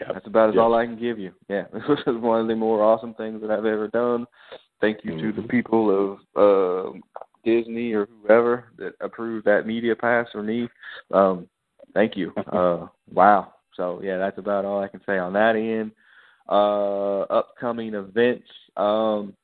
[0.00, 0.10] yep.
[0.14, 0.62] that's about as yep.
[0.62, 1.32] all I can give you.
[1.48, 4.26] Yeah, this was one of the more awesome things that I've ever done.
[4.80, 5.36] Thank you mm-hmm.
[5.36, 6.98] to the people of uh,
[7.44, 10.68] Disney or whoever that approved that media pass for me.
[11.12, 11.48] Um,
[11.94, 12.32] thank you.
[12.52, 13.54] uh, wow.
[13.76, 15.92] So yeah, that's about all I can say on that end.
[16.48, 18.48] Uh, upcoming events.
[18.76, 19.34] Um,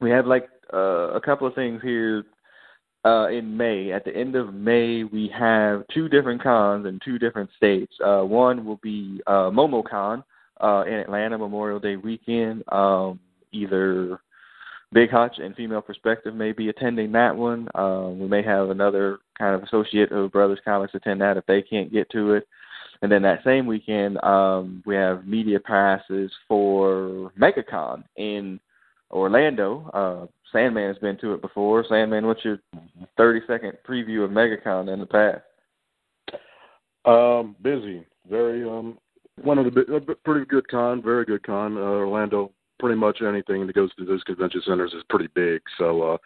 [0.00, 2.24] we have like uh, a couple of things here
[3.04, 3.92] uh, in May.
[3.92, 7.92] At the end of May, we have two different cons in two different states.
[8.04, 10.22] Uh, one will be uh, MomoCon
[10.60, 12.62] uh, in Atlanta Memorial Day weekend.
[12.70, 13.18] Um,
[13.52, 14.20] either
[14.92, 17.68] Big Hutch and Female Perspective may be attending that one.
[17.74, 21.62] Um, we may have another kind of associate of Brothers Comics attend that if they
[21.62, 22.46] can't get to it.
[23.00, 28.60] And then that same weekend, um, we have media passes for MegaCon in
[29.10, 29.90] Orlando.
[29.92, 31.84] Uh, Sandman's been to it before.
[31.88, 32.58] Sandman, what's your
[33.16, 35.42] 30 second preview of MegaCon in the past?
[37.04, 38.06] Um, busy.
[38.30, 38.98] Very um,
[39.42, 41.76] one of the pretty good con, very good con.
[41.76, 46.02] Uh, Orlando, pretty much anything that goes through those convention centers is pretty big, so
[46.02, 46.16] uh,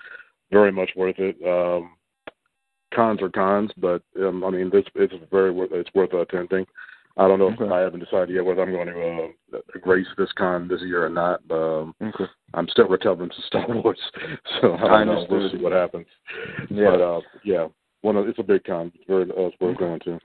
[0.50, 1.36] very much worth it.
[1.46, 1.92] Um,
[2.94, 6.66] cons are cons, but um, I mean, this it's very worth it's worth attending.
[7.18, 7.64] I don't know okay.
[7.64, 11.06] if I haven't decided yet whether I'm going to uh, grace this con this year
[11.06, 11.40] or not.
[11.51, 12.26] Um, okay.
[12.52, 13.98] I'm still recovering from Star Wars,
[14.60, 15.26] so I don't know.
[15.30, 16.06] We'll see what happens.
[16.70, 17.68] Yeah, but, uh, yeah.
[18.02, 18.93] One of, it's a big con.
[18.94, 20.18] It's very uh, it's worth going to.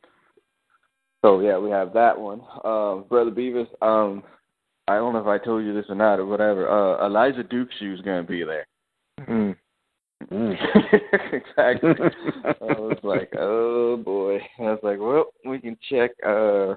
[1.24, 2.42] So yeah, we have that one.
[2.66, 4.24] Um, Brother Beavis, um,
[4.88, 6.70] I don't know if I told you this or not or whatever.
[6.70, 8.68] Uh, Eliza Dushku's is going to be there.
[9.22, 9.56] Mm.
[10.30, 10.56] Mm.
[11.34, 11.92] exactly.
[12.46, 14.40] I was like, oh boy.
[14.60, 16.12] I was like, well, we can check.
[16.26, 16.76] uh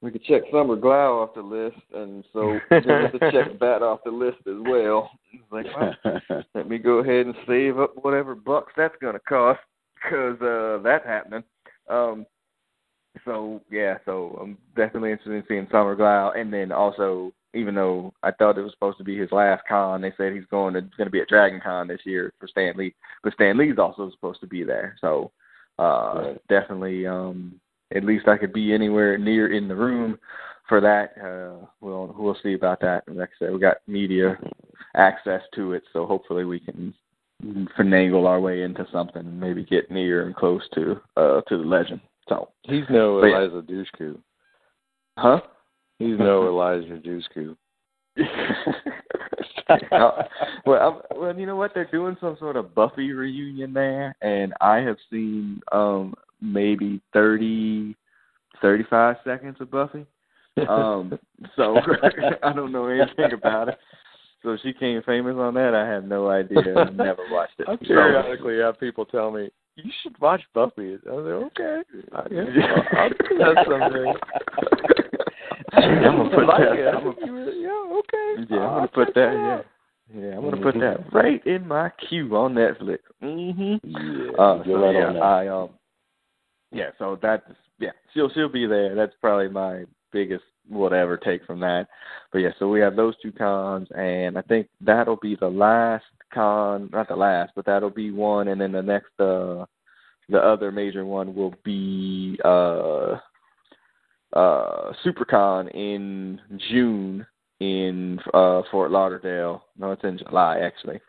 [0.00, 3.82] we could check Summer Glau off the list, and so we have to check that
[3.82, 5.10] off the list as well.
[5.50, 9.58] Like, well, let me go ahead and save up whatever bucks that's going to cost,
[9.96, 11.42] because uh, that's happening.
[11.90, 12.26] Um,
[13.24, 18.12] so yeah, so I'm definitely interested in seeing Summer Glau, and then also even though
[18.22, 20.82] I thought it was supposed to be his last con, they said he's going to
[20.82, 22.94] going to be at Dragon Con this year for Stan Lee.
[23.22, 25.30] But Stan Lee's also supposed to be there, so
[25.78, 26.48] uh, right.
[26.48, 27.60] definitely um,
[27.94, 30.18] at least I could be anywhere near in the room
[30.68, 31.14] for that.
[31.18, 33.04] Uh, we'll we'll see about that.
[33.08, 34.38] Like I said, we got media
[34.96, 36.94] access to it, so hopefully we can
[37.78, 41.64] finagle our way into something and maybe get near and close to uh to the
[41.64, 42.00] legend.
[42.28, 43.84] So he's no Eliza yeah.
[44.00, 44.18] Dushku.
[45.16, 45.40] Huh?
[45.98, 47.56] He's no Eliza Dushku.
[49.90, 50.28] well,
[50.66, 51.72] I'm, well, you know what?
[51.74, 57.94] They're doing some sort of Buffy reunion there, and I have seen um maybe thirty,
[58.60, 60.06] thirty-five seconds of Buffy.
[60.68, 61.18] Um,
[61.54, 61.76] so
[62.42, 63.78] I don't know anything about it.
[64.42, 65.74] So she came famous on that.
[65.74, 66.74] I have no idea.
[66.76, 67.68] I never watched it.
[67.68, 70.96] I periodically have people tell me you should watch Buffy.
[71.08, 72.46] I was like, okay, I guess
[72.92, 75.07] I'll, I'll do that someday.
[75.72, 76.94] I'm gonna put like that.
[76.94, 78.44] I'm gonna, yeah, okay.
[78.50, 79.32] Yeah, I'm gonna put that.
[79.32, 79.60] Yeah.
[80.14, 82.98] Yeah, I'm gonna put that right in my queue on Netflix.
[83.22, 83.80] Mhm.
[83.82, 84.42] Yeah.
[84.42, 85.70] Uh, so right yeah, I um.
[86.70, 87.44] Yeah, so that's
[87.78, 88.94] yeah, she'll she'll be there.
[88.94, 91.88] That's probably my biggest whatever take from that.
[92.32, 96.04] But yeah, so we have those two cons, and I think that'll be the last
[96.32, 99.64] con, not the last, but that'll be one, and then the next, uh,
[100.28, 103.18] the other major one will be uh
[104.34, 106.40] uh, SuperCon in
[106.70, 107.26] June
[107.60, 109.64] in uh, Fort Lauderdale.
[109.78, 111.00] No, it's in July actually.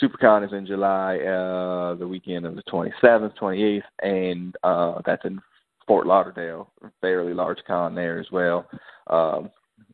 [0.00, 5.40] SuperCon is in July, uh, the weekend of the 27th, 28th, and uh, that's in
[5.86, 6.70] Fort Lauderdale.
[7.00, 8.66] Fairly large con there as well.
[9.08, 9.50] Um,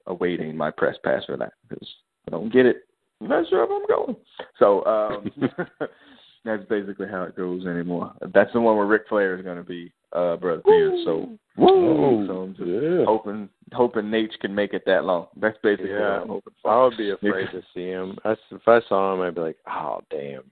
[0.07, 1.89] awaiting my press pass for that because
[2.27, 2.85] I don't get it.
[3.21, 4.17] I'm not sure if I'm going.
[4.59, 5.31] So um,
[6.45, 8.13] that's basically how it goes anymore.
[8.33, 11.01] That's the one where Ric Flair is going to be uh, brother Pierce.
[11.05, 12.27] So, Woo.
[12.27, 13.05] so I'm just yeah.
[13.05, 15.27] hoping hoping Nate can make it that long.
[15.37, 16.01] That's basically yeah.
[16.01, 16.71] what I'm hoping for.
[16.71, 18.19] I would be afraid to see him.
[18.25, 20.43] I, if I saw him, I'd be like, oh damn.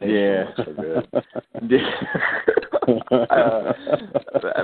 [0.00, 0.64] Nate's yeah.
[0.64, 1.08] So good.
[1.68, 1.78] yeah.
[2.84, 3.72] uh,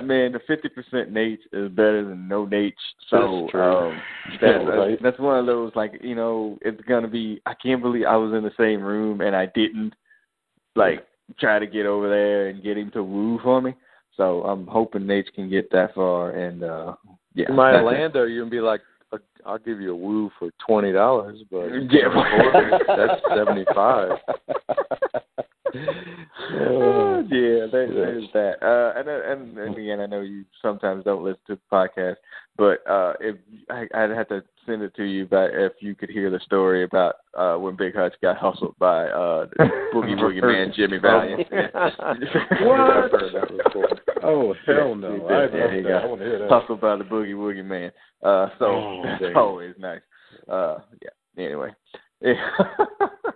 [0.03, 2.75] man, the fifty percent Nate is better than no Nate.
[3.09, 3.63] So that's, true.
[3.63, 4.03] um,
[4.41, 4.99] that's, right.
[5.03, 7.41] that's one of those like you know it's gonna be.
[7.47, 9.95] I can't believe I was in the same room and I didn't
[10.77, 11.07] like
[11.39, 13.75] try to get over there and get him to woo for me.
[14.17, 16.31] So I'm hoping Nate can get that far.
[16.31, 16.95] And uh
[17.35, 18.81] yeah, in my Orlando, you can be like,
[19.47, 22.09] I'll give you a woo for twenty dollars, but yeah,
[22.87, 24.13] that's seventy five.
[26.71, 28.63] oh, yeah, there, there's that.
[28.63, 32.17] Uh, and, and and again, I know you sometimes don't listen to the podcast,
[32.57, 33.37] but uh, if
[33.71, 36.85] I, I'd have to send it to you, but if you could hear the story
[36.85, 39.47] about uh, when Big Hutch got hustled by uh,
[39.95, 41.47] Boogie Woogie Man Jimmy Valiant.
[41.51, 43.11] what?
[44.23, 45.27] Oh hell no!
[45.29, 46.51] Yeah, I, yeah, he got I want to hear that.
[46.51, 47.91] hustled by the Boogie Woogie Man.
[48.23, 50.01] Uh, so oh, that's always nice.
[50.49, 51.45] Uh, yeah.
[51.45, 51.71] Anyway.
[52.21, 52.35] Yeah.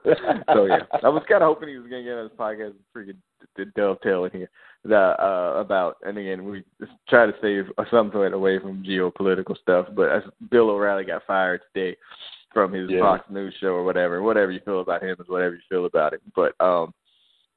[0.53, 2.75] so yeah, I was kind of hoping he was going to get on this podcast.
[2.75, 3.17] And freaking
[3.57, 4.51] d- dovetail in here
[4.85, 6.63] the, uh, about, and again, we
[7.09, 9.87] try to save some point away from geopolitical stuff.
[9.95, 11.97] But as Bill O'Reilly got fired today
[12.53, 13.01] from his Yeah.
[13.01, 14.23] Fox News show or whatever.
[14.23, 16.23] Whatever you feel about him is whatever you feel about it.
[16.37, 16.95] But um,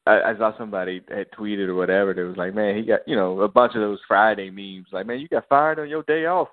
[0.05, 2.13] I, I saw somebody had tweeted or whatever.
[2.13, 4.87] That was like, man, he got you know a bunch of those Friday memes.
[4.91, 6.47] Like, man, you got fired on your day off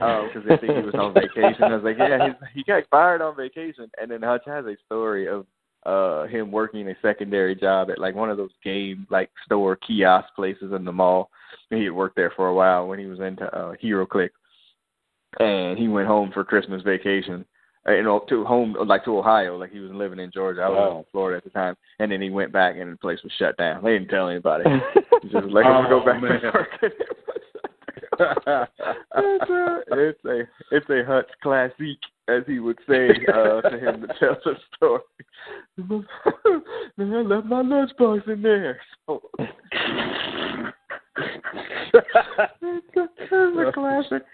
[0.32, 1.64] because um, they think he was on vacation.
[1.64, 3.90] I was like, yeah, his, he got fired on vacation.
[4.00, 5.46] And then Hutch has a story of
[5.86, 10.28] uh him working a secondary job at like one of those game like store kiosk
[10.36, 11.30] places in the mall.
[11.70, 14.30] He had worked there for a while when he was into uh, HeroClix,
[15.38, 17.44] and he went home for Christmas vacation
[17.88, 20.60] uh, you know, to home like to Ohio, like he was living in Georgia.
[20.62, 20.98] I was wow.
[20.98, 23.56] in Florida at the time, and then he went back and the place was shut
[23.56, 23.82] down.
[23.82, 24.64] They didn't tell anybody.
[25.22, 26.68] he just like, I'm gonna go back to work.
[29.92, 31.98] it's a it's a Hutch classic,
[32.28, 35.00] as he would say uh, to him to tell the story.
[36.96, 38.78] Man, I left my lunchbox in there.
[39.06, 39.22] So.
[39.36, 39.52] it's,
[42.96, 44.24] a, it's a classic.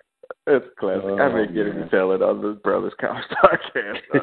[0.49, 1.03] It's classic.
[1.05, 3.99] Oh, I may get him to tell it on the Brothers Comics podcast.
[4.15, 4.21] Uh,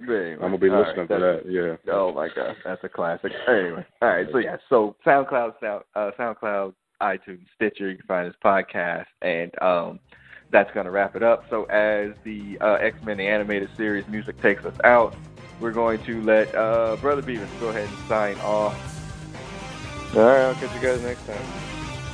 [0.00, 1.42] anyway, I'm gonna be listening right, to that.
[1.48, 1.76] Yeah.
[1.92, 3.32] Oh my gosh, that's a classic.
[3.48, 4.28] Anyway, all right.
[4.30, 7.90] So yeah, so SoundCloud, Sound, uh, SoundCloud, iTunes, Stitcher.
[7.90, 10.00] You can find this podcast, and um,
[10.50, 11.44] that's gonna wrap it up.
[11.50, 15.14] So as the uh, X Men the animated series music takes us out,
[15.60, 18.74] we're going to let uh, Brother Beavis go ahead and sign off.
[20.14, 21.42] All right, I'll catch you guys next time.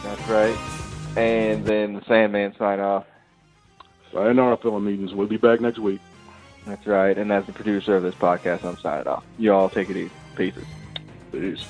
[0.03, 0.73] That's right
[1.17, 3.05] and then the Sandman sign off.
[4.13, 5.15] Sayonara, film meetings.
[5.15, 6.01] We'll be back next week.
[6.67, 7.17] That's right.
[7.17, 9.25] And as the producer of this podcast, I'm signing off.
[9.39, 10.11] You all take it easy.
[10.37, 10.55] Peace.
[11.31, 11.67] Peace.